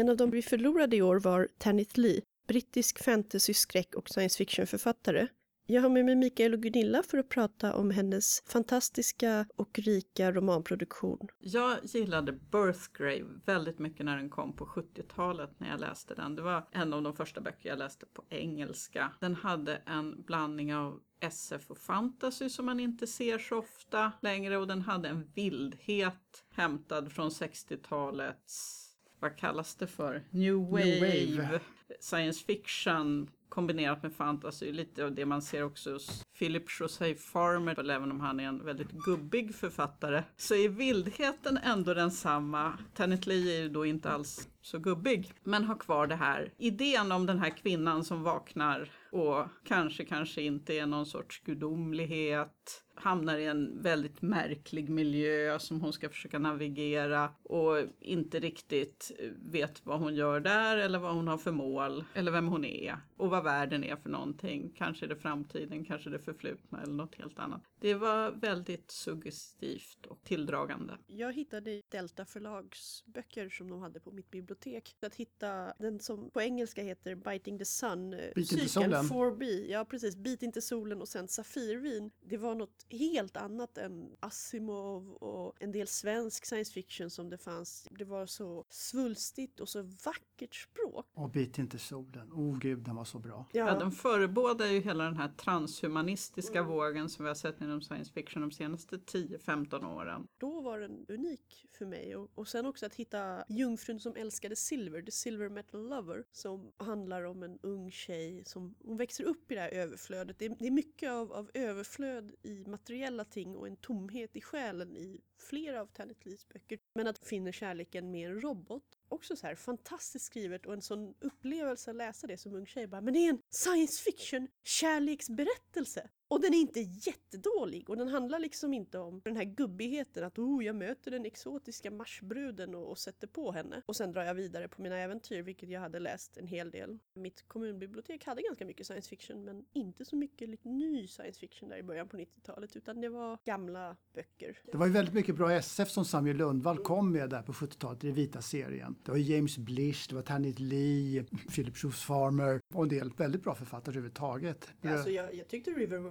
En 0.00 0.08
av 0.08 0.16
de 0.16 0.30
vi 0.30 0.42
förlorade 0.42 0.96
i 0.96 1.02
år 1.02 1.20
var 1.20 1.48
Tanith 1.58 2.00
Lee, 2.00 2.20
brittisk 2.48 3.04
fantasy, 3.04 3.54
skräck 3.54 3.94
och 3.94 4.08
science 4.08 4.38
fiction-författare. 4.38 5.26
Jag 5.66 5.82
har 5.82 5.88
med 5.88 6.04
mig 6.04 6.16
Mikael 6.16 6.54
och 6.54 6.62
Gunilla 6.62 7.02
för 7.02 7.18
att 7.18 7.28
prata 7.28 7.74
om 7.74 7.90
hennes 7.90 8.42
fantastiska 8.46 9.46
och 9.56 9.78
rika 9.78 10.32
romanproduktion. 10.32 11.28
Jag 11.38 11.78
gillade 11.82 12.32
Birthgrave 12.32 13.24
väldigt 13.44 13.78
mycket 13.78 14.06
när 14.06 14.16
den 14.16 14.30
kom 14.30 14.56
på 14.56 14.66
70-talet 14.66 15.50
när 15.58 15.70
jag 15.70 15.80
läste 15.80 16.14
den. 16.14 16.36
Det 16.36 16.42
var 16.42 16.68
en 16.72 16.92
av 16.92 17.02
de 17.02 17.16
första 17.16 17.40
böcker 17.40 17.68
jag 17.68 17.78
läste 17.78 18.06
på 18.06 18.24
engelska. 18.28 19.12
Den 19.20 19.34
hade 19.34 19.82
en 19.86 20.22
blandning 20.22 20.74
av 20.74 21.00
SF 21.20 21.70
och 21.70 21.78
fantasy 21.78 22.48
som 22.48 22.66
man 22.66 22.80
inte 22.80 23.06
ser 23.06 23.38
så 23.38 23.58
ofta 23.58 24.12
längre 24.22 24.56
och 24.56 24.66
den 24.66 24.82
hade 24.82 25.08
en 25.08 25.30
vildhet 25.34 26.44
hämtad 26.50 27.12
från 27.12 27.28
60-talets 27.28 28.89
vad 29.20 29.36
kallas 29.36 29.74
det 29.74 29.86
för? 29.86 30.22
New 30.30 30.54
wave, 30.70 30.84
New 30.84 31.38
wave. 31.38 31.60
science 32.00 32.44
fiction 32.44 33.30
kombinerat 33.50 34.02
med 34.02 34.12
fantasy. 34.12 34.72
Lite 34.72 35.04
av 35.04 35.14
det 35.14 35.26
man 35.26 35.42
ser 35.42 35.62
också 35.62 35.92
hos 35.92 36.24
Philip 36.38 36.64
José 36.80 37.14
Farmer, 37.14 37.90
även 37.90 38.10
om 38.10 38.20
han 38.20 38.40
är 38.40 38.44
en 38.44 38.64
väldigt 38.64 38.90
gubbig 38.90 39.54
författare. 39.54 40.22
Så 40.36 40.54
är 40.54 40.68
vildheten 40.68 41.58
ändå 41.64 41.94
densamma. 41.94 42.78
Tenet 42.94 43.26
Lee 43.26 43.58
är 43.58 43.62
ju 43.62 43.68
då 43.68 43.86
inte 43.86 44.10
alls 44.10 44.48
så 44.62 44.78
gubbig, 44.78 45.32
men 45.42 45.64
har 45.64 45.76
kvar 45.76 46.06
det 46.06 46.14
här 46.14 46.52
idén 46.58 47.12
om 47.12 47.26
den 47.26 47.38
här 47.38 47.50
kvinnan 47.50 48.04
som 48.04 48.22
vaknar 48.22 48.90
och 49.12 49.46
kanske, 49.64 50.04
kanske 50.04 50.42
inte 50.42 50.74
är 50.74 50.86
någon 50.86 51.06
sorts 51.06 51.42
gudomlighet 51.44 52.59
hamnar 52.94 53.38
i 53.38 53.46
en 53.46 53.82
väldigt 53.82 54.22
märklig 54.22 54.88
miljö 54.88 55.58
som 55.58 55.80
hon 55.80 55.92
ska 55.92 56.08
försöka 56.08 56.38
navigera 56.38 57.30
och 57.42 57.76
inte 58.00 58.40
riktigt 58.40 59.10
vet 59.36 59.86
vad 59.86 60.00
hon 60.00 60.14
gör 60.14 60.40
där 60.40 60.76
eller 60.76 60.98
vad 60.98 61.14
hon 61.14 61.28
har 61.28 61.38
för 61.38 61.52
mål 61.52 62.04
eller 62.14 62.32
vem 62.32 62.48
hon 62.48 62.64
är 62.64 62.96
och 63.16 63.30
vad 63.30 63.44
världen 63.44 63.84
är 63.84 63.96
för 63.96 64.08
någonting. 64.10 64.72
Kanske 64.76 65.06
är 65.06 65.08
det 65.08 65.16
framtiden, 65.16 65.84
kanske 65.84 66.10
det 66.10 66.18
förflutna 66.18 66.82
eller 66.82 66.94
något 66.94 67.14
helt 67.14 67.38
annat. 67.38 67.62
Det 67.80 67.94
var 67.94 68.30
väldigt 68.30 68.90
suggestivt 68.90 70.06
och 70.08 70.22
tilldragande. 70.24 70.98
Jag 71.06 71.32
hittade 71.32 71.82
Delta 71.88 72.24
förlags 72.24 73.04
böcker 73.06 73.48
som 73.48 73.70
de 73.70 73.80
hade 73.80 74.00
på 74.00 74.10
mitt 74.10 74.30
bibliotek. 74.30 74.96
Att 75.00 75.14
hitta 75.14 75.72
den 75.78 76.00
som 76.00 76.30
på 76.30 76.40
engelska 76.42 76.82
heter 76.82 77.14
Biting 77.14 77.58
the 77.58 77.64
Sun. 77.64 78.14
eh, 78.14 78.18
Bit 78.34 78.52
inte 78.52 78.68
cykeln 78.68 78.68
solen. 78.68 79.04
4B. 79.04 79.66
Ja 79.70 79.84
precis, 79.84 80.16
Bit 80.16 80.42
inte 80.42 80.60
solen 80.60 81.00
och 81.00 81.08
sen 81.08 81.28
Safirvin. 81.28 82.10
Det 82.20 82.36
var 82.36 82.54
något 82.60 82.86
helt 82.88 83.36
annat 83.36 83.78
än 83.78 84.16
Asimov 84.20 85.12
och 85.12 85.56
en 85.60 85.72
del 85.72 85.86
svensk 85.86 86.46
science 86.46 86.72
fiction 86.72 87.10
som 87.10 87.30
det 87.30 87.38
fanns. 87.38 87.88
Det 87.98 88.04
var 88.04 88.26
så 88.26 88.64
svulstigt 88.68 89.60
och 89.60 89.68
så 89.68 89.82
vackert 89.82 90.54
språk. 90.54 91.06
Och 91.14 91.30
Bit 91.30 91.58
inte 91.58 91.78
solen. 91.78 92.32
Oh 92.32 92.58
gud, 92.58 92.78
den 92.78 92.96
var 92.96 93.04
så 93.04 93.18
bra. 93.18 93.46
Ja, 93.52 93.78
den 93.78 93.92
förebådar 93.92 94.66
ju 94.66 94.80
hela 94.80 95.04
den 95.04 95.16
här 95.16 95.28
transhumanistiska 95.28 96.62
vågen 96.62 97.08
som 97.08 97.24
vi 97.24 97.28
har 97.28 97.34
sett 97.34 97.60
inom 97.60 97.82
science 97.82 98.12
fiction 98.12 98.42
de 98.42 98.50
senaste 98.50 98.96
10-15 98.96 99.94
åren. 99.96 100.28
då 100.38 100.60
var 100.60 100.80
den 100.80 101.06
unik 101.08 101.66
för 101.78 101.86
mig. 101.86 102.16
Och, 102.16 102.30
och 102.34 102.48
sen 102.48 102.66
också 102.66 102.86
att 102.86 102.94
hitta 102.94 103.44
Jungfrun 103.48 104.00
som 104.00 104.16
älskade 104.16 104.56
silver, 104.56 105.02
The 105.02 105.10
Silver 105.10 105.48
Metal 105.48 105.88
Lover, 105.88 106.24
som 106.32 106.72
handlar 106.76 107.22
om 107.22 107.42
en 107.42 107.58
ung 107.62 107.90
tjej 107.90 108.42
som 108.46 108.74
hon 108.84 108.96
växer 108.96 109.24
upp 109.24 109.52
i 109.52 109.54
det 109.54 109.60
här 109.60 109.70
överflödet. 109.70 110.38
Det 110.38 110.44
är, 110.44 110.56
det 110.58 110.66
är 110.66 110.70
mycket 110.70 111.10
av, 111.10 111.32
av 111.32 111.50
överflöd 111.54 112.32
i 112.42 112.49
i 112.50 112.64
materiella 112.66 113.24
ting 113.24 113.56
och 113.56 113.66
en 113.66 113.76
tomhet 113.76 114.36
i 114.36 114.40
själen 114.40 114.96
i 114.96 115.20
flera 115.38 115.80
av 115.80 115.86
Tanit 115.86 116.26
Lees 116.26 116.48
böcker. 116.48 116.78
Men 116.94 117.06
att 117.06 117.26
finna 117.26 117.52
kärleken 117.52 118.10
med 118.10 118.30
en 118.30 118.40
robot. 118.40 118.84
Också 119.08 119.36
så 119.36 119.46
här 119.46 119.54
fantastiskt 119.54 120.24
skrivet 120.24 120.66
och 120.66 120.72
en 120.72 120.82
sån 120.82 121.14
upplevelse 121.20 121.90
att 121.90 121.96
läsa 121.96 122.26
det 122.26 122.38
som 122.38 122.54
ung 122.54 122.66
tjej. 122.66 122.86
Bara, 122.86 123.00
men 123.00 123.14
det 123.14 123.20
är 123.20 123.30
en 123.30 123.42
science 123.50 124.02
fiction 124.02 124.48
kärleksberättelse. 124.62 126.10
Och 126.30 126.40
den 126.40 126.54
är 126.54 126.58
inte 126.58 126.80
jättedålig 126.80 127.90
och 127.90 127.96
den 127.96 128.08
handlar 128.08 128.38
liksom 128.38 128.74
inte 128.74 128.98
om 128.98 129.20
den 129.24 129.36
här 129.36 129.44
gubbigheten 129.44 130.24
att 130.24 130.38
oh, 130.38 130.64
jag 130.64 130.76
möter 130.76 131.10
den 131.10 131.24
exotiska 131.24 131.90
marsbruden 131.90 132.74
och, 132.74 132.90
och 132.90 132.98
sätter 132.98 133.26
på 133.26 133.52
henne. 133.52 133.82
Och 133.86 133.96
sen 133.96 134.12
drar 134.12 134.24
jag 134.24 134.34
vidare 134.34 134.68
på 134.68 134.82
mina 134.82 134.98
äventyr, 134.98 135.42
vilket 135.42 135.68
jag 135.68 135.80
hade 135.80 135.98
läst 135.98 136.36
en 136.36 136.46
hel 136.46 136.70
del. 136.70 136.98
Mitt 137.14 137.48
kommunbibliotek 137.48 138.24
hade 138.24 138.42
ganska 138.42 138.64
mycket 138.64 138.86
science 138.86 139.08
fiction, 139.08 139.44
men 139.44 139.64
inte 139.72 140.04
så 140.04 140.16
mycket 140.16 140.48
lite 140.48 140.68
ny 140.68 141.06
science 141.06 141.40
fiction 141.40 141.68
där 141.68 141.76
i 141.76 141.82
början 141.82 142.08
på 142.08 142.16
90-talet, 142.16 142.76
utan 142.76 143.00
det 143.00 143.08
var 143.08 143.38
gamla 143.44 143.96
böcker. 144.14 144.58
Det 144.72 144.78
var 144.78 144.86
ju 144.86 144.92
väldigt 144.92 145.14
mycket 145.14 145.36
bra 145.36 145.52
SF 145.52 145.90
som 145.90 146.04
Samuel 146.04 146.36
Lundvall 146.36 146.78
kom 146.78 147.12
med 147.12 147.30
där 147.30 147.42
på 147.42 147.52
70-talet 147.52 148.04
i 148.04 148.06
den 148.06 148.16
vita 148.16 148.42
serien. 148.42 148.96
Det 149.04 149.10
var 149.10 149.18
James 149.18 149.58
Blish, 149.58 150.08
det 150.08 150.14
var 150.14 150.22
Tanit 150.22 150.58
Lee, 150.58 151.24
Philip 151.54 151.76
Schultz 151.76 152.04
Farmer 152.04 152.60
och 152.74 152.82
en 152.82 152.88
del 152.88 153.12
väldigt 153.12 153.42
bra 153.42 153.54
författare 153.54 153.92
överhuvudtaget. 153.92 154.68
Alltså, 154.82 155.10
jag, 155.10 155.34
jag 155.34 155.48
tyckte 155.48 155.70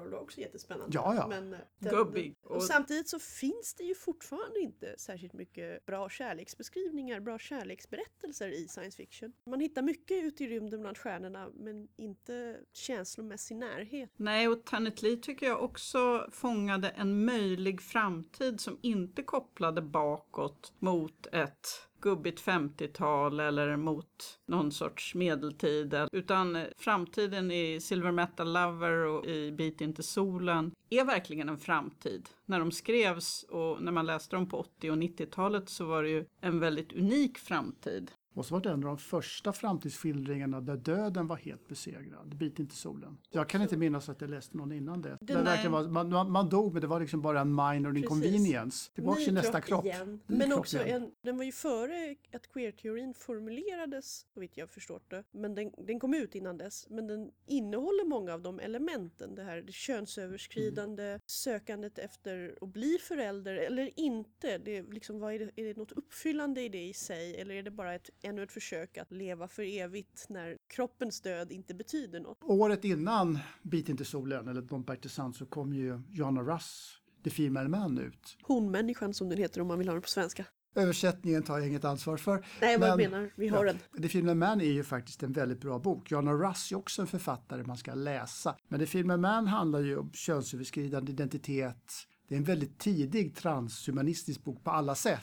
Riverworld 0.09 0.13
var 0.13 0.21
också 0.23 0.39
jättespännande. 0.41 0.91
Ja, 0.95 1.15
ja. 1.15 1.27
Men, 1.27 1.53
eh, 1.53 1.59
den- 1.79 1.93
Gubbig. 1.93 2.35
Och 2.43 2.55
Och 2.55 2.63
samtidigt 2.63 3.09
så 3.09 3.19
finns 3.19 3.73
det 3.73 3.83
ju 3.83 3.95
fortfarande 3.95 4.59
inte 4.59 4.95
särskilt 4.97 5.33
mycket 5.33 5.85
bra 5.85 6.09
kärleksbeskrivningar, 6.09 7.19
bra 7.19 7.39
kärleksberättelser 7.39 8.47
i 8.49 8.67
science 8.67 8.97
fiction. 8.97 9.33
Man 9.45 9.59
hittar 9.59 9.81
mycket 9.81 10.23
ute 10.23 10.43
i 10.43 10.47
rymden 10.47 10.81
bland 10.81 10.97
stjärnorna 10.97 11.49
men 11.53 11.87
inte 11.95 12.57
känslomässig 12.73 13.55
närhet. 13.57 14.09
Nej, 14.15 14.47
och 14.47 14.65
Tenet 14.65 15.01
Lee 15.01 15.17
tycker 15.17 15.45
jag 15.45 15.63
också 15.63 16.27
fångade 16.31 16.89
en 16.89 17.25
möjlig 17.25 17.81
framtid 17.81 18.59
som 18.59 18.79
inte 18.81 19.23
kopplade 19.23 19.81
bakåt 19.81 20.73
mot 20.79 21.27
ett 21.31 21.67
gubbigt 22.01 22.45
50-tal 22.45 23.39
eller 23.39 23.77
mot 23.77 24.39
någon 24.45 24.71
sorts 24.71 25.15
medeltid. 25.15 25.95
Utan 26.11 26.65
framtiden 26.77 27.51
i 27.51 27.79
Silver 27.81 28.11
Metal 28.11 28.53
Lover 28.53 28.91
och 28.91 29.25
i 29.25 29.51
Bit 29.51 29.81
inte 29.81 30.03
solen 30.03 30.71
är 30.89 31.03
verkligen 31.03 31.49
en 31.49 31.57
framtid. 31.57 32.29
När 32.45 32.59
de 32.59 32.71
skrevs 32.71 33.43
och 33.43 33.81
när 33.81 33.91
man 33.91 34.05
läste 34.05 34.35
dem 34.35 34.49
på 34.49 34.57
80 34.57 34.91
och 34.91 34.97
90-talet 34.97 35.69
så 35.69 35.85
var 35.85 36.03
det 36.03 36.09
ju 36.09 36.25
en 36.41 36.59
väldigt 36.59 36.93
unik 36.93 37.37
framtid. 37.37 38.11
Och 38.39 38.45
så 38.45 38.53
var 38.53 38.61
det 38.61 38.69
en 38.69 38.73
av 38.75 38.81
de 38.81 38.97
första 38.97 39.53
framtidsskildringarna 39.53 40.61
där 40.61 40.77
döden 40.77 41.27
var 41.27 41.35
helt 41.35 41.67
besegrad. 41.67 42.35
Bit 42.35 42.59
inte 42.59 42.75
solen. 42.75 43.17
Jag 43.29 43.49
kan 43.49 43.61
inte 43.61 43.77
minnas 43.77 44.09
att 44.09 44.21
jag 44.21 44.29
läste 44.29 44.57
någon 44.57 44.71
innan 44.71 45.01
det. 45.01 45.17
det 45.21 45.33
nej. 45.33 45.43
verkligen 45.43 45.71
var, 45.71 45.87
man, 45.87 46.31
man, 46.31 46.49
dog 46.49 46.73
men 46.73 46.81
det 46.81 46.87
var 46.87 46.99
liksom 46.99 47.21
bara 47.21 47.41
en 47.41 47.55
minor 47.55 47.97
inconvenience. 47.97 48.91
Tillbaka 48.93 49.19
till 49.21 49.33
nästa 49.33 49.61
kropp. 49.61 49.85
igen. 49.85 50.19
Ny 50.27 50.37
Men 50.37 50.47
kropp 50.49 50.59
också 50.59 50.85
igen. 50.85 51.03
en, 51.03 51.11
den 51.21 51.37
var 51.37 51.43
ju 51.43 51.51
före 51.51 52.15
att 52.33 52.47
queer-teorin 52.53 53.13
formulerades, 53.13 54.25
så 54.33 54.39
vitt 54.39 54.57
jag 54.57 54.69
förstått 54.69 55.09
det. 55.09 55.23
Men 55.31 55.55
den, 55.55 55.71
den 55.77 55.99
kom 55.99 56.13
ut 56.13 56.35
innan 56.35 56.57
dess. 56.57 56.87
Men 56.89 57.07
den 57.07 57.31
innehåller 57.47 58.05
många 58.05 58.33
av 58.33 58.41
de 58.41 58.59
elementen. 58.59 59.35
Det 59.35 59.43
här 59.43 59.61
det 59.61 59.71
könsöverskridande, 59.73 61.03
Mm. 61.09 61.21
sökandet 61.25 61.99
efter 61.99 62.55
att 62.61 62.69
bli 62.69 62.97
förälder 63.01 63.53
eller 63.53 63.99
inte. 63.99 64.57
Det 64.57 64.77
är, 64.77 64.83
liksom, 64.83 65.19
vad 65.19 65.33
är, 65.33 65.39
det, 65.39 65.51
är 65.55 65.65
det 65.65 65.77
något 65.77 65.91
uppfyllande 65.91 66.61
i 66.61 66.69
det 66.69 66.83
i 66.83 66.93
sig? 66.93 67.35
Eller 67.35 67.55
är 67.55 67.63
det 67.63 67.71
bara 67.71 67.95
ett, 67.95 68.09
ännu 68.29 68.43
ett 68.43 68.51
försök 68.51 68.97
att 68.97 69.11
leva 69.11 69.47
för 69.47 69.63
evigt 69.63 70.25
när 70.29 70.57
kroppens 70.75 71.21
död 71.21 71.51
inte 71.51 71.73
betyder 71.73 72.19
något? 72.19 72.37
Året 72.43 72.85
innan 72.85 73.39
Bit 73.63 73.89
inte 73.89 74.05
solen, 74.05 74.47
eller 74.47 74.61
Don't 74.61 74.85
Bite 74.85 75.01
the 75.01 75.09
Sun, 75.09 75.33
så 75.33 75.45
kom 75.45 75.73
ju 75.73 76.01
Joanna 76.09 76.41
Russ, 76.41 76.95
The 77.23 77.29
Female 77.29 77.69
Man 77.69 77.97
ut. 77.97 78.37
Honmänniskan 78.43 79.13
som 79.13 79.29
den 79.29 79.37
heter 79.37 79.61
om 79.61 79.67
man 79.67 79.79
vill 79.79 79.87
ha 79.87 79.93
den 79.93 80.01
på 80.01 80.07
svenska. 80.09 80.45
Översättningen 80.75 81.43
tar 81.43 81.57
jag 81.57 81.67
inget 81.67 81.85
ansvar 81.85 82.17
för. 82.17 82.45
Nej, 82.61 82.77
vad 82.77 82.89
jag 82.89 82.97
Men- 82.97 83.11
menar, 83.11 83.31
vi 83.35 83.47
har 83.47 83.65
Ja. 83.65 83.73
den. 83.93 84.01
The 84.01 84.09
Female 84.09 84.35
Man 84.35 84.61
är 84.61 84.65
ju 84.71 84.83
faktiskt 84.83 85.23
en 85.23 85.31
väldigt 85.33 85.61
bra 85.61 85.79
bok. 85.79 86.11
Joanna 86.11 86.33
Russ 86.33 86.71
är 86.71 86.75
också 86.75 87.01
en 87.01 87.07
författare 87.07 87.63
man 87.63 87.77
ska 87.77 87.93
läsa. 87.93 88.55
Men 88.67 88.79
The 88.79 88.85
Female 88.85 89.17
Man 89.21 89.47
handlar 89.47 89.79
ju 89.79 89.97
om 89.97 90.11
könsöverskridande 90.13 91.11
identitet. 91.11 91.93
Det 92.27 92.35
är 92.35 92.37
en 92.37 92.43
väldigt 92.43 92.79
tidig 92.79 93.35
transhumanistisk 93.35 94.43
bok 94.43 94.63
på 94.63 94.71
alla 94.71 94.95
sätt. 94.95 95.19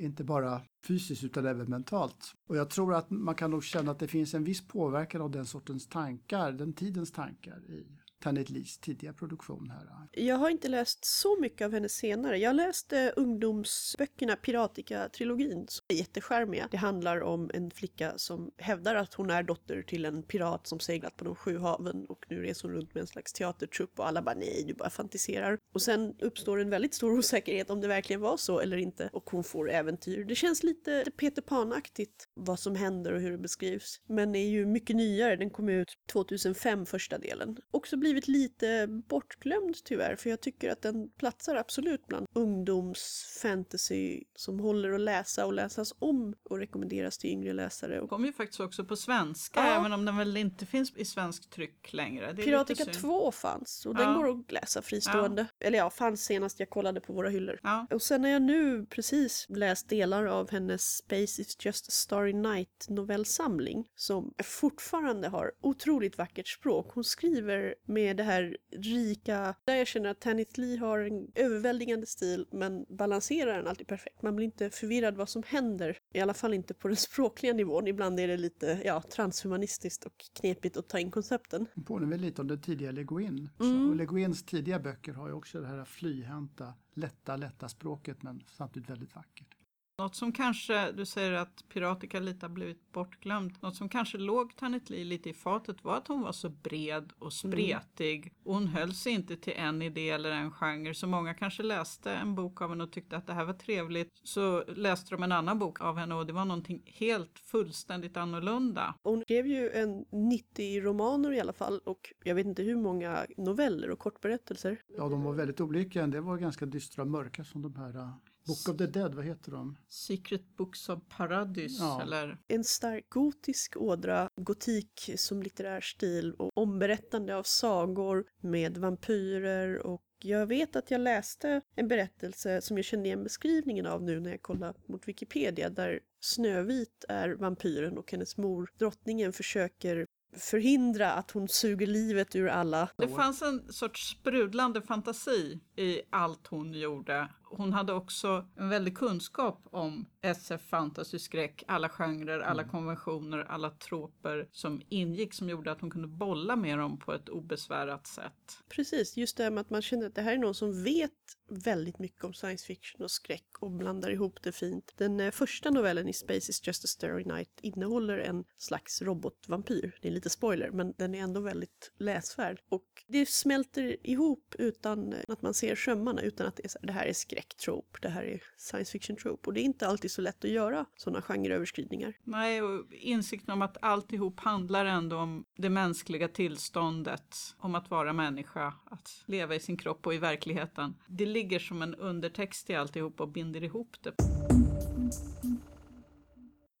Inte 0.00 0.24
bara 0.24 0.62
fysiskt 0.86 1.24
utan 1.24 1.46
även 1.46 1.70
mentalt. 1.70 2.34
Och 2.46 2.56
jag 2.56 2.70
tror 2.70 2.94
att 2.94 3.10
man 3.10 3.34
kan 3.34 3.50
nog 3.50 3.64
känna 3.64 3.90
att 3.90 3.98
det 3.98 4.08
finns 4.08 4.34
en 4.34 4.44
viss 4.44 4.68
påverkan 4.68 5.22
av 5.22 5.30
den 5.30 5.46
sortens 5.46 5.88
tankar, 5.88 6.52
den 6.52 6.72
tidens 6.72 7.12
tankar 7.12 7.70
i 7.70 7.86
Tanit 8.20 8.50
Lees 8.50 8.78
tidiga 8.78 9.12
produktion 9.12 9.70
här. 9.70 9.90
Jag 10.12 10.36
har 10.36 10.50
inte 10.50 10.68
läst 10.68 11.04
så 11.04 11.40
mycket 11.40 11.64
av 11.64 11.72
henne 11.72 11.88
senare. 11.88 12.38
Jag 12.38 12.56
läste 12.56 13.12
ungdomsböckerna 13.16 14.36
Piratica-trilogin 14.36 15.66
som 15.68 15.84
är 15.88 15.94
jättecharmiga. 15.94 16.68
Det 16.70 16.76
handlar 16.76 17.20
om 17.20 17.50
en 17.54 17.70
flicka 17.70 18.12
som 18.16 18.50
hävdar 18.56 18.94
att 18.94 19.14
hon 19.14 19.30
är 19.30 19.42
dotter 19.42 19.82
till 19.82 20.04
en 20.04 20.22
pirat 20.22 20.66
som 20.66 20.80
seglat 20.80 21.16
på 21.16 21.24
de 21.24 21.34
sju 21.34 21.58
haven 21.58 22.06
och 22.06 22.26
nu 22.28 22.42
reser 22.42 22.68
hon 22.68 22.76
runt 22.76 22.94
med 22.94 23.00
en 23.00 23.06
slags 23.06 23.32
teatertrupp 23.32 23.98
och 23.98 24.06
alla 24.06 24.22
bara 24.22 24.34
nej, 24.34 24.64
du 24.66 24.74
bara 24.74 24.90
fantiserar. 24.90 25.58
Och 25.74 25.82
sen 25.82 26.14
uppstår 26.20 26.60
en 26.60 26.70
väldigt 26.70 26.94
stor 26.94 27.12
osäkerhet 27.18 27.70
om 27.70 27.80
det 27.80 27.88
verkligen 27.88 28.20
var 28.20 28.36
så 28.36 28.60
eller 28.60 28.76
inte 28.76 29.10
och 29.12 29.30
hon 29.30 29.44
får 29.44 29.70
äventyr. 29.70 30.24
Det 30.24 30.34
känns 30.34 30.62
lite 30.62 31.04
Peter 31.16 31.42
Pan-aktigt 31.42 32.28
vad 32.34 32.58
som 32.58 32.76
händer 32.76 33.12
och 33.12 33.20
hur 33.20 33.30
det 33.30 33.38
beskrivs. 33.38 34.00
Men 34.06 34.34
är 34.34 34.48
ju 34.48 34.66
mycket 34.66 34.96
nyare, 34.96 35.36
den 35.36 35.50
kom 35.50 35.68
ut 35.68 35.98
2005 36.12 36.86
första 36.86 37.18
delen. 37.18 37.56
Också 37.70 37.96
blir 37.96 38.09
blivit 38.12 38.28
lite 38.28 38.86
bortglömd 38.86 39.76
tyvärr 39.84 40.16
för 40.16 40.30
jag 40.30 40.40
tycker 40.40 40.70
att 40.70 40.82
den 40.82 41.10
platsar 41.10 41.56
absolut 41.56 42.06
bland 42.06 42.26
ungdomsfantasy 42.34 44.22
som 44.34 44.60
håller 44.60 44.92
att 44.92 45.00
läsa 45.00 45.46
och 45.46 45.52
läsas 45.52 45.94
om 45.98 46.34
och 46.50 46.58
rekommenderas 46.58 47.18
till 47.18 47.30
yngre 47.30 47.52
läsare. 47.52 47.96
Den 47.96 48.08
kom 48.08 48.24
ju 48.24 48.32
faktiskt 48.32 48.60
också 48.60 48.84
på 48.84 48.96
svenska 48.96 49.60
Ja. 49.60 49.80
även 49.80 49.92
om 49.92 50.04
den 50.04 50.16
väl 50.16 50.36
inte 50.36 50.66
finns 50.66 50.96
i 50.96 51.04
svensk 51.04 51.50
tryck 51.50 51.92
längre. 51.92 52.34
Piratica 52.36 52.84
lite 52.84 52.92
synd. 52.94 53.02
2 53.02 53.32
fanns 53.32 53.86
och 53.86 53.94
Ja. 53.94 54.04
den 54.04 54.14
går 54.14 54.30
att 54.30 54.52
läsa 54.52 54.82
fristående. 54.82 55.46
Eller 55.60 55.78
ja, 55.78 55.90
fanns 55.90 56.24
senast 56.24 56.60
jag 56.60 56.70
kollade 56.70 57.00
på 57.00 57.12
våra 57.12 57.28
hyllor. 57.28 57.60
Ja. 57.62 57.86
Och 57.90 58.02
sen 58.02 58.24
har 58.24 58.30
jag 58.30 58.42
nu 58.42 58.86
precis 58.86 59.46
läst 59.48 59.88
delar 59.88 60.26
av 60.26 60.50
hennes 60.50 60.96
Space 60.96 61.42
is 61.42 61.56
just 61.64 61.86
a 61.88 61.90
starry 61.90 62.32
night 62.32 62.86
novellsamling 62.88 63.88
som 63.94 64.34
fortfarande 64.44 65.28
har 65.28 65.52
otroligt 65.60 66.18
vackert 66.18 66.48
språk. 66.48 66.90
Hon 66.94 67.04
skriver 67.04 67.74
med 67.86 67.99
det 68.00 68.22
här 68.22 68.56
rika, 68.70 69.54
där 69.64 69.74
jag 69.74 69.86
känner 69.86 70.10
att 70.10 70.20
Tanith 70.20 70.60
Lee 70.60 70.78
har 70.78 70.98
en 70.98 71.28
överväldigande 71.34 72.06
stil 72.06 72.46
men 72.52 72.86
balanserar 72.88 73.56
den 73.56 73.66
alltid 73.66 73.86
perfekt. 73.86 74.22
Man 74.22 74.36
blir 74.36 74.46
inte 74.46 74.70
förvirrad 74.70 75.16
vad 75.16 75.28
som 75.28 75.42
händer, 75.46 75.98
i 76.14 76.20
alla 76.20 76.34
fall 76.34 76.54
inte 76.54 76.74
på 76.74 76.88
den 76.88 76.96
språkliga 77.10 77.52
nivån. 77.52 77.86
Ibland 77.86 78.20
är 78.20 78.28
det 78.28 78.36
lite 78.36 78.80
ja, 78.84 79.02
transhumanistiskt 79.02 80.04
och 80.04 80.24
knepigt 80.40 80.76
att 80.76 80.88
ta 80.88 80.98
in 80.98 81.10
koncepten. 81.10 81.66
Den 81.74 81.84
påminner 81.84 82.18
lite 82.18 82.42
om 82.42 82.48
det 82.48 82.58
tidiga 82.58 82.90
Le 82.90 83.04
Guin. 83.04 83.50
Mm. 83.60 83.90
Och 83.90 83.96
Le 83.96 84.06
Guins 84.06 84.42
tidiga 84.42 84.78
böcker 84.78 85.12
har 85.12 85.28
ju 85.28 85.34
också 85.34 85.60
det 85.60 85.66
här 85.66 85.84
flyhänta, 85.84 86.74
lätta, 86.94 87.36
lätta 87.36 87.68
språket 87.68 88.22
men 88.22 88.42
samtidigt 88.46 88.90
väldigt 88.90 89.14
vackert. 89.14 89.59
Något 90.00 90.14
som 90.14 90.32
kanske, 90.32 90.92
du 90.92 91.06
säger 91.06 91.32
att 91.32 91.64
Piratica 91.68 92.20
lite 92.20 92.46
har 92.46 92.50
blivit 92.50 92.92
bortglömt, 92.92 93.62
något 93.62 93.76
som 93.76 93.88
kanske 93.88 94.18
låg 94.18 94.56
Tanit 94.56 94.90
Lee 94.90 95.04
lite 95.04 95.30
i 95.30 95.32
fatet 95.32 95.84
var 95.84 95.96
att 95.96 96.08
hon 96.08 96.20
var 96.20 96.32
så 96.32 96.48
bred 96.48 97.12
och 97.18 97.32
spretig 97.32 98.32
och 98.44 98.54
hon 98.54 98.66
höll 98.66 98.94
sig 98.94 99.12
inte 99.12 99.36
till 99.36 99.52
en 99.56 99.82
idé 99.82 100.10
eller 100.10 100.30
en 100.30 100.50
genre 100.50 100.94
så 100.94 101.06
många 101.06 101.34
kanske 101.34 101.62
läste 101.62 102.12
en 102.12 102.34
bok 102.34 102.62
av 102.62 102.70
henne 102.70 102.84
och 102.84 102.92
tyckte 102.92 103.16
att 103.16 103.26
det 103.26 103.32
här 103.32 103.44
var 103.44 103.52
trevligt 103.52 104.08
så 104.22 104.64
läste 104.64 105.14
de 105.14 105.22
en 105.22 105.32
annan 105.32 105.58
bok 105.58 105.80
av 105.80 105.96
henne 105.96 106.14
och 106.14 106.26
det 106.26 106.32
var 106.32 106.44
någonting 106.44 106.82
helt 106.86 107.38
fullständigt 107.38 108.16
annorlunda. 108.16 108.94
Hon 109.02 109.22
skrev 109.22 109.46
ju 109.46 109.70
en 109.70 110.04
90 110.12 110.80
romaner 110.80 111.32
i 111.32 111.40
alla 111.40 111.52
fall 111.52 111.80
och 111.84 112.12
jag 112.24 112.34
vet 112.34 112.46
inte 112.46 112.62
hur 112.62 112.76
många 112.76 113.26
noveller 113.36 113.90
och 113.90 113.98
kortberättelser. 113.98 114.82
Ja, 114.96 115.08
de 115.08 115.22
var 115.22 115.32
väldigt 115.32 115.60
olika. 115.60 116.06
Del 116.06 116.22
var 116.22 116.36
ganska 116.36 116.66
dystra 116.66 117.02
och 117.02 117.08
mörka 117.08 117.44
som 117.44 117.62
de 117.62 117.76
här 117.76 118.12
Book 118.50 118.68
of 118.68 118.78
the 118.78 118.86
Dead, 118.86 119.14
vad 119.14 119.24
heter 119.24 119.52
de? 119.52 119.76
Secret 119.88 120.56
Books 120.56 120.88
of 120.88 120.98
Paradise 121.16 121.82
Ja. 121.82 122.02
eller 122.02 122.38
En 122.48 122.64
stark 122.64 123.08
gotisk 123.08 123.76
ådra, 123.76 124.28
gotik 124.36 125.10
som 125.16 125.42
litterär 125.42 125.80
stil 125.80 126.32
och 126.34 126.58
omberättande 126.58 127.36
av 127.36 127.42
sagor 127.42 128.24
med 128.40 128.78
vampyrer 128.78 129.86
och 129.86 130.02
jag 130.22 130.46
vet 130.46 130.76
att 130.76 130.90
jag 130.90 131.00
läste 131.00 131.60
en 131.76 131.88
berättelse 131.88 132.60
som 132.60 132.76
jag 132.76 132.84
kände 132.84 133.06
igen 133.06 133.24
beskrivningen 133.24 133.86
av 133.86 134.02
nu 134.02 134.20
när 134.20 134.30
jag 134.30 134.42
kollade 134.42 134.78
mot 134.86 135.08
Wikipedia 135.08 135.70
där 135.70 136.00
Snövit 136.20 137.04
är 137.08 137.28
vampyren 137.30 137.98
och 137.98 138.12
hennes 138.12 138.36
mor, 138.36 138.70
drottningen, 138.78 139.32
försöker 139.32 140.06
förhindra 140.36 141.12
att 141.12 141.30
hon 141.30 141.48
suger 141.48 141.86
livet 141.86 142.36
ur 142.36 142.48
alla. 142.48 142.88
Det 142.96 143.08
fanns 143.08 143.42
en 143.42 143.72
sorts 143.72 144.10
sprudlande 144.10 144.82
fantasi 144.82 145.60
i 145.76 146.00
allt 146.10 146.46
hon 146.46 146.74
gjorde. 146.74 147.28
Hon 147.52 147.72
hade 147.72 147.92
också 147.92 148.46
en 148.56 148.68
väldig 148.68 148.96
kunskap 148.96 149.60
om 149.70 150.06
SF, 150.20 150.60
fantasy, 150.60 151.18
skräck, 151.18 151.64
alla 151.66 151.88
genrer, 151.88 152.40
alla 152.40 152.64
konventioner, 152.64 153.38
alla 153.38 153.70
troper 153.70 154.48
som 154.52 154.82
ingick 154.88 155.34
som 155.34 155.48
gjorde 155.48 155.72
att 155.72 155.80
hon 155.80 155.90
kunde 155.90 156.08
bolla 156.08 156.56
med 156.56 156.78
dem 156.78 156.98
på 156.98 157.12
ett 157.12 157.28
obesvärat 157.28 158.06
sätt. 158.06 158.62
Precis, 158.68 159.16
just 159.16 159.36
det 159.36 159.42
här 159.42 159.50
med 159.50 159.60
att 159.60 159.70
man 159.70 159.82
känner 159.82 160.06
att 160.06 160.14
det 160.14 160.22
här 160.22 160.32
är 160.32 160.38
någon 160.38 160.54
som 160.54 160.84
vet 160.84 161.10
väldigt 161.50 161.98
mycket 161.98 162.24
om 162.24 162.34
science 162.34 162.66
fiction 162.66 163.02
och 163.02 163.10
skräck 163.10 163.46
och 163.60 163.70
blandar 163.70 164.10
ihop 164.10 164.42
det 164.42 164.52
fint. 164.52 164.92
Den 164.96 165.20
eh, 165.20 165.30
första 165.30 165.70
novellen 165.70 166.08
i 166.08 166.12
Space 166.12 166.50
is 166.50 166.66
just 166.66 166.84
a 166.84 166.88
starry 166.88 167.24
night 167.24 167.60
innehåller 167.62 168.18
en 168.18 168.44
slags 168.56 169.02
robotvampyr. 169.02 169.98
Det 170.02 170.08
är 170.08 170.12
lite 170.12 170.30
spoiler, 170.30 170.70
men 170.70 170.94
den 170.98 171.14
är 171.14 171.20
ändå 171.20 171.40
väldigt 171.40 171.92
läsvärd. 171.98 172.60
Och 172.68 173.04
det 173.08 173.28
smälter 173.28 174.06
ihop 174.06 174.54
utan 174.58 175.14
att 175.28 175.42
man 175.42 175.54
ser 175.54 175.74
sömmarna, 175.74 176.22
utan 176.22 176.46
att 176.46 176.56
det 176.56 176.64
är 176.64 176.68
så 176.68 176.78
här, 176.78 176.86
det 176.86 176.92
här 176.92 177.06
är 177.06 177.12
skräcktrop, 177.40 177.96
det 178.02 178.08
här 178.08 178.22
är 178.22 178.42
science 178.56 178.92
fiction 178.92 179.16
trope. 179.16 179.46
Och 179.46 179.54
det 179.54 179.60
är 179.60 179.64
inte 179.64 179.86
alltid 179.86 180.10
så 180.10 180.22
lätt 180.22 180.44
att 180.44 180.50
göra 180.50 180.86
sådana 180.96 181.22
genreöverskridningar. 181.22 182.14
Nej, 182.24 182.62
och 182.62 182.92
insikten 182.92 183.52
om 183.54 183.62
att 183.62 183.76
alltihop 183.82 184.40
handlar 184.40 184.84
ändå 184.84 185.16
om 185.16 185.44
det 185.56 185.70
mänskliga 185.70 186.28
tillståndet, 186.28 187.36
om 187.58 187.74
att 187.74 187.90
vara 187.90 188.12
människa, 188.12 188.74
att 188.84 189.24
leva 189.26 189.54
i 189.54 189.60
sin 189.60 189.76
kropp 189.76 190.06
och 190.06 190.14
i 190.14 190.18
verkligheten. 190.18 190.94
Det 191.08 191.26
ligger 191.26 191.58
som 191.58 191.82
en 191.82 191.94
undertext 191.94 192.70
i 192.70 192.74
alltihop 192.74 193.20
och 193.20 193.28
binder 193.28 193.64
ihop 193.64 193.96
det. 194.02 194.12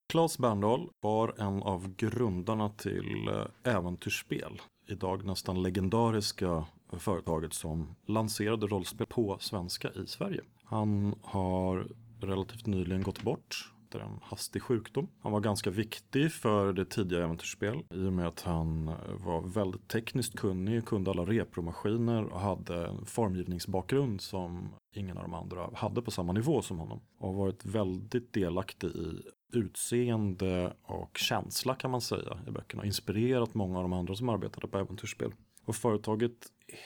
Claes 0.08 0.38
Berndahl 0.38 0.90
var 1.00 1.34
en 1.38 1.62
av 1.62 1.96
grundarna 1.96 2.68
till 2.68 3.28
eh, 3.28 3.74
Äventyrsspel. 3.76 4.60
Idag 4.88 5.24
nästan 5.24 5.62
legendariska 5.62 6.66
företaget 6.98 7.52
som 7.52 7.94
lanserade 8.06 8.66
rollspel 8.66 9.06
på 9.06 9.38
svenska 9.40 9.90
i 9.90 10.06
Sverige. 10.06 10.40
Han 10.64 11.14
har 11.22 11.88
relativt 12.20 12.66
nyligen 12.66 13.02
gått 13.02 13.22
bort 13.22 13.70
efter 13.90 14.00
en 14.00 14.18
hastig 14.22 14.62
sjukdom. 14.62 15.08
Han 15.20 15.32
var 15.32 15.40
ganska 15.40 15.70
viktig 15.70 16.32
för 16.32 16.72
det 16.72 16.84
tidiga 16.84 17.24
äventyrsspel 17.24 17.82
i 17.94 18.06
och 18.06 18.12
med 18.12 18.26
att 18.26 18.40
han 18.40 18.86
var 19.24 19.42
väldigt 19.42 19.88
tekniskt 19.88 20.38
kunnig, 20.38 20.86
kunde 20.86 21.10
alla 21.10 21.24
repromaskiner 21.24 22.24
och 22.24 22.40
hade 22.40 22.86
en 22.86 23.06
formgivningsbakgrund 23.06 24.20
som 24.20 24.68
ingen 24.94 25.16
av 25.16 25.22
de 25.22 25.34
andra 25.34 25.70
hade 25.74 26.02
på 26.02 26.10
samma 26.10 26.32
nivå 26.32 26.62
som 26.62 26.78
honom. 26.78 27.00
Och 27.18 27.28
har 27.28 27.34
varit 27.34 27.64
väldigt 27.64 28.32
delaktig 28.32 28.88
i 28.88 29.22
utseende 29.52 30.72
och 30.82 31.18
känsla 31.18 31.74
kan 31.74 31.90
man 31.90 32.00
säga 32.00 32.38
i 32.48 32.50
böckerna. 32.50 32.84
Inspirerat 32.84 33.54
många 33.54 33.76
av 33.76 33.82
de 33.82 33.92
andra 33.92 34.14
som 34.14 34.28
arbetade 34.28 34.68
på 34.68 34.78
äventyrsspel. 34.78 35.32
Och 35.64 35.76
företaget 35.76 36.32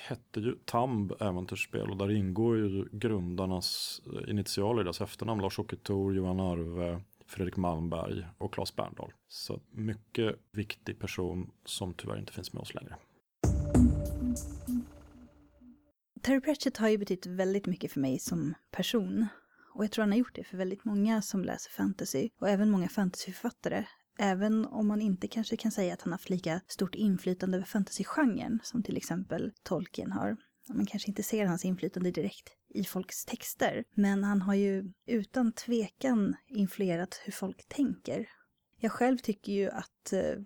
hette 0.09 0.41
ju 0.41 0.55
Tamb 0.65 1.13
Äventyrsspel 1.21 1.91
och 1.91 1.97
där 1.97 2.11
ingår 2.11 2.57
ju 2.57 2.89
grundarnas 2.93 4.01
eh, 4.07 4.31
initialer 4.31 4.81
i 4.81 4.85
deras 4.85 5.01
efternamn. 5.01 5.43
Lars-Åke 5.43 5.77
Thor, 5.77 6.15
Johan 6.15 6.41
Arve, 6.41 7.03
Fredrik 7.27 7.57
Malmberg 7.57 8.27
och 8.39 8.55
Claes 8.55 8.77
Berndahl. 8.77 9.13
Så 9.29 9.61
mycket 9.71 10.37
viktig 10.53 10.99
person 10.99 11.51
som 11.65 11.95
tyvärr 11.95 12.19
inte 12.19 12.33
finns 12.33 12.53
med 12.53 12.61
oss 12.63 12.75
längre. 12.75 12.97
Terry 16.23 16.41
Pratchett 16.41 16.77
har 16.77 16.89
ju 16.89 16.99
betytt 16.99 17.27
väldigt 17.27 17.67
mycket 17.67 17.93
för 17.93 18.01
mig 18.01 18.19
som 18.19 18.55
person. 18.71 19.27
Och 19.75 19.85
jag 19.85 19.93
tror 19.93 20.03
han 20.03 20.13
har 20.13 20.19
gjort 20.19 20.35
det 20.35 20.45
för 20.45 20.57
väldigt 20.57 20.85
många 20.85 21.23
som 21.23 21.45
läser 21.45 21.71
fantasy. 21.71 22.29
Och 22.39 22.49
även 22.49 22.71
många 22.71 22.89
fantasyförfattare. 22.89 23.85
Även 24.19 24.67
om 24.67 24.87
man 24.87 25.01
inte 25.01 25.29
kanske 25.29 25.57
kan 25.57 25.71
säga 25.71 25.95
att 25.95 26.03
han 26.03 26.13
har 26.13 26.19
haft 26.19 26.31
lika 26.31 26.61
stort 26.69 26.95
inflytande 26.95 27.57
över 27.57 27.67
fantasygenren 27.67 28.61
som 28.63 28.83
till 28.83 28.97
exempel 28.97 29.53
Tolkien 29.63 30.13
har. 30.13 30.37
Man 30.69 30.87
kanske 30.87 31.11
inte 31.11 31.23
ser 31.23 31.47
hans 31.47 31.65
inflytande 31.65 32.11
direkt 32.11 32.51
i 32.69 32.85
folks 32.85 33.25
texter. 33.25 33.85
Men 33.95 34.25
han 34.25 34.43
har 34.43 34.55
ju 34.55 34.93
utan 35.07 35.53
tvekan 35.53 36.37
influerat 36.47 37.21
hur 37.25 37.33
folk 37.33 37.69
tänker. 37.69 38.29
Jag 38.81 38.93
själv 38.93 39.19
tycker 39.19 39.53
ju 39.53 39.71
att 39.71 40.13
eh, 40.13 40.43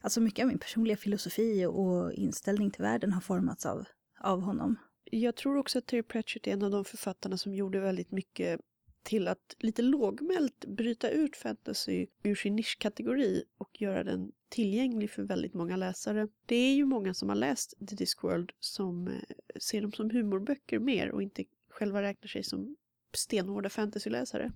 alltså 0.00 0.20
mycket 0.20 0.42
av 0.42 0.48
min 0.48 0.58
personliga 0.58 0.96
filosofi 0.96 1.66
och 1.66 2.12
inställning 2.12 2.70
till 2.70 2.82
världen 2.82 3.12
har 3.12 3.20
formats 3.20 3.66
av, 3.66 3.84
av 4.20 4.40
honom. 4.40 4.76
Jag 5.04 5.36
tror 5.36 5.56
också 5.56 5.78
att 5.78 5.86
Terry 5.86 6.02
Pratchett 6.02 6.46
är 6.46 6.52
en 6.52 6.62
av 6.62 6.70
de 6.70 6.84
författarna 6.84 7.36
som 7.36 7.54
gjorde 7.54 7.80
väldigt 7.80 8.10
mycket 8.10 8.60
till 9.06 9.28
att 9.28 9.56
lite 9.58 9.82
lågmält 9.82 10.64
bryta 10.66 11.10
ut 11.10 11.36
fantasy 11.36 12.06
ur 12.22 12.34
sin 12.34 12.56
nischkategori 12.56 13.44
och 13.58 13.80
göra 13.80 14.04
den 14.04 14.32
tillgänglig 14.48 15.10
för 15.10 15.22
väldigt 15.22 15.54
många 15.54 15.76
läsare. 15.76 16.28
Det 16.46 16.56
är 16.56 16.74
ju 16.74 16.84
många 16.84 17.14
som 17.14 17.28
har 17.28 17.36
läst 17.36 17.74
The 17.88 17.96
Discworld 17.96 18.52
som 18.60 19.08
eh, 19.08 19.14
ser 19.60 19.82
dem 19.82 19.92
som 19.92 20.10
humorböcker 20.10 20.78
mer 20.78 21.10
och 21.10 21.22
inte 21.22 21.44
själva 21.70 22.02
räknar 22.02 22.28
sig 22.28 22.44
som 22.44 22.76
stenhårda 23.16 23.68
fantasyläsare. 23.68 24.52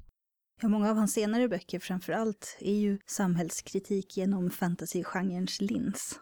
Ja, 0.62 0.68
många 0.68 0.90
av 0.90 0.96
hans 0.96 1.12
senare 1.12 1.48
böcker 1.48 1.78
framför 1.78 2.12
allt 2.12 2.56
är 2.60 2.74
ju 2.74 2.98
samhällskritik 3.06 4.16
genom 4.16 4.50
fantasygenrens 4.50 5.60
lins. 5.60 6.20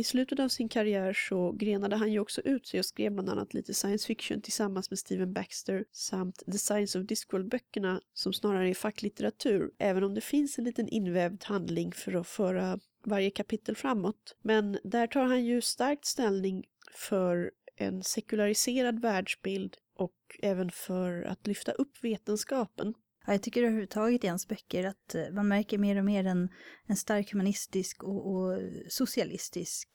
I 0.00 0.04
slutet 0.04 0.40
av 0.40 0.48
sin 0.48 0.68
karriär 0.68 1.12
så 1.12 1.52
grenade 1.52 1.96
han 1.96 2.12
ju 2.12 2.20
också 2.20 2.40
ut 2.40 2.66
sig 2.66 2.80
och 2.80 2.86
skrev 2.86 3.12
bland 3.12 3.30
annat 3.30 3.54
lite 3.54 3.74
science 3.74 4.06
fiction 4.06 4.40
tillsammans 4.42 4.90
med 4.90 4.98
Steven 4.98 5.32
Baxter 5.32 5.84
samt 5.92 6.42
The 6.52 6.58
Science 6.58 6.98
of 6.98 7.06
Discworld-böckerna 7.06 8.00
som 8.14 8.32
snarare 8.32 8.70
är 8.70 8.74
facklitteratur, 8.74 9.70
även 9.78 10.04
om 10.04 10.14
det 10.14 10.20
finns 10.20 10.58
en 10.58 10.64
liten 10.64 10.88
invävd 10.88 11.44
handling 11.44 11.92
för 11.92 12.14
att 12.14 12.26
föra 12.26 12.78
varje 13.04 13.30
kapitel 13.30 13.76
framåt. 13.76 14.36
Men 14.42 14.78
där 14.84 15.06
tar 15.06 15.24
han 15.24 15.44
ju 15.44 15.60
starkt 15.60 16.04
ställning 16.04 16.64
för 16.94 17.50
en 17.76 18.02
sekulariserad 18.02 19.00
världsbild 19.00 19.76
och 19.94 20.38
även 20.42 20.70
för 20.70 21.22
att 21.22 21.46
lyfta 21.46 21.72
upp 21.72 22.04
vetenskapen. 22.04 22.94
Ja, 23.26 23.32
jag 23.32 23.42
tycker 23.42 23.62
överhuvudtaget 23.62 24.24
i 24.24 24.28
hans 24.28 24.48
böcker 24.48 24.84
att 24.84 25.14
eh, 25.14 25.30
man 25.32 25.48
märker 25.48 25.78
mer 25.78 25.98
och 25.98 26.04
mer 26.04 26.24
en, 26.24 26.48
en 26.86 26.96
stark 26.96 27.32
humanistisk 27.32 28.02
och, 28.02 28.34
och 28.34 28.58
socialistisk 28.88 29.88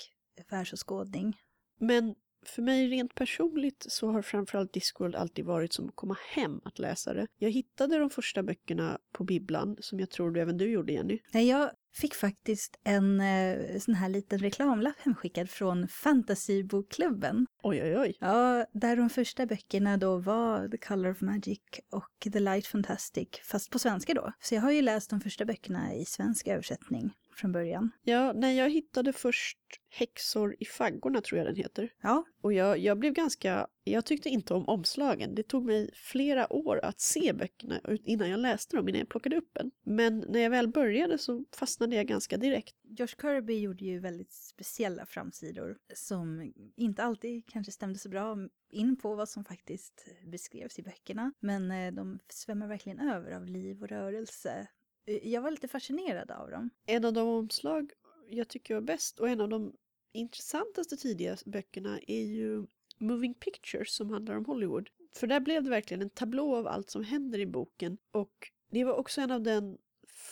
världsåskådning. 0.50 1.38
Men 1.80 2.16
för 2.46 2.62
mig 2.62 2.88
rent 2.88 3.16
personligt 3.16 3.86
så 3.90 4.12
har 4.12 4.22
framförallt 4.22 4.74
Discworld 4.74 5.16
alltid 5.16 5.46
varit 5.46 5.74
som 5.74 5.88
att 5.88 5.96
komma 5.96 6.18
hem 6.30 6.62
att 6.64 6.80
läsa 6.80 7.14
det. 7.14 7.28
Jag 7.38 7.52
hittade 7.52 7.98
de 7.98 8.10
första 8.10 8.44
böckerna 8.44 9.00
på 9.12 9.24
bibblan, 9.24 9.78
som 9.80 10.00
jag 10.00 10.10
tror 10.10 10.38
även 10.38 10.58
du 10.58 10.72
gjorde 10.72 10.94
Jenny. 10.94 11.20
Nej, 11.34 11.48
jag 11.48 11.72
fick 11.96 12.16
faktiskt 12.16 12.80
en 12.84 13.22
eh, 13.22 13.80
sån 13.80 13.96
här 13.96 14.10
liten 14.10 14.40
reklamlapp 14.40 15.00
hemskickad 15.00 15.50
från 15.50 15.88
Fantasybokklubben. 15.88 17.46
Oj, 17.64 17.84
oj, 17.84 17.98
oj. 17.98 18.18
Ja, 18.20 18.66
där 18.74 18.96
de 18.96 19.10
första 19.10 19.46
böckerna 19.46 19.98
då 19.98 20.18
var 20.18 20.68
The 20.68 20.78
Color 20.78 21.12
of 21.12 21.22
Magic 21.22 21.60
och 21.92 22.34
The 22.34 22.40
Light 22.40 22.68
Fantastic, 22.68 23.30
fast 23.44 23.72
på 23.72 23.80
svenska 23.80 24.14
då. 24.14 24.32
Så 24.40 24.56
jag 24.56 24.62
har 24.62 24.72
ju 24.72 24.82
läst 24.82 25.10
de 25.10 25.22
första 25.22 25.46
böckerna 25.46 25.94
i 25.94 26.06
svensk 26.06 26.48
översättning 26.48 27.14
från 27.36 27.52
början. 27.52 27.92
Ja, 28.04 28.34
nej, 28.34 28.58
jag 28.58 28.70
hittade 28.70 29.14
först 29.14 29.58
Häxor 29.90 30.56
i 30.60 30.66
faggorna 30.66 31.22
tror 31.22 31.38
jag 31.38 31.48
den 31.48 31.56
heter. 31.56 31.94
Ja, 32.02 32.26
Och 32.42 32.54
jag, 32.54 32.80
jag 32.80 33.00
blev 33.00 33.14
ganska, 33.14 33.68
jag 33.84 34.06
tyckte 34.06 34.30
inte 34.30 34.54
om 34.54 34.68
omslagen. 34.68 35.36
Det 35.36 35.44
tog 35.44 35.66
mig 35.66 35.90
flera 35.94 36.54
år 36.54 36.80
att 36.86 37.00
se 37.00 37.34
böckerna 37.34 37.82
innan 38.04 38.30
jag 38.30 38.40
läste 38.40 38.76
dem, 38.76 38.90
innan 38.90 39.00
jag 39.00 39.10
plockade 39.10 39.36
upp 39.36 39.58
en. 39.58 39.72
Men 39.84 40.26
när 40.30 40.40
jag 40.40 40.50
väl 40.50 40.68
började 40.68 41.18
så 41.18 41.46
fastnade 41.56 41.96
jag 41.96 42.08
ganska 42.08 42.38
direkt. 42.38 42.76
Josh 42.84 43.16
Kirby 43.22 43.60
gjorde 43.60 43.86
ju 43.86 44.00
väldigt 44.00 44.32
speciella 44.32 45.06
framsidor 45.06 45.78
som 45.94 46.54
inte 46.76 47.04
alltid 47.04 47.46
kanske 47.48 47.72
stämde 47.72 48.00
så 48.00 48.10
bra 48.10 48.38
in 48.70 48.96
på 48.96 49.16
vad 49.16 49.30
som 49.30 49.46
faktiskt 49.46 50.08
beskrevs 50.26 50.80
i 50.80 50.84
böckerna. 50.84 51.34
Men 51.40 51.72
eh, 51.72 51.94
de 51.94 52.20
svämmar 52.30 52.68
verkligen 52.68 53.00
över 53.00 53.32
av 53.32 53.46
liv 53.46 53.82
och 53.82 53.90
rörelse. 53.90 54.68
Eh, 55.06 55.28
jag 55.28 55.42
var 55.42 55.52
lite 55.52 55.68
fascinerad 55.68 56.32
av 56.32 56.50
dem. 56.50 56.70
En 56.86 57.06
av 57.06 57.14
de 57.14 57.28
omslag 57.28 57.92
jag 58.30 58.48
tycker 58.48 58.74
var 58.74 58.82
bäst 58.82 59.20
och 59.20 59.30
en 59.30 59.42
av 59.42 59.50
de 59.50 59.74
intressantaste 60.14 60.98
tidiga 60.98 61.38
böckerna 61.46 62.00
är 62.08 62.24
ju 62.24 62.66
Moving 62.98 63.34
Pictures 63.34 63.96
som 63.96 64.10
handlar 64.10 64.36
om 64.36 64.46
Hollywood. 64.46 64.90
För 65.16 65.28
där 65.28 65.40
blev 65.40 65.64
det 65.64 65.70
verkligen 65.70 66.02
en 66.02 66.10
tablå 66.10 66.56
av 66.56 66.68
allt 66.68 66.90
som 66.90 67.04
händer 67.04 67.40
i 67.40 67.46
boken 67.46 67.98
och 68.12 68.52
det 68.72 68.84
var 68.84 68.94
också 68.94 69.22
en 69.22 69.32
av 69.32 69.42
den 69.42 69.78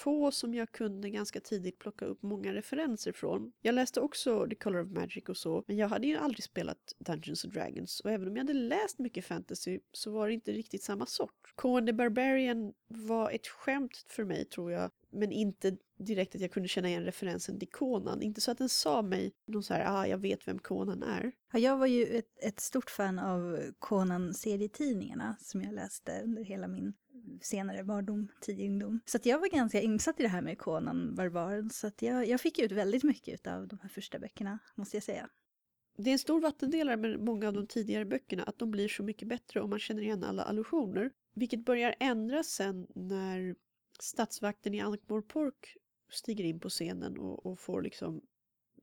få 0.03 0.31
som 0.31 0.53
jag 0.53 0.71
kunde 0.71 1.09
ganska 1.09 1.39
tidigt 1.39 1.79
plocka 1.79 2.05
upp 2.05 2.23
många 2.23 2.53
referenser 2.53 3.11
från. 3.11 3.51
Jag 3.61 3.75
läste 3.75 4.01
också 4.01 4.47
The 4.49 4.55
Color 4.55 4.81
of 4.81 4.91
Magic 4.91 5.29
och 5.29 5.37
så, 5.37 5.63
men 5.67 5.77
jag 5.77 5.87
hade 5.87 6.07
ju 6.07 6.17
aldrig 6.17 6.43
spelat 6.43 6.95
Dungeons 6.99 7.45
and 7.45 7.53
Dragons 7.53 7.99
och 7.99 8.11
även 8.11 8.27
om 8.27 8.35
jag 8.35 8.43
hade 8.43 8.53
läst 8.53 8.99
mycket 8.99 9.25
fantasy 9.25 9.79
så 9.91 10.11
var 10.11 10.27
det 10.27 10.33
inte 10.33 10.51
riktigt 10.51 10.83
samma 10.83 11.05
sort. 11.05 11.53
Conan 11.55 11.85
the 11.85 11.93
Barbarian 11.93 12.73
var 12.87 13.31
ett 13.31 13.47
skämt 13.47 14.05
för 14.07 14.23
mig 14.23 14.45
tror 14.45 14.71
jag, 14.71 14.91
men 15.11 15.31
inte 15.31 15.77
direkt 15.97 16.35
att 16.35 16.41
jag 16.41 16.51
kunde 16.51 16.69
känna 16.69 16.87
igen 16.89 17.03
referensen 17.03 17.59
till 17.59 17.69
Conan. 17.69 18.21
Inte 18.21 18.41
så 18.41 18.51
att 18.51 18.57
den 18.57 18.69
sa 18.69 19.01
mig 19.01 19.31
någon 19.47 19.63
så 19.63 19.73
här, 19.73 19.85
ah, 19.87 20.07
jag 20.07 20.17
vet 20.17 20.47
vem 20.47 20.59
Conan 20.59 21.03
är. 21.03 21.31
Ja, 21.53 21.59
jag 21.59 21.77
var 21.77 21.87
ju 21.87 22.05
ett, 22.05 22.43
ett 22.43 22.59
stort 22.59 22.89
fan 22.89 23.19
av 23.19 23.59
Conan-serietidningarna 23.79 25.35
som 25.39 25.61
jag 25.61 25.73
läste 25.73 26.21
under 26.23 26.43
hela 26.43 26.67
min 26.67 26.93
senare 27.41 27.83
barndom, 27.83 28.27
tidig 28.41 28.69
ungdom. 28.69 28.99
Så 29.05 29.17
att 29.17 29.25
jag 29.25 29.39
var 29.39 29.47
ganska 29.47 29.81
insatt 29.81 30.19
i 30.19 30.23
det 30.23 30.29
här 30.29 30.41
med 30.41 30.57
Conan, 30.57 31.15
barbaren, 31.15 31.69
så 31.69 31.87
att 31.87 32.01
jag, 32.01 32.27
jag 32.27 32.41
fick 32.41 32.59
ut 32.59 32.71
väldigt 32.71 33.03
mycket 33.03 33.47
av 33.47 33.67
de 33.67 33.79
här 33.81 33.89
första 33.89 34.19
böckerna, 34.19 34.59
måste 34.75 34.97
jag 34.97 35.03
säga. 35.03 35.29
Det 35.97 36.09
är 36.09 36.13
en 36.13 36.19
stor 36.19 36.41
vattendelare 36.41 36.97
med 36.97 37.19
många 37.19 37.47
av 37.47 37.53
de 37.53 37.67
tidigare 37.67 38.05
böckerna 38.05 38.43
att 38.43 38.59
de 38.59 38.71
blir 38.71 38.87
så 38.87 39.03
mycket 39.03 39.27
bättre 39.27 39.61
om 39.61 39.69
man 39.69 39.79
känner 39.79 40.01
igen 40.01 40.23
alla 40.23 40.43
allusioner. 40.43 41.11
Vilket 41.33 41.65
börjar 41.65 41.95
ändras 41.99 42.47
sen 42.47 42.87
när 42.95 43.55
statsvakten 43.99 44.73
i 44.73 44.81
Ankh-Morpork 44.81 45.77
stiger 46.11 46.43
in 46.43 46.59
på 46.59 46.69
scenen 46.69 47.17
och, 47.17 47.45
och 47.45 47.59
får 47.59 47.81
liksom 47.81 48.21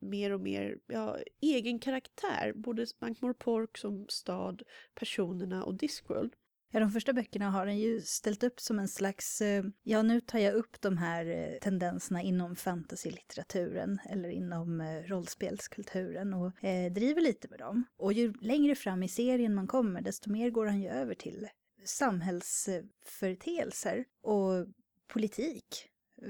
mer 0.00 0.30
och 0.30 0.40
mer 0.40 0.78
ja, 0.86 1.18
egen 1.40 1.78
karaktär. 1.78 2.52
Både 2.56 2.86
Ankh-Morpork 2.98 3.78
som 3.78 4.06
stad, 4.08 4.62
personerna 4.94 5.64
och 5.64 5.74
Discworld. 5.74 6.34
Ja, 6.72 6.80
de 6.80 6.90
första 6.90 7.12
böckerna 7.12 7.50
har 7.50 7.66
den 7.66 7.78
ju 7.78 8.00
ställt 8.00 8.42
upp 8.42 8.60
som 8.60 8.78
en 8.78 8.88
slags, 8.88 9.40
eh, 9.40 9.64
ja 9.82 10.02
nu 10.02 10.20
tar 10.20 10.38
jag 10.38 10.54
upp 10.54 10.80
de 10.80 10.96
här 10.96 11.26
eh, 11.26 11.58
tendenserna 11.58 12.22
inom 12.22 12.56
fantasylitteraturen 12.56 13.98
eller 14.10 14.28
inom 14.28 14.80
eh, 14.80 15.02
rollspelskulturen 15.02 16.34
och 16.34 16.64
eh, 16.64 16.92
driver 16.92 17.20
lite 17.20 17.48
med 17.48 17.58
dem. 17.58 17.84
Och 17.96 18.12
ju 18.12 18.32
längre 18.40 18.74
fram 18.74 19.02
i 19.02 19.08
serien 19.08 19.54
man 19.54 19.66
kommer 19.66 20.00
desto 20.00 20.30
mer 20.30 20.50
går 20.50 20.66
han 20.66 20.80
ju 20.80 20.88
över 20.88 21.14
till 21.14 21.48
samhällsföreteelser 21.84 24.04
och 24.22 24.66
politik 25.06 25.86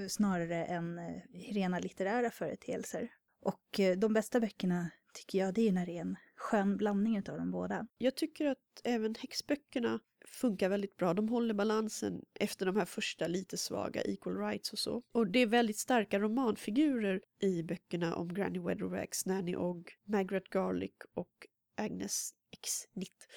snarare 0.07 0.65
än 0.65 0.99
rena 1.33 1.79
litterära 1.79 2.31
företeelser. 2.31 3.11
Och 3.41 3.79
de 3.97 4.13
bästa 4.13 4.39
böckerna 4.39 4.89
tycker 5.13 5.39
jag 5.39 5.53
det 5.53 5.61
är 5.61 5.65
ju 5.65 5.71
när 5.71 5.85
det 5.85 5.97
är 5.97 6.01
en 6.01 6.15
skön 6.35 6.77
blandning 6.77 7.17
utav 7.17 7.37
de 7.37 7.51
båda. 7.51 7.87
Jag 7.97 8.15
tycker 8.15 8.45
att 8.45 8.81
även 8.83 9.15
häxböckerna 9.15 9.99
funkar 10.27 10.69
väldigt 10.69 10.97
bra. 10.97 11.13
De 11.13 11.29
håller 11.29 11.53
balansen 11.53 12.25
efter 12.39 12.65
de 12.65 12.75
här 12.75 12.85
första 12.85 13.27
lite 13.27 13.57
svaga 13.57 14.01
equal 14.01 14.37
rights 14.37 14.73
och 14.73 14.79
så. 14.79 15.03
Och 15.11 15.27
det 15.27 15.39
är 15.39 15.47
väldigt 15.47 15.77
starka 15.77 16.19
romanfigurer 16.19 17.21
i 17.39 17.63
böckerna 17.63 18.15
om 18.15 18.33
Granny 18.33 18.59
Weatherwax, 18.59 19.25
Nanny 19.25 19.55
Ogg, 19.55 19.89
Margaret 20.03 20.49
Garlick 20.49 20.95
och 21.13 21.47
Agnes 21.77 22.33
X. 22.51 22.69
Nitt. 22.93 23.27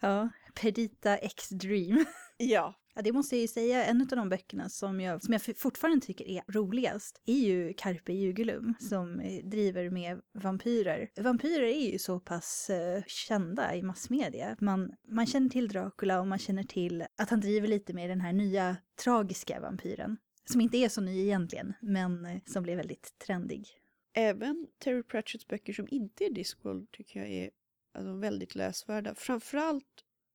Ja, 0.00 0.28
Perdita 0.54 1.16
X 1.16 1.48
Dream. 1.48 2.04
Ja, 2.36 2.74
Ja, 2.96 3.02
det 3.02 3.12
måste 3.12 3.36
jag 3.36 3.40
ju 3.40 3.48
säga, 3.48 3.84
en 3.84 4.00
av 4.00 4.06
de 4.06 4.28
böckerna 4.28 4.68
som 4.68 5.00
jag, 5.00 5.22
som 5.22 5.32
jag 5.32 5.42
fortfarande 5.56 6.06
tycker 6.06 6.28
är 6.28 6.42
roligast 6.48 7.22
är 7.26 7.38
ju 7.38 7.74
Carpe 7.76 8.12
Jugulum 8.12 8.74
som 8.78 9.20
eh, 9.20 9.44
driver 9.44 9.90
med 9.90 10.20
vampyrer. 10.32 11.10
Vampyrer 11.16 11.62
är 11.62 11.92
ju 11.92 11.98
så 11.98 12.20
pass 12.20 12.70
eh, 12.70 13.02
kända 13.06 13.74
i 13.74 13.82
massmedia. 13.82 14.56
Man, 14.60 14.92
man 15.08 15.26
känner 15.26 15.48
till 15.48 15.68
Dracula 15.68 16.20
och 16.20 16.26
man 16.26 16.38
känner 16.38 16.62
till 16.62 17.04
att 17.16 17.30
han 17.30 17.40
driver 17.40 17.68
lite 17.68 17.94
med 17.94 18.10
den 18.10 18.20
här 18.20 18.32
nya 18.32 18.76
tragiska 19.04 19.60
vampyren. 19.60 20.16
Som 20.44 20.60
inte 20.60 20.76
är 20.76 20.88
så 20.88 21.00
ny 21.00 21.22
egentligen, 21.22 21.72
men 21.80 22.26
eh, 22.26 22.40
som 22.46 22.62
blev 22.62 22.76
väldigt 22.76 23.18
trendig. 23.18 23.68
även 24.12 24.66
Terry 24.78 25.02
Pratchetts 25.02 25.46
böcker 25.46 25.72
som 25.72 25.86
inte 25.90 26.24
är 26.24 26.30
Discworld 26.30 26.90
tycker 26.90 27.20
jag 27.20 27.28
är 27.28 27.50
alltså, 27.94 28.12
väldigt 28.12 28.54
läsvärda. 28.54 29.14
Framförallt 29.14 29.93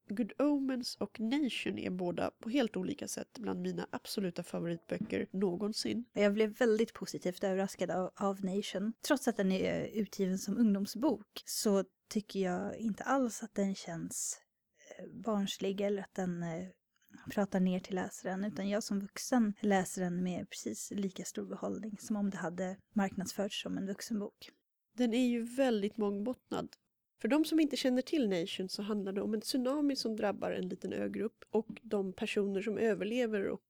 Good 0.09 0.31
Omens 0.41 0.95
och 0.95 1.19
Nation 1.19 1.77
är 1.77 1.89
båda 1.89 2.31
på 2.39 2.49
helt 2.49 2.77
olika 2.77 3.07
sätt 3.07 3.37
bland 3.39 3.61
mina 3.61 3.87
absoluta 3.91 4.43
favoritböcker 4.43 5.27
någonsin. 5.31 6.05
Jag 6.13 6.33
blev 6.33 6.57
väldigt 6.57 6.93
positivt 6.93 7.43
överraskad 7.43 7.91
av, 7.91 8.11
av 8.15 8.45
Nation. 8.45 8.93
Trots 9.07 9.27
att 9.27 9.37
den 9.37 9.51
är 9.51 9.85
utgiven 9.85 10.39
som 10.39 10.57
ungdomsbok 10.57 11.43
så 11.45 11.83
tycker 12.09 12.39
jag 12.39 12.77
inte 12.77 13.03
alls 13.03 13.43
att 13.43 13.55
den 13.55 13.75
känns 13.75 14.41
eh, 14.97 15.05
barnslig 15.07 15.81
eller 15.81 16.01
att 16.01 16.13
den 16.13 16.43
eh, 16.43 16.67
pratar 17.31 17.59
ner 17.59 17.79
till 17.79 17.95
läsaren. 17.95 18.45
Utan 18.45 18.69
jag 18.69 18.83
som 18.83 18.99
vuxen 18.99 19.53
läser 19.59 20.01
den 20.01 20.23
med 20.23 20.49
precis 20.49 20.91
lika 20.95 21.23
stor 21.23 21.45
behållning 21.45 21.97
som 21.99 22.15
om 22.15 22.29
det 22.29 22.37
hade 22.37 22.77
marknadsförts 22.93 23.61
som 23.63 23.77
en 23.77 23.87
vuxenbok. 23.87 24.49
Den 24.97 25.13
är 25.13 25.27
ju 25.27 25.43
väldigt 25.43 25.97
mångbottnad. 25.97 26.69
För 27.21 27.27
de 27.27 27.45
som 27.45 27.59
inte 27.59 27.75
känner 27.75 28.01
till 28.01 28.29
Nation 28.29 28.69
så 28.69 28.81
handlar 28.81 29.11
det 29.11 29.21
om 29.21 29.33
en 29.33 29.41
tsunami 29.41 29.95
som 29.95 30.15
drabbar 30.15 30.51
en 30.51 30.69
liten 30.69 30.93
ögrupp 30.93 31.45
och 31.49 31.67
de 31.81 32.13
personer 32.13 32.61
som 32.61 32.77
överlever 32.77 33.47
och 33.47 33.61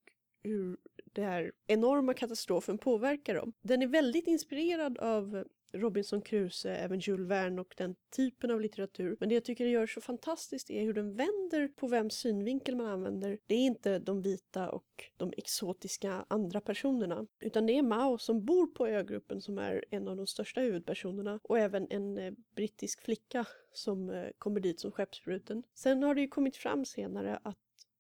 hur 0.44 0.78
den 1.14 1.26
här 1.26 1.52
enorma 1.68 2.14
katastrofen 2.14 2.78
påverkar 2.78 3.36
dem. 3.36 3.54
Den 3.62 3.82
är 3.82 3.88
väldigt 3.88 4.28
inspirerad 4.28 4.98
av 4.98 5.44
Robinson 5.72 6.22
Crusoe, 6.22 6.76
även 6.76 7.00
Jules 7.00 7.30
Verne 7.30 7.62
och 7.62 7.74
den 7.78 7.96
typen 8.16 8.52
av 8.52 8.62
litteratur. 8.62 9.18
Men 9.20 9.30
det 9.30 9.36
jag 9.36 9.44
tycker 9.44 9.66
det 9.66 9.72
gör 9.72 9.88
så 9.88 10.02
fantastiskt 10.02 10.70
är 10.70 10.84
hur 10.84 10.94
den 10.94 11.16
vänder 11.16 11.68
på 11.68 11.88
vems 11.88 12.14
synvinkel 12.14 12.76
man 12.76 12.86
använder. 12.86 13.40
Det 13.48 13.56
är 13.56 13.66
inte 13.66 14.00
de 14.00 14.22
vita 14.22 14.70
och 14.70 15.10
de 15.18 15.34
exotiska 15.38 16.26
andra 16.28 16.62
personerna, 16.62 17.28
utan 17.40 17.66
det 17.66 17.78
är 17.78 17.84
Mao 17.84 18.18
som 18.18 18.46
bor 18.46 18.68
på 18.68 18.88
ögruppen 18.88 19.42
som 19.42 19.58
är 19.58 19.86
en 19.90 20.08
av 20.08 20.18
de 20.18 20.28
största 20.28 20.62
huvudpersonerna 20.62 21.40
och 21.44 21.60
även 21.60 21.88
en 21.90 22.18
eh, 22.18 22.34
brittisk 22.56 23.02
flicka 23.02 23.46
som 23.74 24.10
eh, 24.10 24.30
kommer 24.38 24.60
dit 24.60 24.80
som 24.80 24.92
skeppsbruten. 24.92 25.64
Sen 25.74 26.04
har 26.04 26.16
det 26.16 26.22
ju 26.22 26.28
kommit 26.28 26.58
fram 26.58 26.86
senare 26.86 27.40
att 27.44 27.58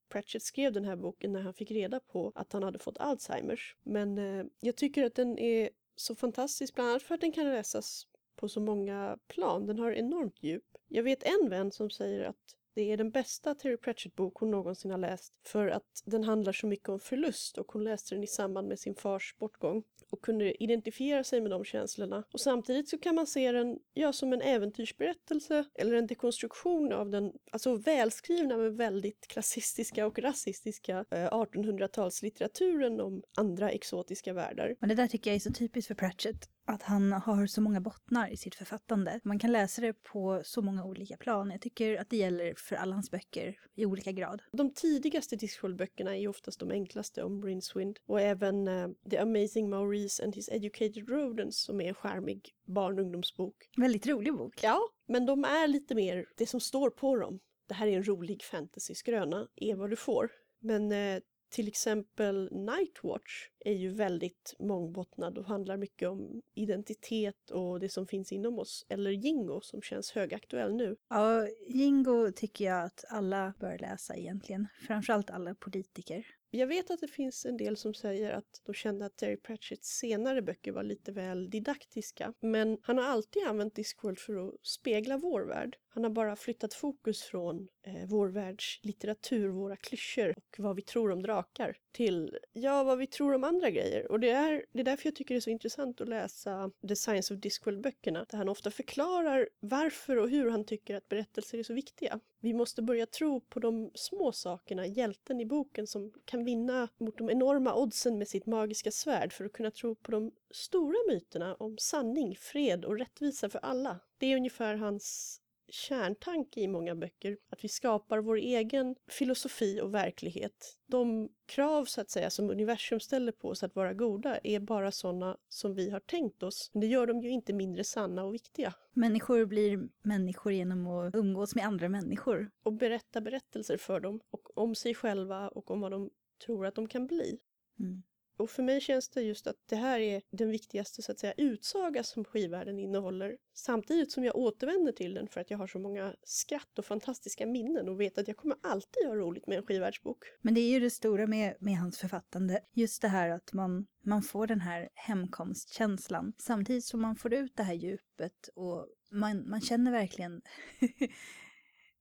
Pratchett 0.10 0.44
skrev 0.44 0.74
den 0.74 0.86
här 0.86 0.96
boken 0.96 1.34
när 1.34 1.42
han 1.42 1.54
fick 1.54 1.72
reda 1.72 2.00
på 2.00 2.32
att 2.36 2.54
han 2.54 2.64
hade 2.64 2.80
fått 2.80 2.98
Alzheimers. 2.98 3.76
Men 3.84 4.18
eh, 4.18 4.46
jag 4.60 4.76
tycker 4.76 5.06
att 5.06 5.16
den 5.16 5.40
är 5.40 5.70
så 6.00 6.16
fantastisk, 6.16 6.76
bland 6.76 6.90
annat 6.90 7.04
för 7.04 7.16
att 7.16 7.22
den 7.22 7.32
kan 7.32 7.46
läsas 7.46 8.08
på 8.36 8.50
så 8.50 8.60
många 8.60 9.18
plan. 9.28 9.68
Den 9.68 9.80
har 9.80 9.92
enormt 9.92 10.44
djup. 10.44 10.78
Jag 10.88 11.04
vet 11.04 11.24
en 11.24 11.50
vän 11.50 11.72
som 11.72 11.90
säger 11.90 12.24
att 12.24 12.56
det 12.74 12.92
är 12.92 12.98
den 12.98 13.12
bästa 13.12 13.56
Terry 13.56 13.78
Pratchett-bok 13.78 14.38
hon 14.38 14.52
någonsin 14.52 14.92
har 14.92 14.98
läst 14.98 15.34
för 15.44 15.68
att 15.68 16.04
den 16.06 16.24
handlar 16.24 16.54
så 16.54 16.68
mycket 16.68 16.90
om 16.90 17.00
förlust 17.00 17.58
och 17.58 17.72
hon 17.72 17.84
läste 17.84 18.16
den 18.16 18.24
i 18.24 18.28
samband 18.28 18.68
med 18.68 18.80
sin 18.80 18.96
fars 18.96 19.36
bortgång 19.40 19.84
och 20.10 20.22
kunde 20.22 20.64
identifiera 20.64 21.24
sig 21.24 21.42
med 21.42 21.52
de 21.52 21.64
känslorna. 21.64 22.24
Och 22.34 22.40
samtidigt 22.40 22.90
så 22.90 22.98
kan 22.98 23.16
man 23.16 23.28
se 23.28 23.52
den 23.52 23.80
ja, 23.94 24.14
som 24.14 24.34
en 24.34 24.42
äventyrsberättelse 24.42 25.66
eller 25.76 25.94
en 25.94 26.08
dekonstruktion 26.08 26.94
av 26.94 27.10
den 27.10 27.32
alltså 27.52 27.76
välskrivna 27.76 28.58
men 28.58 28.76
väldigt 28.76 29.28
klassistiska 29.28 30.06
och 30.06 30.20
rasistiska 30.20 31.06
eh, 31.12 31.30
1800-talslitteraturen 31.30 33.02
om 33.02 33.24
andra 33.38 33.70
exotiska 33.70 34.34
världar. 34.34 34.76
Men 34.80 34.90
det 34.90 34.96
där 34.96 35.08
tycker 35.08 35.30
jag 35.30 35.36
är 35.36 35.40
så 35.40 35.54
typiskt 35.54 35.88
för 35.88 35.96
Pratchett 35.96 36.50
att 36.70 36.84
han 36.84 37.12
har 37.12 37.48
så 37.48 37.62
många 37.62 37.82
bottnar 37.82 38.30
i 38.30 38.38
sitt 38.38 38.56
författande. 38.56 39.20
Man 39.24 39.40
kan 39.40 39.52
läsa 39.52 39.82
det 39.82 39.94
på 39.94 40.42
så 40.44 40.62
många 40.62 40.84
olika 40.86 41.18
plan. 41.18 41.52
Jag 41.52 41.62
tycker 41.62 42.02
att 42.02 42.10
det 42.10 42.18
gäller 42.18 42.54
för 42.58 42.76
alla 42.76 42.96
hans 42.96 43.12
böcker 43.12 43.60
i 43.76 43.86
olika 43.86 44.12
grad. 44.12 44.42
De 44.52 44.74
tidigaste 44.74 45.36
Discworld-böckerna 45.36 46.18
är 46.18 46.28
oftast 46.28 46.60
de 46.60 46.72
enklaste 46.72 47.24
om 47.24 47.46
Rincewind 47.46 48.00
och 48.06 48.22
även 48.22 48.68
uh, 48.68 48.90
The 49.10 49.18
Amazing 49.18 49.70
Maurice 49.70 50.24
and 50.24 50.36
His 50.36 50.50
Educated 50.50 51.10
Rodents 51.10 51.64
som 51.64 51.82
är 51.82 51.88
en 51.88 51.96
charmig 51.96 52.56
barn 52.66 53.00
och 53.00 53.06
ungdomsbok. 53.06 53.70
Väldigt 53.78 54.08
rolig 54.08 54.34
bok. 54.34 54.60
Ja, 54.64 54.80
men 55.08 55.26
de 55.26 55.44
är 55.44 55.68
lite 55.68 55.96
mer 55.96 56.26
det 56.38 56.46
som 56.46 56.60
står 56.60 56.90
på 56.90 57.16
dem. 57.16 57.40
Det 57.68 57.74
här 57.74 57.88
är 57.88 57.98
en 57.98 58.08
rolig 58.08 58.44
fantasy-skröna, 58.44 59.48
är 59.56 59.76
vad 59.76 59.90
du 59.90 59.96
får. 59.96 60.32
Men 60.60 60.92
eh, 60.92 61.22
till 61.50 61.68
exempel 61.68 62.50
Nightwatch 62.52 63.50
är 63.60 63.74
ju 63.74 63.90
väldigt 63.90 64.56
mångbottnad 64.60 65.38
och 65.38 65.46
handlar 65.46 65.78
mycket 65.78 66.10
om 66.10 66.42
identitet 66.54 67.52
och 67.52 67.80
det 67.80 67.90
som 67.90 68.08
finns 68.08 68.32
inom 68.32 68.60
oss. 68.60 68.86
Eller 68.90 69.12
Jingo 69.12 69.62
som 69.62 69.82
känns 69.82 70.12
högaktuell 70.12 70.76
nu. 70.76 70.96
Ja, 71.10 71.48
Jingo 71.68 72.32
tycker 72.32 72.66
jag 72.66 72.84
att 72.84 73.06
alla 73.10 73.54
bör 73.60 73.78
läsa 73.78 74.16
egentligen. 74.16 74.68
Framförallt 74.88 75.30
alla 75.30 75.56
politiker. 75.56 76.26
Jag 76.52 76.68
vet 76.68 76.92
att 76.92 77.00
det 77.00 77.08
finns 77.08 77.46
en 77.46 77.58
del 77.58 77.78
som 77.78 77.94
säger 77.94 78.32
att 78.32 78.62
de 78.66 78.74
kände 78.74 79.06
att 79.06 79.18
Terry 79.18 79.38
Pratchetts 79.38 79.90
senare 79.90 80.42
böcker 80.42 80.72
var 80.72 80.84
lite 80.84 81.12
väl 81.12 81.50
didaktiska. 81.50 82.34
Men 82.40 82.78
han 82.82 82.98
har 82.98 83.06
alltid 83.06 83.44
använt 83.44 83.76
Discworld 83.76 84.20
för 84.20 84.48
att 84.48 84.56
spegla 84.62 85.18
vår 85.18 85.42
värld. 85.42 85.78
Han 85.90 86.04
har 86.04 86.12
bara 86.12 86.36
flyttat 86.36 86.74
fokus 86.74 87.24
från 87.24 87.68
eh, 87.90 88.06
vår 88.08 88.28
världs 88.28 88.80
litteratur, 88.82 89.48
våra 89.50 89.76
klyschor 89.76 90.30
och 90.38 90.56
vad 90.58 90.76
vi 90.76 90.82
tror 90.82 91.12
om 91.12 91.22
drakar 91.22 91.78
till, 91.92 92.38
ja, 92.54 92.84
vad 92.84 92.98
vi 92.98 93.08
tror 93.08 93.36
om 93.36 93.44
andra 93.44 93.70
grejer. 93.70 94.12
Och 94.12 94.20
det 94.20 94.30
är, 94.30 94.66
det 94.72 94.80
är 94.80 94.84
därför 94.84 95.08
jag 95.08 95.16
tycker 95.16 95.36
det 95.36 95.40
är 95.40 95.42
så 95.42 95.50
intressant 95.50 96.02
att 96.02 96.10
läsa 96.10 96.72
The 96.88 96.96
Science 96.96 97.34
of 97.34 97.40
Discworld-böckerna, 97.40 98.26
där 98.30 98.38
han 98.38 98.50
ofta 98.50 98.72
förklarar 98.72 99.50
varför 99.60 100.18
och 100.18 100.30
hur 100.30 100.50
han 100.50 100.66
tycker 100.66 100.96
att 100.96 101.10
berättelser 101.10 101.58
är 101.58 101.64
så 101.64 101.74
viktiga. 101.74 102.20
Vi 102.40 102.54
måste 102.54 102.82
börja 102.82 103.06
tro 103.06 103.40
på 103.40 103.60
de 103.60 103.92
små 103.96 104.32
sakerna, 104.32 104.86
hjälten 104.86 105.40
i 105.40 105.46
boken 105.46 105.88
som 105.88 106.14
kan 106.26 106.44
vinna 106.44 106.88
mot 106.98 107.18
de 107.18 107.30
enorma 107.30 107.76
oddsen 107.76 108.18
med 108.18 108.28
sitt 108.28 108.46
magiska 108.46 108.92
svärd 108.92 109.34
för 109.34 109.46
att 109.46 109.54
kunna 109.54 109.72
tro 109.72 109.96
på 109.96 110.12
de 110.12 110.32
stora 110.52 110.98
myterna 111.08 111.56
om 111.56 111.78
sanning, 111.78 112.36
fred 112.36 112.86
och 112.86 112.98
rättvisa 112.98 113.50
för 113.50 113.60
alla. 113.60 114.00
Det 114.18 114.26
är 114.26 114.36
ungefär 114.36 114.76
hans 114.76 115.40
kärntanke 115.72 116.62
i 116.62 116.68
många 116.68 116.96
böcker, 116.96 117.38
att 117.50 117.64
vi 117.64 117.70
skapar 117.70 118.20
vår 118.20 118.38
egen 118.38 118.96
filosofi 119.08 119.82
och 119.82 119.94
verklighet. 119.94 120.78
De 120.86 121.30
krav 121.46 121.86
så 121.86 122.02
att 122.02 122.10
säga 122.10 122.30
som 122.30 122.50
universum 122.50 123.00
ställer 123.00 123.32
på 123.32 123.50
oss 123.50 123.64
att 123.64 123.76
vara 123.76 123.94
goda 123.94 124.40
är 124.44 124.60
bara 124.60 124.92
sådana 124.92 125.38
som 125.50 125.76
vi 125.76 125.90
har 125.90 126.00
tänkt 126.00 126.44
oss. 126.44 126.70
Men 126.74 126.82
det 126.82 126.88
gör 126.88 127.08
dem 127.08 127.22
ju 127.22 127.30
inte 127.30 127.54
mindre 127.54 127.84
sanna 127.84 128.24
och 128.24 128.34
viktiga. 128.34 128.74
Människor 128.94 129.46
blir 129.46 129.90
människor 130.02 130.54
genom 130.54 130.88
att 130.88 131.16
umgås 131.16 131.56
med 131.56 131.66
andra 131.66 131.90
människor. 131.90 132.52
Och 132.64 132.74
berätta 132.74 133.22
berättelser 133.22 133.78
för 133.78 134.00
dem, 134.00 134.20
och 134.30 134.58
om 134.58 134.76
sig 134.76 134.96
själva 134.96 135.48
och 135.50 135.72
om 135.72 135.82
vad 135.82 135.92
de 135.92 136.10
tror 136.46 136.66
att 136.66 136.76
de 136.76 136.88
kan 136.88 137.08
bli. 137.08 137.40
Mm. 137.80 138.04
Och 138.40 138.50
för 138.50 138.64
mig 138.64 138.82
känns 138.82 139.10
det 139.10 139.22
just 139.22 139.48
att 139.48 139.56
det 139.70 139.76
här 139.76 140.00
är 140.00 140.22
den 140.32 140.52
viktigaste 140.52 141.02
så 141.02 141.12
att 141.12 141.20
säga 141.20 141.34
utsaga 141.38 142.04
som 142.04 142.26
skivvärlden 142.26 142.80
innehåller. 142.80 143.38
Samtidigt 143.54 144.12
som 144.12 144.24
jag 144.24 144.36
återvänder 144.36 144.92
till 144.92 145.14
den 145.14 145.28
för 145.28 145.42
att 145.42 145.52
jag 145.52 145.58
har 145.58 145.68
så 145.68 145.80
många 145.80 146.16
skratt 146.24 146.80
och 146.80 146.86
fantastiska 146.86 147.46
minnen 147.46 147.90
och 147.90 148.02
vet 148.02 148.18
att 148.18 148.28
jag 148.28 148.38
kommer 148.38 148.58
alltid 148.64 149.08
ha 149.08 149.16
roligt 149.16 149.48
med 149.48 149.58
en 149.58 149.66
skivvärldsbok. 149.66 150.24
Men 150.42 150.54
det 150.54 150.62
är 150.62 150.70
ju 150.70 150.80
det 150.80 150.90
stora 150.90 151.28
med, 151.28 151.56
med 151.60 151.78
hans 151.78 151.98
författande. 151.98 152.60
Just 152.74 153.02
det 153.02 153.08
här 153.08 153.30
att 153.30 153.54
man, 153.54 153.88
man 154.02 154.22
får 154.22 154.48
den 154.48 154.62
här 154.62 154.90
hemkomstkänslan 154.94 156.34
samtidigt 156.38 156.86
som 156.86 157.02
man 157.02 157.16
får 157.16 157.34
ut 157.34 157.56
det 157.56 157.64
här 157.64 157.74
djupet 157.74 158.50
och 158.56 158.88
man, 159.12 159.50
man 159.50 159.62
känner 159.62 159.92
verkligen 159.92 160.42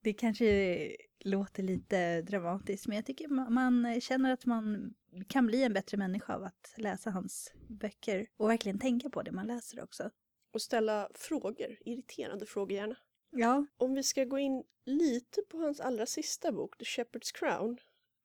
Det 0.03 0.13
kanske 0.13 0.97
låter 1.21 1.63
lite 1.63 2.23
dramatiskt, 2.23 2.87
men 2.87 2.97
jag 2.97 3.07
tycker 3.07 3.29
man 3.29 4.01
känner 4.01 4.33
att 4.33 4.47
man 4.47 4.95
kan 5.29 5.47
bli 5.47 5.63
en 5.63 5.73
bättre 5.73 5.97
människa 5.97 6.35
av 6.35 6.45
att 6.45 6.75
läsa 6.77 7.11
hans 7.11 7.53
böcker 7.69 8.27
och 8.37 8.49
verkligen 8.49 8.79
tänka 8.79 9.11
på 9.11 9.23
det 9.23 9.33
man 9.33 9.47
läser 9.47 9.83
också. 9.83 10.11
Och 10.53 10.63
ställa 10.63 11.09
frågor, 11.15 11.79
irriterande 11.81 12.47
frågor 12.47 12.73
gärna. 12.73 12.97
Ja. 13.31 13.67
Om 13.77 13.95
vi 13.95 14.03
ska 14.03 14.25
gå 14.25 14.39
in 14.39 14.65
lite 14.85 15.43
på 15.43 15.59
hans 15.59 15.81
allra 15.81 16.07
sista 16.07 16.53
bok, 16.53 16.79
The 16.79 16.85
Shepherd's 16.85 17.35
Crown. 17.35 17.79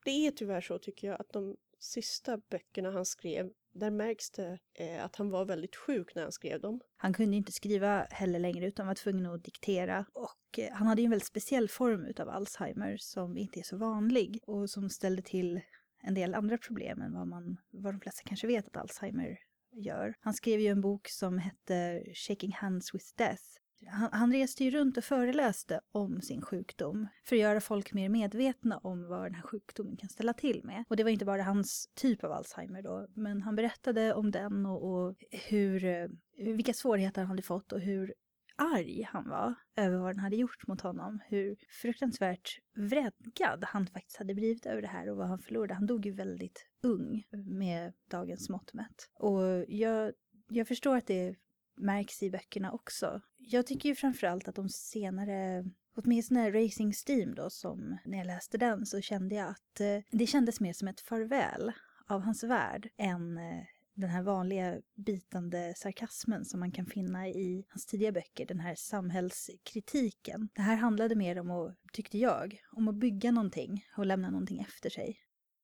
Det 0.05 0.27
är 0.27 0.31
tyvärr 0.31 0.61
så 0.61 0.79
tycker 0.79 1.07
jag 1.07 1.21
att 1.21 1.33
de 1.33 1.57
sista 1.79 2.37
böckerna 2.37 2.91
han 2.91 3.05
skrev, 3.05 3.51
där 3.71 3.91
märks 3.91 4.31
det 4.31 4.59
eh, 4.73 5.05
att 5.05 5.15
han 5.15 5.29
var 5.29 5.45
väldigt 5.45 5.75
sjuk 5.75 6.15
när 6.15 6.23
han 6.23 6.31
skrev 6.31 6.61
dem. 6.61 6.79
Han 6.97 7.13
kunde 7.13 7.37
inte 7.37 7.51
skriva 7.51 8.07
heller 8.09 8.39
längre 8.39 8.65
utan 8.65 8.87
var 8.87 8.95
tvungen 8.95 9.25
att 9.25 9.43
diktera 9.43 10.05
och 10.13 10.59
eh, 10.59 10.73
han 10.73 10.87
hade 10.87 11.01
ju 11.01 11.05
en 11.05 11.11
väldigt 11.11 11.27
speciell 11.27 11.69
form 11.69 12.05
utav 12.05 12.29
Alzheimer 12.29 12.97
som 12.97 13.37
inte 13.37 13.59
är 13.59 13.63
så 13.63 13.77
vanlig 13.77 14.39
och 14.45 14.69
som 14.69 14.89
ställde 14.89 15.21
till 15.21 15.61
en 16.03 16.13
del 16.13 16.33
andra 16.33 16.57
problem 16.57 17.01
än 17.01 17.13
vad, 17.13 17.27
man, 17.27 17.57
vad 17.71 17.93
de 17.93 17.99
flesta 17.99 18.21
kanske 18.25 18.47
vet 18.47 18.67
att 18.67 18.77
Alzheimer 18.77 19.37
gör. 19.75 20.13
Han 20.19 20.33
skrev 20.33 20.59
ju 20.59 20.67
en 20.67 20.81
bok 20.81 21.07
som 21.07 21.37
hette 21.37 22.03
Shaking 22.13 22.53
Hands 22.53 22.95
with 22.95 23.05
Death. 23.17 23.43
Han, 23.87 24.09
han 24.11 24.33
reste 24.33 24.63
ju 24.63 24.71
runt 24.71 24.97
och 24.97 25.03
föreläste 25.03 25.79
om 25.91 26.21
sin 26.21 26.41
sjukdom 26.41 27.07
för 27.25 27.35
att 27.35 27.41
göra 27.41 27.61
folk 27.61 27.93
mer 27.93 28.09
medvetna 28.09 28.77
om 28.77 29.07
vad 29.07 29.23
den 29.23 29.35
här 29.35 29.41
sjukdomen 29.41 29.97
kan 29.97 30.09
ställa 30.09 30.33
till 30.33 30.61
med. 30.63 30.83
Och 30.87 30.95
det 30.95 31.03
var 31.03 31.11
inte 31.11 31.25
bara 31.25 31.43
hans 31.43 31.89
typ 31.93 32.23
av 32.23 32.31
Alzheimer 32.31 32.81
då, 32.81 33.07
men 33.13 33.41
han 33.41 33.55
berättade 33.55 34.13
om 34.13 34.31
den 34.31 34.65
och, 34.65 34.93
och 34.93 35.15
hur, 35.31 35.85
eh, 35.85 36.07
vilka 36.37 36.73
svårigheter 36.73 37.21
han 37.21 37.29
hade 37.29 37.41
fått 37.41 37.71
och 37.71 37.79
hur 37.79 38.13
arg 38.55 39.07
han 39.11 39.29
var 39.29 39.53
över 39.75 39.97
vad 39.97 40.15
den 40.15 40.19
hade 40.19 40.35
gjort 40.35 40.67
mot 40.67 40.81
honom. 40.81 41.19
Hur 41.27 41.55
fruktansvärt 41.81 42.59
vredgad 42.75 43.63
han 43.63 43.87
faktiskt 43.87 44.17
hade 44.17 44.33
blivit 44.33 44.65
över 44.65 44.81
det 44.81 44.87
här 44.87 45.09
och 45.09 45.17
vad 45.17 45.27
han 45.27 45.39
förlorade. 45.39 45.73
Han 45.73 45.85
dog 45.85 46.05
ju 46.05 46.11
väldigt 46.11 46.65
ung 46.83 47.23
med 47.45 47.93
dagens 48.09 48.49
mått 48.49 48.73
mätt. 48.73 49.09
Och 49.13 49.65
jag, 49.67 50.13
jag 50.49 50.67
förstår 50.67 50.97
att 50.97 51.07
det 51.07 51.35
märks 51.77 52.23
i 52.23 52.31
böckerna 52.31 52.71
också. 52.71 53.21
Jag 53.37 53.67
tycker 53.67 53.89
ju 53.89 53.95
framförallt 53.95 54.47
att 54.47 54.55
de 54.55 54.69
senare 54.69 55.65
Åtminstone 55.95 56.51
Racing 56.51 56.93
Steam 57.07 57.35
då, 57.35 57.49
som 57.49 57.97
när 58.05 58.17
jag 58.17 58.27
läste 58.27 58.57
den 58.57 58.85
så 58.85 59.01
kände 59.01 59.35
jag 59.35 59.49
att 59.49 59.79
eh, 59.79 59.99
det 60.11 60.27
kändes 60.27 60.59
mer 60.59 60.73
som 60.73 60.87
ett 60.87 61.01
farväl 61.01 61.71
av 62.07 62.21
hans 62.21 62.43
värld 62.43 62.89
än 62.97 63.37
eh, 63.37 63.63
den 63.93 64.09
här 64.09 64.23
vanliga 64.23 64.81
bitande 64.95 65.73
sarkasmen 65.77 66.45
som 66.45 66.59
man 66.59 66.71
kan 66.71 66.85
finna 66.85 67.27
i 67.27 67.65
hans 67.69 67.85
tidiga 67.85 68.11
böcker, 68.11 68.45
den 68.45 68.59
här 68.59 68.75
samhällskritiken. 68.75 70.49
Det 70.53 70.61
här 70.61 70.75
handlade 70.75 71.15
mer 71.15 71.39
om 71.39 71.51
att, 71.51 71.77
tyckte 71.93 72.17
jag, 72.17 72.61
om 72.71 72.87
att 72.87 72.95
bygga 72.95 73.31
någonting 73.31 73.85
och 73.97 74.05
lämna 74.05 74.29
någonting 74.29 74.59
efter 74.59 74.89
sig. 74.89 75.19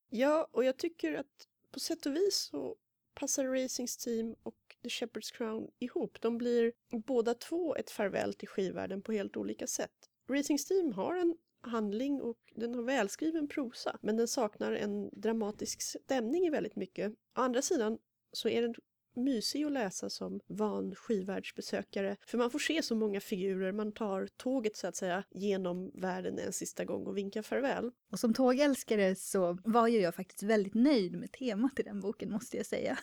Ja, 0.10 0.48
och 0.52 0.64
jag 0.64 0.78
tycker 0.78 1.14
att 1.14 1.48
på 1.72 1.80
sätt 1.80 2.06
och 2.06 2.16
vis 2.16 2.50
så 2.52 2.76
passar 3.14 3.46
Racings 3.46 3.98
Team 3.98 4.36
och 4.44 4.56
The 4.84 4.90
Shepherd's 4.90 5.34
Crown 5.34 5.68
ihop. 5.80 6.22
De 6.22 6.38
blir 6.38 6.74
båda 7.06 7.34
två 7.34 7.76
ett 7.76 7.90
farväl 7.92 8.34
till 8.34 8.48
skivvärlden 8.48 9.02
på 9.02 9.12
helt 9.12 9.38
olika 9.38 9.68
sätt. 9.68 9.92
Racing 10.30 10.60
Steam 10.70 10.94
har 10.94 11.16
en 11.16 11.38
handling 11.62 12.22
och 12.22 12.38
den 12.56 12.76
har 12.76 12.84
välskriven 12.84 13.48
prosa 13.48 14.00
men 14.02 14.18
den 14.18 14.28
saknar 14.28 14.72
en 14.72 15.10
dramatisk 15.22 15.82
stämning 15.82 16.46
i 16.46 16.50
väldigt 16.50 16.76
mycket. 16.76 17.12
Å 17.12 17.16
andra 17.34 17.62
sidan 17.62 17.98
så 18.32 18.50
är 18.50 18.62
den 18.62 18.76
mysig 19.16 19.64
att 19.64 19.72
läsa 19.72 20.10
som 20.10 20.40
van 20.48 20.96
skivvärldsbesökare. 20.96 22.18
För 22.28 22.38
man 22.38 22.52
får 22.52 22.60
se 22.60 22.82
så 22.84 22.96
många 22.96 23.20
figurer, 23.20 23.72
man 23.72 23.92
tar 23.92 24.28
tåget 24.38 24.78
så 24.78 24.88
att 24.88 24.96
säga 24.96 25.24
genom 25.30 25.92
världen 25.94 26.40
en 26.40 26.54
sista 26.54 26.86
gång 26.86 27.06
och 27.06 27.18
vinkar 27.18 27.42
farväl. 27.42 27.92
Och 28.12 28.20
som 28.20 28.34
tågälskare 28.34 29.16
så 29.16 29.58
var 29.64 29.88
ju 29.88 30.00
jag 30.00 30.16
faktiskt 30.16 30.44
väldigt 30.44 30.74
nöjd 30.74 31.18
med 31.18 31.32
temat 31.32 31.80
i 31.80 31.84
den 31.84 32.00
boken 32.00 32.32
måste 32.32 32.58
jag 32.58 32.66
säga. 32.66 33.00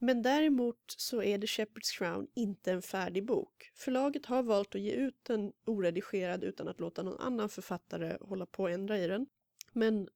Men 0.00 0.22
däremot 0.22 0.94
så 0.96 1.22
är 1.22 1.38
The 1.38 1.46
Shepherd's 1.46 1.98
Crown 1.98 2.26
inte 2.34 2.72
en 2.72 2.82
färdig 2.82 3.26
bok. 3.26 3.70
Förlaget 3.74 4.26
har 4.26 4.42
valt 4.42 4.74
att 4.74 4.80
ge 4.80 4.92
ut 4.92 5.20
den 5.22 5.52
oredigerad 5.66 6.44
utan 6.44 6.68
att 6.68 6.80
låta 6.80 7.02
någon 7.02 7.20
annan 7.20 7.48
författare 7.48 8.16
hålla 8.20 8.46
på 8.46 8.62
och 8.62 8.70
ändra 8.70 8.98
i 8.98 9.06
den. 9.06 9.26
Men 9.72 10.08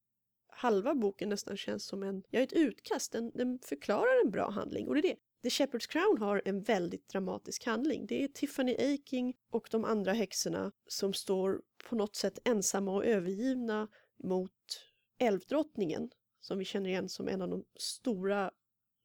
halva 0.55 0.95
boken 0.95 1.29
nästan 1.29 1.57
känns 1.57 1.87
som 1.87 2.03
en, 2.03 2.23
ja, 2.31 2.41
ett 2.41 2.53
utkast. 2.53 3.13
Den, 3.13 3.31
den 3.35 3.59
förklarar 3.59 4.25
en 4.25 4.31
bra 4.31 4.51
handling 4.51 4.89
och 4.89 4.95
det 4.95 5.01
är 5.01 5.03
det. 5.03 5.17
The 5.43 5.49
Shepherd's 5.49 5.89
Crown 5.89 6.19
har 6.19 6.43
en 6.45 6.63
väldigt 6.63 7.09
dramatisk 7.09 7.67
handling. 7.67 8.07
Det 8.07 8.25
är 8.25 8.29
Tiffany 8.29 8.77
Aking 8.95 9.35
och 9.51 9.69
de 9.71 9.85
andra 9.85 10.13
häxorna 10.13 10.73
som 10.87 11.13
står 11.13 11.63
på 11.89 11.97
något 11.97 12.17
sätt 12.17 12.39
ensamma 12.45 12.93
och 12.93 13.05
övergivna 13.07 13.89
mot 14.25 14.53
älvdrottningen 15.19 16.11
som 16.41 16.59
vi 16.59 16.65
känner 16.65 16.91
igen 16.91 17.09
som 17.09 17.29
en 17.29 17.43
av 17.43 17.49
de 17.49 17.65
stora, 17.77 18.51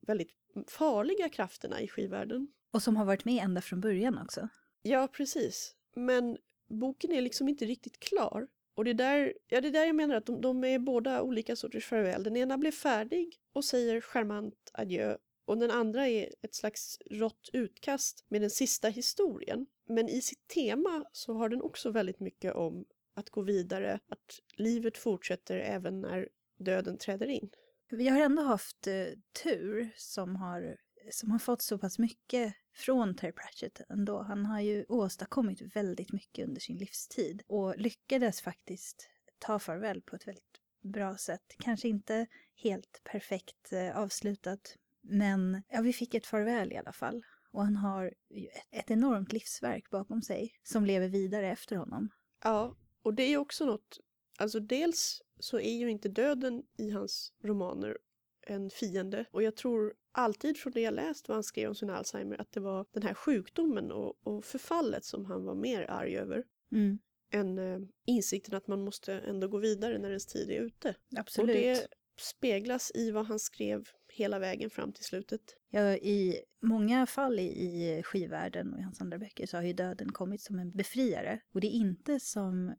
väldigt 0.08 0.32
farliga 0.68 1.30
krafterna 1.30 1.82
i 1.82 1.88
skivvärlden. 1.88 2.48
Och 2.72 2.84
som 2.84 2.96
har 2.96 3.06
varit 3.06 3.26
med 3.26 3.44
ända 3.44 3.62
från 3.62 3.82
början 3.82 4.18
också. 4.18 4.50
Ja, 4.82 5.08
precis. 5.08 5.76
Men 5.96 6.38
boken 6.70 7.12
är 7.12 7.22
liksom 7.22 7.50
inte 7.50 7.66
riktigt 7.66 8.00
klar. 8.00 8.48
Och 8.78 8.84
det 8.84 8.92
är 8.92 8.94
där, 8.94 9.34
ja, 9.48 9.62
det 9.62 9.68
är 9.68 9.72
där 9.72 9.86
jag 9.86 9.96
menar 9.96 10.16
att 10.16 10.26
de, 10.26 10.42
de 10.42 10.64
är 10.64 10.80
båda 10.80 11.22
olika 11.22 11.56
sorters 11.56 11.86
farväl. 11.86 12.24
Den 12.24 12.38
ena 12.38 12.58
blir 12.58 12.72
färdig 12.72 13.40
och 13.54 13.66
säger 13.66 14.02
charmant 14.02 14.72
adjö 14.74 15.18
och 15.46 15.58
den 15.58 15.72
andra 15.72 16.08
är 16.08 16.34
ett 16.42 16.56
slags 16.56 17.00
rått 17.12 17.50
utkast 17.54 18.26
med 18.28 18.42
den 18.42 18.50
sista 18.50 18.90
historien. 18.90 19.66
Men 19.86 20.10
i 20.10 20.22
sitt 20.22 20.48
tema 20.48 21.06
så 21.12 21.34
har 21.34 21.50
den 21.50 21.62
också 21.62 21.92
väldigt 21.92 22.20
mycket 22.20 22.56
om 22.56 22.86
att 23.14 23.30
gå 23.30 23.42
vidare, 23.42 24.00
att 24.08 24.42
livet 24.56 24.98
fortsätter 24.98 25.58
även 25.58 26.02
när 26.02 26.30
döden 26.58 26.98
träder 26.98 27.28
in. 27.28 27.50
Vi 27.90 28.08
har 28.08 28.20
ändå 28.20 28.42
haft 28.42 28.88
eh, 28.88 29.06
tur 29.44 29.90
som 29.96 30.36
har, 30.36 30.78
som 31.12 31.32
har 31.32 31.40
fått 31.40 31.62
så 31.62 31.78
pass 31.78 32.00
mycket 32.00 32.54
från 32.78 33.16
Terry 33.16 33.32
Pratchett 33.32 33.82
ändå. 33.90 34.22
Han 34.22 34.46
har 34.46 34.62
ju 34.62 34.86
åstadkommit 34.90 35.76
väldigt 35.76 36.12
mycket 36.12 36.48
under 36.48 36.62
sin 36.62 36.78
livstid 36.78 37.44
och 37.48 37.78
lyckades 37.78 38.42
faktiskt 38.42 39.10
ta 39.40 39.60
farväl 39.60 40.02
på 40.02 40.16
ett 40.16 40.28
väldigt 40.28 40.62
bra 40.82 41.18
sätt. 41.18 41.56
Kanske 41.60 41.88
inte 41.88 42.28
helt 42.56 43.02
perfekt 43.04 43.74
eh, 43.74 43.98
avslutat, 43.98 44.78
men 45.02 45.64
ja, 45.70 45.82
vi 45.82 45.94
fick 45.94 46.14
ett 46.14 46.26
farväl 46.26 46.72
i 46.72 46.78
alla 46.78 46.94
fall. 46.94 47.26
Och 47.52 47.64
han 47.64 47.76
har 47.76 48.12
ju 48.30 48.48
ett, 48.48 48.68
ett 48.72 48.92
enormt 48.92 49.34
livsverk 49.34 49.90
bakom 49.90 50.22
sig 50.22 50.54
som 50.64 50.86
lever 50.86 51.08
vidare 51.08 51.52
efter 51.52 51.76
honom. 51.76 52.10
Ja, 52.44 52.76
och 53.04 53.14
det 53.14 53.24
är 53.24 53.30
ju 53.30 53.38
också 53.38 53.66
något, 53.66 54.00
alltså 54.38 54.60
dels 54.60 55.22
så 55.40 55.60
är 55.60 55.78
ju 55.78 55.90
inte 55.90 56.10
döden 56.10 56.64
i 56.78 56.90
hans 56.90 57.34
romaner 57.44 57.98
en 58.42 58.70
fiende 58.70 59.26
och 59.32 59.44
jag 59.44 59.56
tror 59.56 59.94
alltid 60.18 60.58
från 60.58 60.74
det 60.74 60.82
jag 60.82 60.94
läst 60.94 61.28
vad 61.28 61.36
han 61.36 61.44
skrev 61.44 61.70
om 61.70 61.76
sin 61.76 61.90
Alzheimer 61.90 62.42
att 62.42 62.52
det 62.52 62.60
var 62.60 62.86
den 62.92 63.04
här 63.04 63.14
sjukdomen 63.14 63.92
och, 63.92 64.28
och 64.28 64.46
förfallet 64.46 65.06
som 65.06 65.26
han 65.26 65.44
var 65.44 65.56
mer 65.56 65.92
arg 65.92 66.18
över 66.18 66.44
Mm, 66.72 67.00
än 67.34 67.58
eh, 67.58 67.80
insikten 68.06 68.56
att 68.56 68.68
man 68.68 68.84
måste 68.84 69.14
ändå 69.14 69.48
gå 69.48 69.58
vidare 69.58 69.98
när 69.98 70.10
ens 70.10 70.26
tid 70.26 70.52
är 70.52 70.62
ute. 70.62 70.96
absolut. 71.18 71.56
Och 71.56 71.62
det 71.62 71.88
speglas 72.20 72.92
i 72.96 73.12
vad 73.12 73.26
han 73.26 73.40
skrev 73.40 73.90
hela 74.14 74.40
vägen 74.40 74.70
fram 74.70 74.94
till 74.94 75.04
slutet. 75.04 75.42
Ja, 75.70 75.96
i 75.96 76.40
många 76.62 77.06
fall 77.06 77.40
i, 77.40 77.44
i 77.44 78.04
skivvärlden 78.04 78.74
och 78.74 78.80
i 78.80 78.82
hans 78.82 79.02
andra 79.02 79.18
böcker 79.18 79.46
så 79.46 79.58
har 79.58 79.64
ju 79.64 79.74
döden 79.74 80.12
kommit 80.12 80.42
som 80.42 80.60
en 80.60 80.72
befriare. 80.72 81.40
Och 81.54 81.62
det 81.62 81.68
är 81.68 81.72
inte 81.72 82.20
som... 82.20 82.76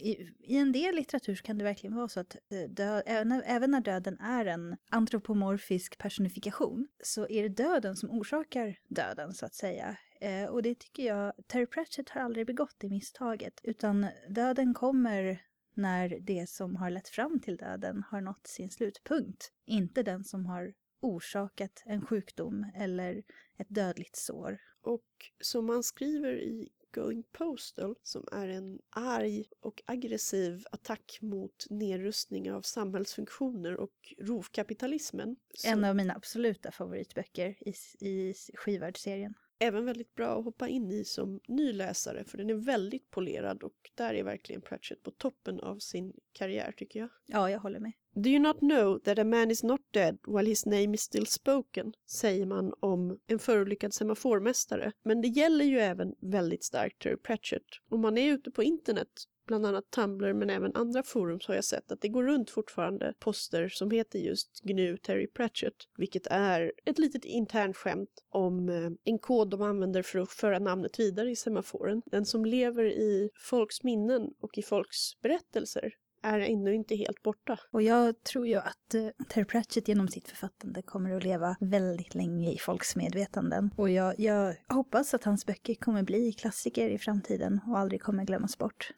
I, 0.00 0.34
I 0.40 0.56
en 0.56 0.72
del 0.72 0.94
litteratur 0.94 1.34
så 1.34 1.42
kan 1.42 1.58
det 1.58 1.64
verkligen 1.64 1.96
vara 1.96 2.08
så 2.08 2.20
att 2.20 2.36
eh, 2.50 2.70
dö, 2.70 3.02
även, 3.06 3.32
även 3.32 3.70
när 3.70 3.80
döden 3.80 4.18
är 4.20 4.46
en 4.46 4.76
antropomorfisk 4.90 5.98
personifikation 5.98 6.88
så 7.02 7.28
är 7.28 7.42
det 7.42 7.48
döden 7.48 7.96
som 7.96 8.10
orsakar 8.10 8.76
döden 8.88 9.32
så 9.32 9.46
att 9.46 9.54
säga. 9.54 9.96
Eh, 10.20 10.44
och 10.44 10.62
det 10.62 10.74
tycker 10.74 11.06
jag, 11.06 11.32
Terry 11.46 11.66
Pratchett 11.66 12.10
har 12.10 12.20
aldrig 12.20 12.46
begått 12.46 12.76
det 12.78 12.88
misstaget 12.88 13.60
utan 13.62 14.06
döden 14.28 14.74
kommer 14.74 15.42
när 15.74 16.18
det 16.20 16.48
som 16.48 16.76
har 16.76 16.90
lett 16.90 17.08
fram 17.08 17.40
till 17.40 17.56
döden 17.56 18.04
har 18.10 18.20
nått 18.20 18.46
sin 18.46 18.70
slutpunkt. 18.70 19.52
Inte 19.66 20.02
den 20.02 20.24
som 20.24 20.46
har 20.46 20.72
orsakat 21.00 21.82
en 21.86 22.06
sjukdom 22.06 22.66
eller 22.74 23.22
ett 23.58 23.68
dödligt 23.68 24.16
sår. 24.16 24.58
Och 24.82 25.06
som 25.40 25.66
man 25.66 25.82
skriver 25.82 26.32
i 26.32 26.68
Going 26.92 27.22
Postal, 27.32 27.94
som 28.02 28.28
är 28.32 28.48
en 28.48 28.78
arg 28.90 29.44
och 29.60 29.82
aggressiv 29.86 30.64
attack 30.72 31.18
mot 31.20 31.66
nedrustning 31.70 32.52
av 32.52 32.62
samhällsfunktioner 32.62 33.76
och 33.76 34.14
rovkapitalismen. 34.18 35.36
Så 35.54 35.68
En 35.68 35.84
av 35.84 35.96
mina 35.96 36.14
absoluta 36.14 36.70
favoritböcker 36.70 37.56
i, 37.60 37.74
i 38.10 38.34
skivvärldsserien 38.54 39.34
även 39.60 39.84
väldigt 39.84 40.14
bra 40.14 40.38
att 40.38 40.44
hoppa 40.44 40.68
in 40.68 40.92
i 40.92 41.04
som 41.04 41.40
ny 41.48 41.72
läsare, 41.72 42.24
för 42.24 42.38
den 42.38 42.50
är 42.50 42.54
väldigt 42.54 43.10
polerad 43.10 43.62
och 43.62 43.90
där 43.94 44.14
är 44.14 44.24
verkligen 44.24 44.62
Pratchett 44.62 45.02
på 45.02 45.10
toppen 45.10 45.60
av 45.60 45.78
sin 45.78 46.12
karriär 46.32 46.72
tycker 46.76 47.00
jag. 47.00 47.08
Ja, 47.26 47.50
jag 47.50 47.58
håller 47.58 47.80
med. 47.80 47.92
Do 48.14 48.30
you 48.30 48.38
not 48.38 48.58
know 48.58 48.98
that 48.98 49.18
a 49.18 49.24
man 49.24 49.50
is 49.50 49.62
not 49.62 49.80
dead 49.90 50.18
while 50.26 50.48
his 50.48 50.66
name 50.66 50.94
is 50.94 51.00
still 51.00 51.26
spoken? 51.26 51.92
säger 52.10 52.46
man 52.46 52.72
om 52.80 53.18
en 53.26 53.38
förolyckad 53.38 53.94
semaformästare. 53.94 54.92
Men 55.02 55.20
det 55.20 55.28
gäller 55.28 55.64
ju 55.64 55.78
även 55.78 56.14
väldigt 56.20 56.64
starkt 56.64 57.02
Terry 57.02 57.16
Pratchett. 57.16 57.62
Om 57.88 58.00
man 58.00 58.18
är 58.18 58.32
ute 58.32 58.50
på 58.50 58.62
internet, 58.62 59.08
bland 59.46 59.66
annat 59.66 59.90
Tumblr 59.90 60.32
men 60.32 60.50
även 60.50 60.76
andra 60.76 61.02
forum 61.02 61.40
så 61.40 61.52
har 61.52 61.54
jag 61.54 61.64
sett 61.64 61.92
att 61.92 62.00
det 62.00 62.08
går 62.08 62.24
runt 62.24 62.50
fortfarande 62.50 63.14
poster 63.18 63.68
som 63.68 63.90
heter 63.90 64.18
just 64.18 64.60
GNU 64.62 64.96
Terry 64.96 65.26
Pratchett, 65.26 65.74
vilket 65.96 66.26
är 66.26 66.72
ett 66.84 66.98
litet 66.98 67.24
internt 67.24 67.76
skämt 67.76 68.24
om 68.28 68.68
eh, 68.68 68.90
en 69.04 69.18
kod 69.18 69.50
de 69.50 69.62
använder 69.62 70.02
för 70.02 70.18
att 70.18 70.30
föra 70.30 70.58
namnet 70.58 71.00
vidare 71.00 71.30
i 71.30 71.36
semaforen. 71.36 72.02
Den 72.06 72.26
som 72.26 72.44
lever 72.44 72.84
i 72.84 73.30
folks 73.34 73.82
minnen 73.82 74.34
och 74.40 74.58
i 74.58 74.62
folks 74.62 75.20
berättelser 75.20 75.94
är 76.22 76.40
ännu 76.40 76.74
inte 76.74 76.96
helt 76.96 77.22
borta. 77.22 77.58
Och 77.70 77.82
jag 77.82 78.22
tror 78.22 78.46
ju 78.46 78.56
att 78.56 78.94
uh, 78.94 79.08
Terry 79.28 79.44
Pratchett 79.44 79.88
genom 79.88 80.08
sitt 80.08 80.28
författande 80.28 80.82
kommer 80.82 81.16
att 81.16 81.24
leva 81.24 81.56
väldigt 81.60 82.14
länge 82.14 82.52
i 82.52 82.58
folks 82.58 82.96
medvetanden. 82.96 83.70
Och 83.76 83.90
jag, 83.90 84.20
jag 84.20 84.54
hoppas 84.68 85.14
att 85.14 85.24
hans 85.24 85.46
böcker 85.46 85.74
kommer 85.74 86.02
bli 86.02 86.32
klassiker 86.32 86.90
i 86.90 86.98
framtiden 86.98 87.60
och 87.66 87.78
aldrig 87.78 88.02
kommer 88.02 88.24
glömmas 88.24 88.58
bort. 88.58 88.92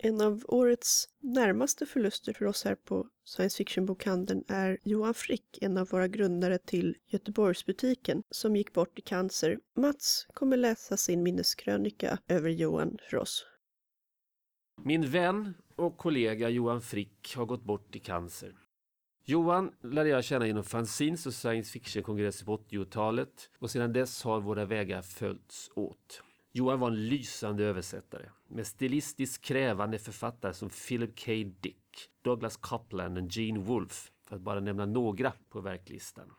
En 0.00 0.20
av 0.20 0.44
årets 0.48 1.08
närmaste 1.22 1.86
förluster 1.86 2.32
för 2.32 2.44
oss 2.44 2.64
här 2.64 2.74
på 2.74 3.06
science 3.24 3.56
fiction-bokhandeln 3.56 4.44
är 4.48 4.78
Johan 4.82 5.14
Frick, 5.14 5.58
en 5.60 5.78
av 5.78 5.88
våra 5.88 6.08
grundare 6.08 6.58
till 6.58 6.96
Göteborgsbutiken, 7.06 8.22
som 8.30 8.56
gick 8.56 8.72
bort 8.72 8.98
i 8.98 9.02
cancer. 9.02 9.58
Mats 9.76 10.26
kommer 10.34 10.56
läsa 10.56 10.96
sin 10.96 11.22
minneskrönika 11.22 12.18
över 12.28 12.50
Johan 12.50 12.98
för 13.10 13.16
oss. 13.16 13.46
Min 14.84 15.10
vän 15.10 15.54
och 15.76 15.96
kollega 15.96 16.48
Johan 16.48 16.80
Frick 16.80 17.34
har 17.36 17.44
gått 17.44 17.64
bort 17.64 17.96
i 17.96 17.98
cancer. 17.98 18.54
Johan 19.24 19.72
lärde 19.82 20.08
jag 20.08 20.24
känna 20.24 20.46
genom 20.46 20.64
fanzines 20.64 21.26
och 21.26 21.34
science 21.34 21.72
fiction-kongresser 21.72 22.44
på 22.44 22.56
80-talet 22.56 23.50
och 23.58 23.70
sedan 23.70 23.92
dess 23.92 24.22
har 24.22 24.40
våra 24.40 24.64
vägar 24.64 25.02
följts 25.02 25.70
åt. 25.74 26.22
Johan 26.52 26.80
var 26.80 26.88
en 26.88 27.08
lysande 27.08 27.64
översättare 27.64 28.30
med 28.48 28.66
stilistiskt 28.66 29.44
krävande 29.44 29.98
författare 29.98 30.54
som 30.54 30.70
Philip 30.70 31.24
K. 31.24 31.32
Dick, 31.60 32.10
Douglas 32.22 32.56
Copland 32.56 33.18
och 33.18 33.24
Gene 33.30 33.58
Wolfe, 33.60 34.10
för 34.28 34.36
att 34.36 34.42
bara 34.42 34.60
nämna 34.60 34.86
några 34.86 35.32
på 35.48 35.60
verklistan. 35.60 36.32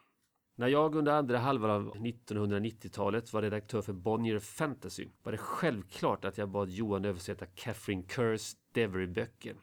När 0.59 0.67
jag 0.67 0.95
under 0.95 1.11
andra 1.11 1.37
halvan 1.37 1.71
av 1.71 1.95
1990-talet 1.95 3.33
var 3.33 3.41
redaktör 3.41 3.81
för 3.81 3.93
Bonnier 3.93 4.39
Fantasy 4.39 5.07
var 5.23 5.31
det 5.31 5.37
självklart 5.37 6.25
att 6.25 6.37
jag 6.37 6.49
bad 6.49 6.69
Johan 6.69 7.05
översätta 7.05 7.45
Catherine 7.45 8.03
Kerrs 8.07 8.55
Devery-böcker. 8.71 9.55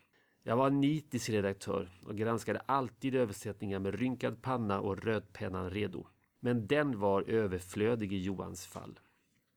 Jag 0.42 0.56
var 0.56 0.66
en 0.66 0.80
nitisk 0.80 1.28
redaktör 1.30 1.88
och 2.06 2.16
granskade 2.16 2.60
alltid 2.66 3.14
översättningar 3.14 3.78
med 3.78 3.94
rynkad 3.94 4.42
panna 4.42 4.80
och 4.80 5.04
rödpennan 5.04 5.70
redo. 5.70 6.06
Men 6.40 6.66
den 6.66 6.98
var 6.98 7.22
överflödig 7.22 8.12
i 8.12 8.22
Johans 8.22 8.66
fall. 8.66 8.98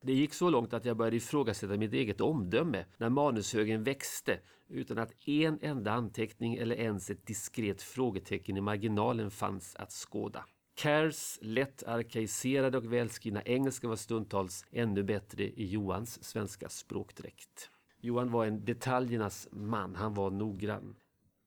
Det 0.04 0.14
gick 0.14 0.34
så 0.34 0.50
långt 0.50 0.74
att 0.74 0.86
jag 0.86 0.98
började 0.98 1.18
ifrågasätta 1.18 1.78
mitt 1.78 1.94
eget 1.94 2.22
omdöme 2.22 2.86
när 2.98 3.10
manushögen 3.10 3.84
växte 3.84 4.40
utan 4.68 4.98
att 4.98 5.28
en 5.28 5.60
enda 5.62 5.92
anteckning 5.92 6.56
eller 6.56 6.76
ens 6.76 7.10
ett 7.10 7.28
diskret 7.28 7.82
frågetecken 7.82 8.58
i 8.58 8.62
marginalen 8.62 9.32
fanns 9.32 9.76
att 9.76 9.92
skåda. 9.92 10.46
Cares 10.80 11.40
lätt 11.42 11.84
arkaiserade 11.84 12.78
och 12.78 12.94
välskrivna 12.94 13.42
engelska 13.42 13.88
var 13.88 13.96
stundtals 13.96 14.66
ännu 14.72 15.04
bättre 15.04 15.44
i 15.44 15.66
Johans 15.66 16.24
svenska 16.24 16.70
språkdräkt. 16.70 17.70
Johan 18.02 18.32
var 18.32 18.46
en 18.46 18.66
detaljernas 18.66 19.48
man, 19.52 19.96
han 19.96 20.14
var 20.14 20.32
noggrann. 20.32 20.96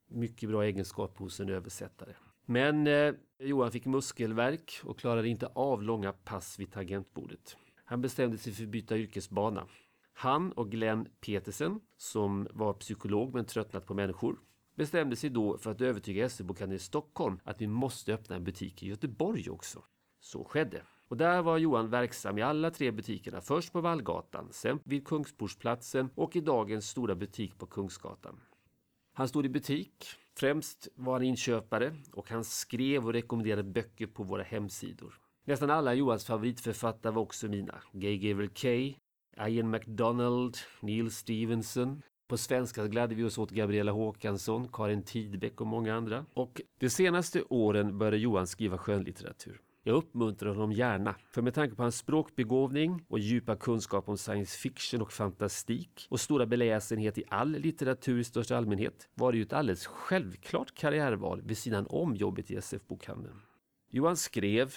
Mycket 0.08 0.48
bra 0.48 0.64
egenskap 0.64 1.18
hos 1.18 1.40
en 1.40 1.48
översättare. 1.48 2.14
Men 2.46 2.86
eh, 2.86 3.14
Johan 3.38 3.72
fick 3.72 3.86
muskelvärk 3.86 4.80
och 4.84 4.98
klarade 4.98 5.28
inte 5.28 5.46
av 5.46 5.82
långa 5.82 6.12
pass 6.12 6.58
vid 6.58 6.72
tangentbordet. 6.72 7.56
Han 7.84 8.00
bestämde 8.00 8.38
sig 8.38 8.52
för 8.52 8.62
att 8.62 8.68
byta 8.68 8.96
yrkesbana. 8.96 9.66
Han 10.12 10.52
och 10.52 10.70
Glenn 10.70 11.08
Petersen, 11.20 11.80
som 11.96 12.48
var 12.50 12.72
psykolog 12.72 13.34
men 13.34 13.44
tröttnat 13.44 13.86
på 13.86 13.94
människor, 13.94 14.36
bestämde 14.82 15.16
sig 15.16 15.30
då 15.30 15.58
för 15.58 15.70
att 15.70 15.80
övertyga 15.80 16.28
SE-bokhandeln 16.28 16.76
i 16.76 16.78
Stockholm 16.78 17.40
att 17.44 17.60
vi 17.60 17.66
måste 17.66 18.14
öppna 18.14 18.36
en 18.36 18.44
butik 18.44 18.82
i 18.82 18.88
Göteborg 18.88 19.50
också. 19.50 19.84
Så 20.20 20.44
skedde. 20.44 20.82
Och 21.08 21.16
där 21.16 21.42
var 21.42 21.58
Johan 21.58 21.90
verksam 21.90 22.38
i 22.38 22.42
alla 22.42 22.70
tre 22.70 22.90
butikerna. 22.90 23.40
Först 23.40 23.72
på 23.72 23.80
Vallgatan, 23.80 24.48
sen 24.50 24.78
vid 24.84 25.06
Kungsportsplatsen 25.06 26.10
och 26.14 26.36
i 26.36 26.40
dagens 26.40 26.88
stora 26.88 27.14
butik 27.14 27.58
på 27.58 27.66
Kungsgatan. 27.66 28.40
Han 29.12 29.28
stod 29.28 29.46
i 29.46 29.48
butik. 29.48 30.04
Främst 30.38 30.88
var 30.94 31.12
han 31.12 31.22
inköpare 31.22 31.96
och 32.12 32.30
han 32.30 32.44
skrev 32.44 33.06
och 33.06 33.12
rekommenderade 33.12 33.62
böcker 33.62 34.06
på 34.06 34.22
våra 34.22 34.42
hemsidor. 34.42 35.18
Nästan 35.44 35.70
alla 35.70 35.94
Johans 35.94 36.24
favoritförfattare 36.24 37.12
var 37.12 37.22
också 37.22 37.48
mina. 37.48 37.82
Gay 37.92 38.18
Gavel 38.18 38.48
Kay, 38.48 38.94
Ian 39.48 39.70
MacDonald, 39.70 40.56
Neil 40.80 41.10
Stevenson. 41.10 42.02
På 42.32 42.38
svenska 42.38 42.86
gladde 42.86 43.14
vi 43.14 43.24
oss 43.24 43.38
åt 43.38 43.50
Gabriella 43.50 43.92
Håkansson, 43.92 44.68
Karin 44.68 45.02
Tidbeck 45.02 45.60
och 45.60 45.66
många 45.66 45.94
andra. 45.94 46.26
Och 46.34 46.60
de 46.78 46.90
senaste 46.90 47.42
åren 47.42 47.98
började 47.98 48.16
Johan 48.16 48.46
skriva 48.46 48.78
skönlitteratur. 48.78 49.60
Jag 49.82 49.96
uppmuntrar 49.96 50.50
honom 50.50 50.72
gärna, 50.72 51.14
för 51.30 51.42
med 51.42 51.54
tanke 51.54 51.76
på 51.76 51.82
hans 51.82 51.96
språkbegåvning 51.96 53.04
och 53.08 53.18
djupa 53.18 53.56
kunskap 53.56 54.08
om 54.08 54.18
science 54.18 54.58
fiction 54.58 55.02
och 55.02 55.12
fantastik 55.12 56.06
och 56.10 56.20
stora 56.20 56.46
beläsenhet 56.46 57.18
i 57.18 57.24
all 57.28 57.50
litteratur 57.50 58.18
i 58.18 58.24
största 58.24 58.56
allmänhet 58.56 59.08
var 59.14 59.32
det 59.32 59.38
ju 59.38 59.44
ett 59.44 59.52
alldeles 59.52 59.86
självklart 59.86 60.74
karriärval 60.74 61.42
vid 61.42 61.58
sidan 61.58 61.86
om 61.90 62.16
jobbet 62.16 62.50
i 62.50 62.56
SF-bokhandeln. 62.56 63.36
Johan 63.90 64.16
skrev 64.16 64.74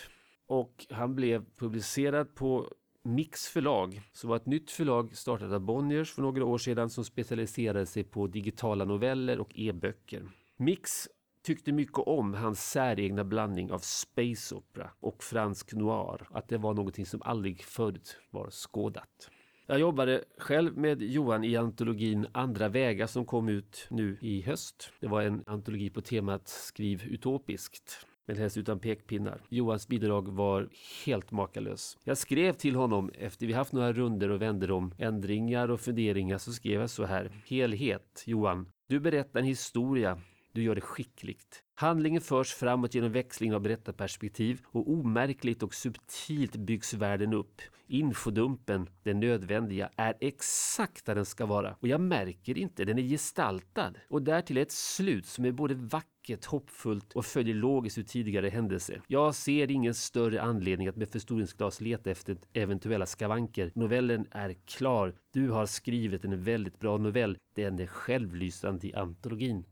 och 0.47 0.86
han 0.89 1.16
blev 1.16 1.45
publicerad 1.58 2.36
på 2.36 2.70
Mix 3.08 3.47
förlag, 3.47 4.01
som 4.12 4.30
var 4.30 4.36
ett 4.36 4.45
nytt 4.45 4.72
förlag 4.72 5.16
startat 5.16 5.51
av 5.51 5.60
Bonniers 5.60 6.12
för 6.12 6.22
några 6.22 6.45
år 6.45 6.58
sedan 6.58 6.89
som 6.89 7.06
specialiserade 7.06 7.86
sig 7.86 8.03
på 8.03 8.28
digitala 8.28 8.86
noveller 8.86 9.39
och 9.39 9.51
e-böcker. 9.56 10.24
Mix 10.58 11.08
tyckte 11.43 11.72
mycket 11.72 11.97
om 11.97 12.34
hans 12.34 12.72
säregna 12.72 13.24
blandning 13.24 13.72
av 13.72 13.80
space 13.80 14.56
opera 14.56 14.91
och 14.99 15.24
fransk 15.24 15.74
noir, 15.74 16.28
att 16.32 16.49
det 16.49 16.58
var 16.58 16.74
någonting 16.74 17.06
som 17.06 17.22
aldrig 17.22 17.64
förut 17.64 18.18
var 18.32 18.49
skådat. 18.49 19.30
Jag 19.68 19.80
jobbade 19.80 20.24
själv 20.38 20.78
med 20.78 21.01
Johan 21.01 21.43
i 21.43 21.56
antologin 21.56 22.28
Andra 22.32 22.70
vägar 22.70 23.08
som 23.08 23.26
kom 23.26 23.49
ut 23.49 23.88
nu 23.89 24.18
i 24.22 24.41
höst. 24.41 24.91
Det 24.99 25.08
var 25.08 25.22
en 25.22 25.43
antologi 25.47 25.89
på 25.89 26.01
temat 26.01 26.47
Skriv 26.47 27.03
utopiskt 27.03 28.06
men 28.26 28.38
helst 28.38 28.57
utan 28.57 28.80
pekpinnar. 28.80 29.41
Johans 29.49 29.88
bidrag 29.88 30.28
var 30.28 30.69
helt 31.05 31.32
makalös. 31.32 31.97
Jag 32.03 32.17
skrev 32.17 32.53
till 32.53 32.76
honom 32.76 33.11
efter 33.13 33.47
vi 33.47 33.53
haft 33.53 33.73
några 33.73 33.93
runder 33.93 34.30
och 34.30 34.41
vänder 34.41 34.71
om 34.71 34.93
ändringar 34.97 35.71
och 35.71 35.80
funderingar 35.80 36.38
så 36.38 36.53
skrev 36.53 36.82
jag 36.82 36.89
så 36.89 37.05
här. 37.05 37.32
Helhet, 37.47 38.23
Johan. 38.26 38.67
Du 38.88 38.99
berättar 38.99 39.39
en 39.39 39.45
historia 39.45 40.21
du 40.51 40.63
gör 40.63 40.76
det 40.76 40.82
skickligt. 40.82 41.64
Handlingen 41.78 42.21
förs 42.21 42.53
framåt 42.53 42.93
genom 42.93 43.11
växling 43.11 43.53
av 43.53 43.61
berättarperspektiv 43.61 44.61
och 44.65 44.91
omärkligt 44.91 45.63
och 45.63 45.73
subtilt 45.73 46.55
byggs 46.55 46.93
världen 46.93 47.34
upp. 47.34 47.61
Infodumpen, 47.88 48.89
den 49.03 49.19
nödvändiga, 49.19 49.89
är 49.95 50.15
exakt 50.19 51.05
där 51.05 51.15
den 51.15 51.26
ska 51.26 51.45
vara. 51.45 51.76
Och 51.80 51.88
jag 51.88 52.01
märker 52.01 52.57
inte, 52.57 52.86
den 52.86 52.97
är 52.97 53.01
gestaltad. 53.01 53.93
Och 54.09 54.21
därtill 54.21 54.57
ett 54.57 54.71
slut 54.71 55.26
som 55.26 55.45
är 55.45 55.51
både 55.51 55.76
vackert, 55.76 56.45
hoppfullt 56.45 57.13
och 57.13 57.26
följer 57.26 57.55
logiskt 57.55 57.97
ur 57.97 58.03
tidigare 58.03 58.49
händelser. 58.49 59.01
Jag 59.07 59.36
ser 59.36 59.71
ingen 59.71 59.93
större 59.93 60.41
anledning 60.41 60.88
att 60.88 60.95
med 60.95 61.09
förstoringsglas 61.09 61.82
leta 61.82 62.11
efter 62.11 62.38
eventuella 62.53 63.05
skavanker. 63.05 63.71
Novellen 63.76 64.28
är 64.32 64.55
klar. 64.65 65.15
Du 65.34 65.49
har 65.49 65.65
skrivit 65.65 66.26
en 66.26 66.43
väldigt 66.43 66.80
bra 66.80 66.97
novell. 66.97 67.38
Den 67.55 67.80
är 67.80 67.88
självlysande 67.88 68.88
i 68.88 68.93
antologin. 68.93 69.65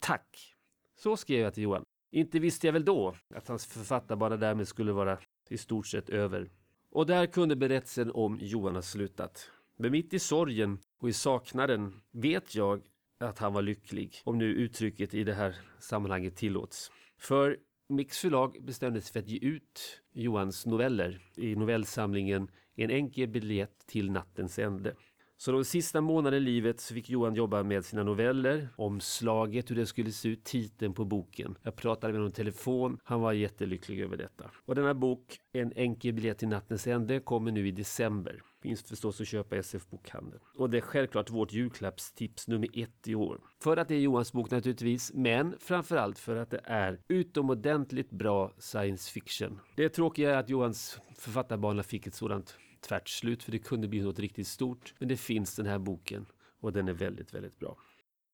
Tack! 0.00 0.53
Så 0.96 1.16
skrev 1.16 1.40
jag 1.40 1.54
till 1.54 1.62
Johan. 1.62 1.84
Inte 2.10 2.38
visste 2.38 2.66
jag 2.66 2.72
väl 2.72 2.84
då 2.84 3.14
att 3.34 3.48
hans 3.48 3.66
författarbana 3.66 4.36
därmed 4.36 4.68
skulle 4.68 4.92
vara 4.92 5.18
i 5.48 5.58
stort 5.58 5.86
sett 5.86 6.10
över. 6.10 6.50
Och 6.90 7.06
där 7.06 7.26
kunde 7.26 7.56
berättelsen 7.56 8.10
om 8.10 8.38
Johan 8.40 8.74
ha 8.74 8.82
slutat. 8.82 9.50
Men 9.76 9.90
mitt 9.90 10.14
i 10.14 10.18
sorgen 10.18 10.78
och 10.98 11.08
i 11.08 11.12
saknaden 11.12 12.00
vet 12.10 12.54
jag 12.54 12.82
att 13.20 13.38
han 13.38 13.52
var 13.52 13.62
lycklig, 13.62 14.20
om 14.24 14.38
nu 14.38 14.44
uttrycket 14.44 15.14
i 15.14 15.24
det 15.24 15.34
här 15.34 15.56
sammanhanget 15.78 16.36
tillåts. 16.36 16.90
För 17.18 17.58
Mix 17.88 18.18
förlag 18.18 18.56
bestämde 18.62 19.00
sig 19.00 19.12
för 19.12 19.20
att 19.20 19.28
ge 19.28 19.38
ut 19.38 20.02
Johans 20.12 20.66
noveller 20.66 21.22
i 21.36 21.56
novellsamlingen 21.56 22.48
En 22.76 22.90
enkel 22.90 23.28
biljett 23.28 23.86
till 23.86 24.10
nattens 24.10 24.58
ände. 24.58 24.94
Så 25.44 25.52
de 25.52 25.64
sista 25.64 26.00
månaderna 26.00 26.36
i 26.36 26.40
livet 26.40 26.80
så 26.80 26.94
fick 26.94 27.10
Johan 27.10 27.34
jobba 27.34 27.62
med 27.62 27.84
sina 27.84 28.02
noveller, 28.02 28.68
omslaget, 28.76 29.70
hur 29.70 29.76
det 29.76 29.86
skulle 29.86 30.12
se 30.12 30.28
ut, 30.28 30.44
titeln 30.44 30.94
på 30.94 31.04
boken. 31.04 31.58
Jag 31.62 31.76
pratade 31.76 32.12
med 32.12 32.20
honom 32.20 32.28
i 32.28 32.34
telefon, 32.34 32.98
han 33.04 33.20
var 33.20 33.32
jättelycklig 33.32 34.00
över 34.00 34.16
detta. 34.16 34.50
Och 34.66 34.74
denna 34.74 34.94
bok, 34.94 35.38
En 35.52 35.72
enkel 35.76 36.12
biljett 36.12 36.38
till 36.38 36.48
nattens 36.48 36.86
ände, 36.86 37.20
kommer 37.20 37.52
nu 37.52 37.68
i 37.68 37.70
december. 37.70 38.42
Finns 38.62 38.82
förstås 38.82 39.20
att 39.20 39.26
köpa 39.26 39.56
i 39.56 39.58
SF-bokhandeln. 39.58 40.40
Och 40.58 40.70
det 40.70 40.76
är 40.76 40.80
självklart 40.80 41.30
vårt 41.30 41.52
julklappstips 41.52 42.48
nummer 42.48 42.68
ett 42.74 43.08
i 43.08 43.14
år. 43.14 43.40
För 43.62 43.76
att 43.76 43.88
det 43.88 43.94
är 43.94 44.00
Johans 44.00 44.32
bok 44.32 44.50
naturligtvis, 44.50 45.12
men 45.14 45.54
framförallt 45.58 46.18
för 46.18 46.36
att 46.36 46.50
det 46.50 46.60
är 46.64 47.00
utomordentligt 47.08 48.10
bra 48.10 48.52
science 48.58 49.10
fiction. 49.10 49.60
Det 49.76 49.88
tråkiga 49.88 50.34
är 50.34 50.38
att 50.38 50.48
Johans 50.48 51.00
författarbana 51.18 51.82
fick 51.82 52.06
ett 52.06 52.14
sådant 52.14 52.58
tvärt 52.84 53.08
slut 53.08 53.42
för 53.42 53.52
det 53.52 53.58
kunde 53.58 53.88
bli 53.88 54.00
något 54.00 54.18
riktigt 54.18 54.46
stort. 54.46 54.94
Men 54.98 55.08
det 55.08 55.16
finns 55.16 55.56
den 55.56 55.66
här 55.66 55.78
boken 55.78 56.26
och 56.60 56.72
den 56.72 56.88
är 56.88 56.92
väldigt, 56.92 57.34
väldigt 57.34 57.58
bra. 57.58 57.76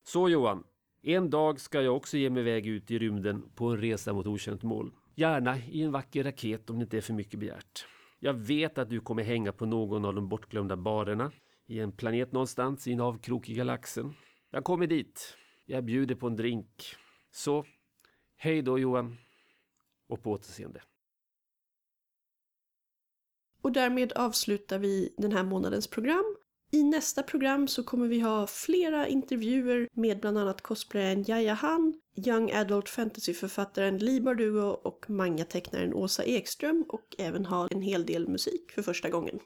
Så 0.04 0.28
Johan, 0.28 0.64
en 1.02 1.30
dag 1.30 1.60
ska 1.60 1.82
jag 1.82 1.96
också 1.96 2.16
ge 2.16 2.30
mig 2.30 2.40
iväg 2.40 2.66
ut 2.66 2.90
i 2.90 2.98
rymden 2.98 3.50
på 3.54 3.66
en 3.66 3.80
resa 3.80 4.12
mot 4.12 4.26
okänt 4.26 4.62
mål. 4.62 4.92
Gärna 5.14 5.58
i 5.58 5.82
en 5.82 5.92
vacker 5.92 6.24
raket 6.24 6.70
om 6.70 6.78
det 6.78 6.82
inte 6.82 6.96
är 6.96 7.00
för 7.00 7.14
mycket 7.14 7.40
begärt. 7.40 7.86
Jag 8.18 8.34
vet 8.34 8.78
att 8.78 8.90
du 8.90 9.00
kommer 9.00 9.22
hänga 9.22 9.52
på 9.52 9.66
någon 9.66 10.04
av 10.04 10.14
de 10.14 10.28
bortglömda 10.28 10.76
barerna 10.76 11.32
i 11.66 11.80
en 11.80 11.92
planet 11.92 12.32
någonstans 12.32 12.86
i 12.86 12.92
en 12.92 13.00
avkrok 13.00 13.48
i 13.48 13.54
galaxen. 13.54 14.14
Jag 14.50 14.64
kommer 14.64 14.86
dit. 14.86 15.36
Jag 15.66 15.84
bjuder 15.84 16.14
på 16.14 16.26
en 16.26 16.36
drink. 16.36 16.96
Så, 17.30 17.64
hej 18.36 18.62
då 18.62 18.78
Johan. 18.78 19.16
Och 20.08 20.22
på 20.22 20.30
återseende. 20.30 20.80
Och 23.62 23.72
därmed 23.72 24.12
avslutar 24.12 24.78
vi 24.78 25.14
den 25.16 25.32
här 25.32 25.42
månadens 25.42 25.86
program. 25.86 26.36
I 26.72 26.82
nästa 26.82 27.22
program 27.22 27.68
så 27.68 27.82
kommer 27.82 28.08
vi 28.08 28.20
ha 28.20 28.46
flera 28.46 29.08
intervjuer 29.08 29.88
med 29.92 30.20
bland 30.20 30.38
annat 30.38 30.60
cosplayaren 30.60 31.24
Jaja 31.28 31.54
Han, 31.54 31.94
young 32.26 32.50
adult 32.50 32.88
fantasyförfattaren 32.88 33.98
Li 33.98 34.20
Bardugo 34.20 34.78
och 34.82 35.10
mangatecknaren 35.10 35.94
Åsa 35.94 36.24
Ekström 36.24 36.84
och 36.88 37.14
även 37.18 37.46
ha 37.46 37.68
en 37.70 37.82
hel 37.82 38.06
del 38.06 38.28
musik 38.28 38.72
för 38.72 38.82
första 38.82 39.10
gången. 39.10 39.38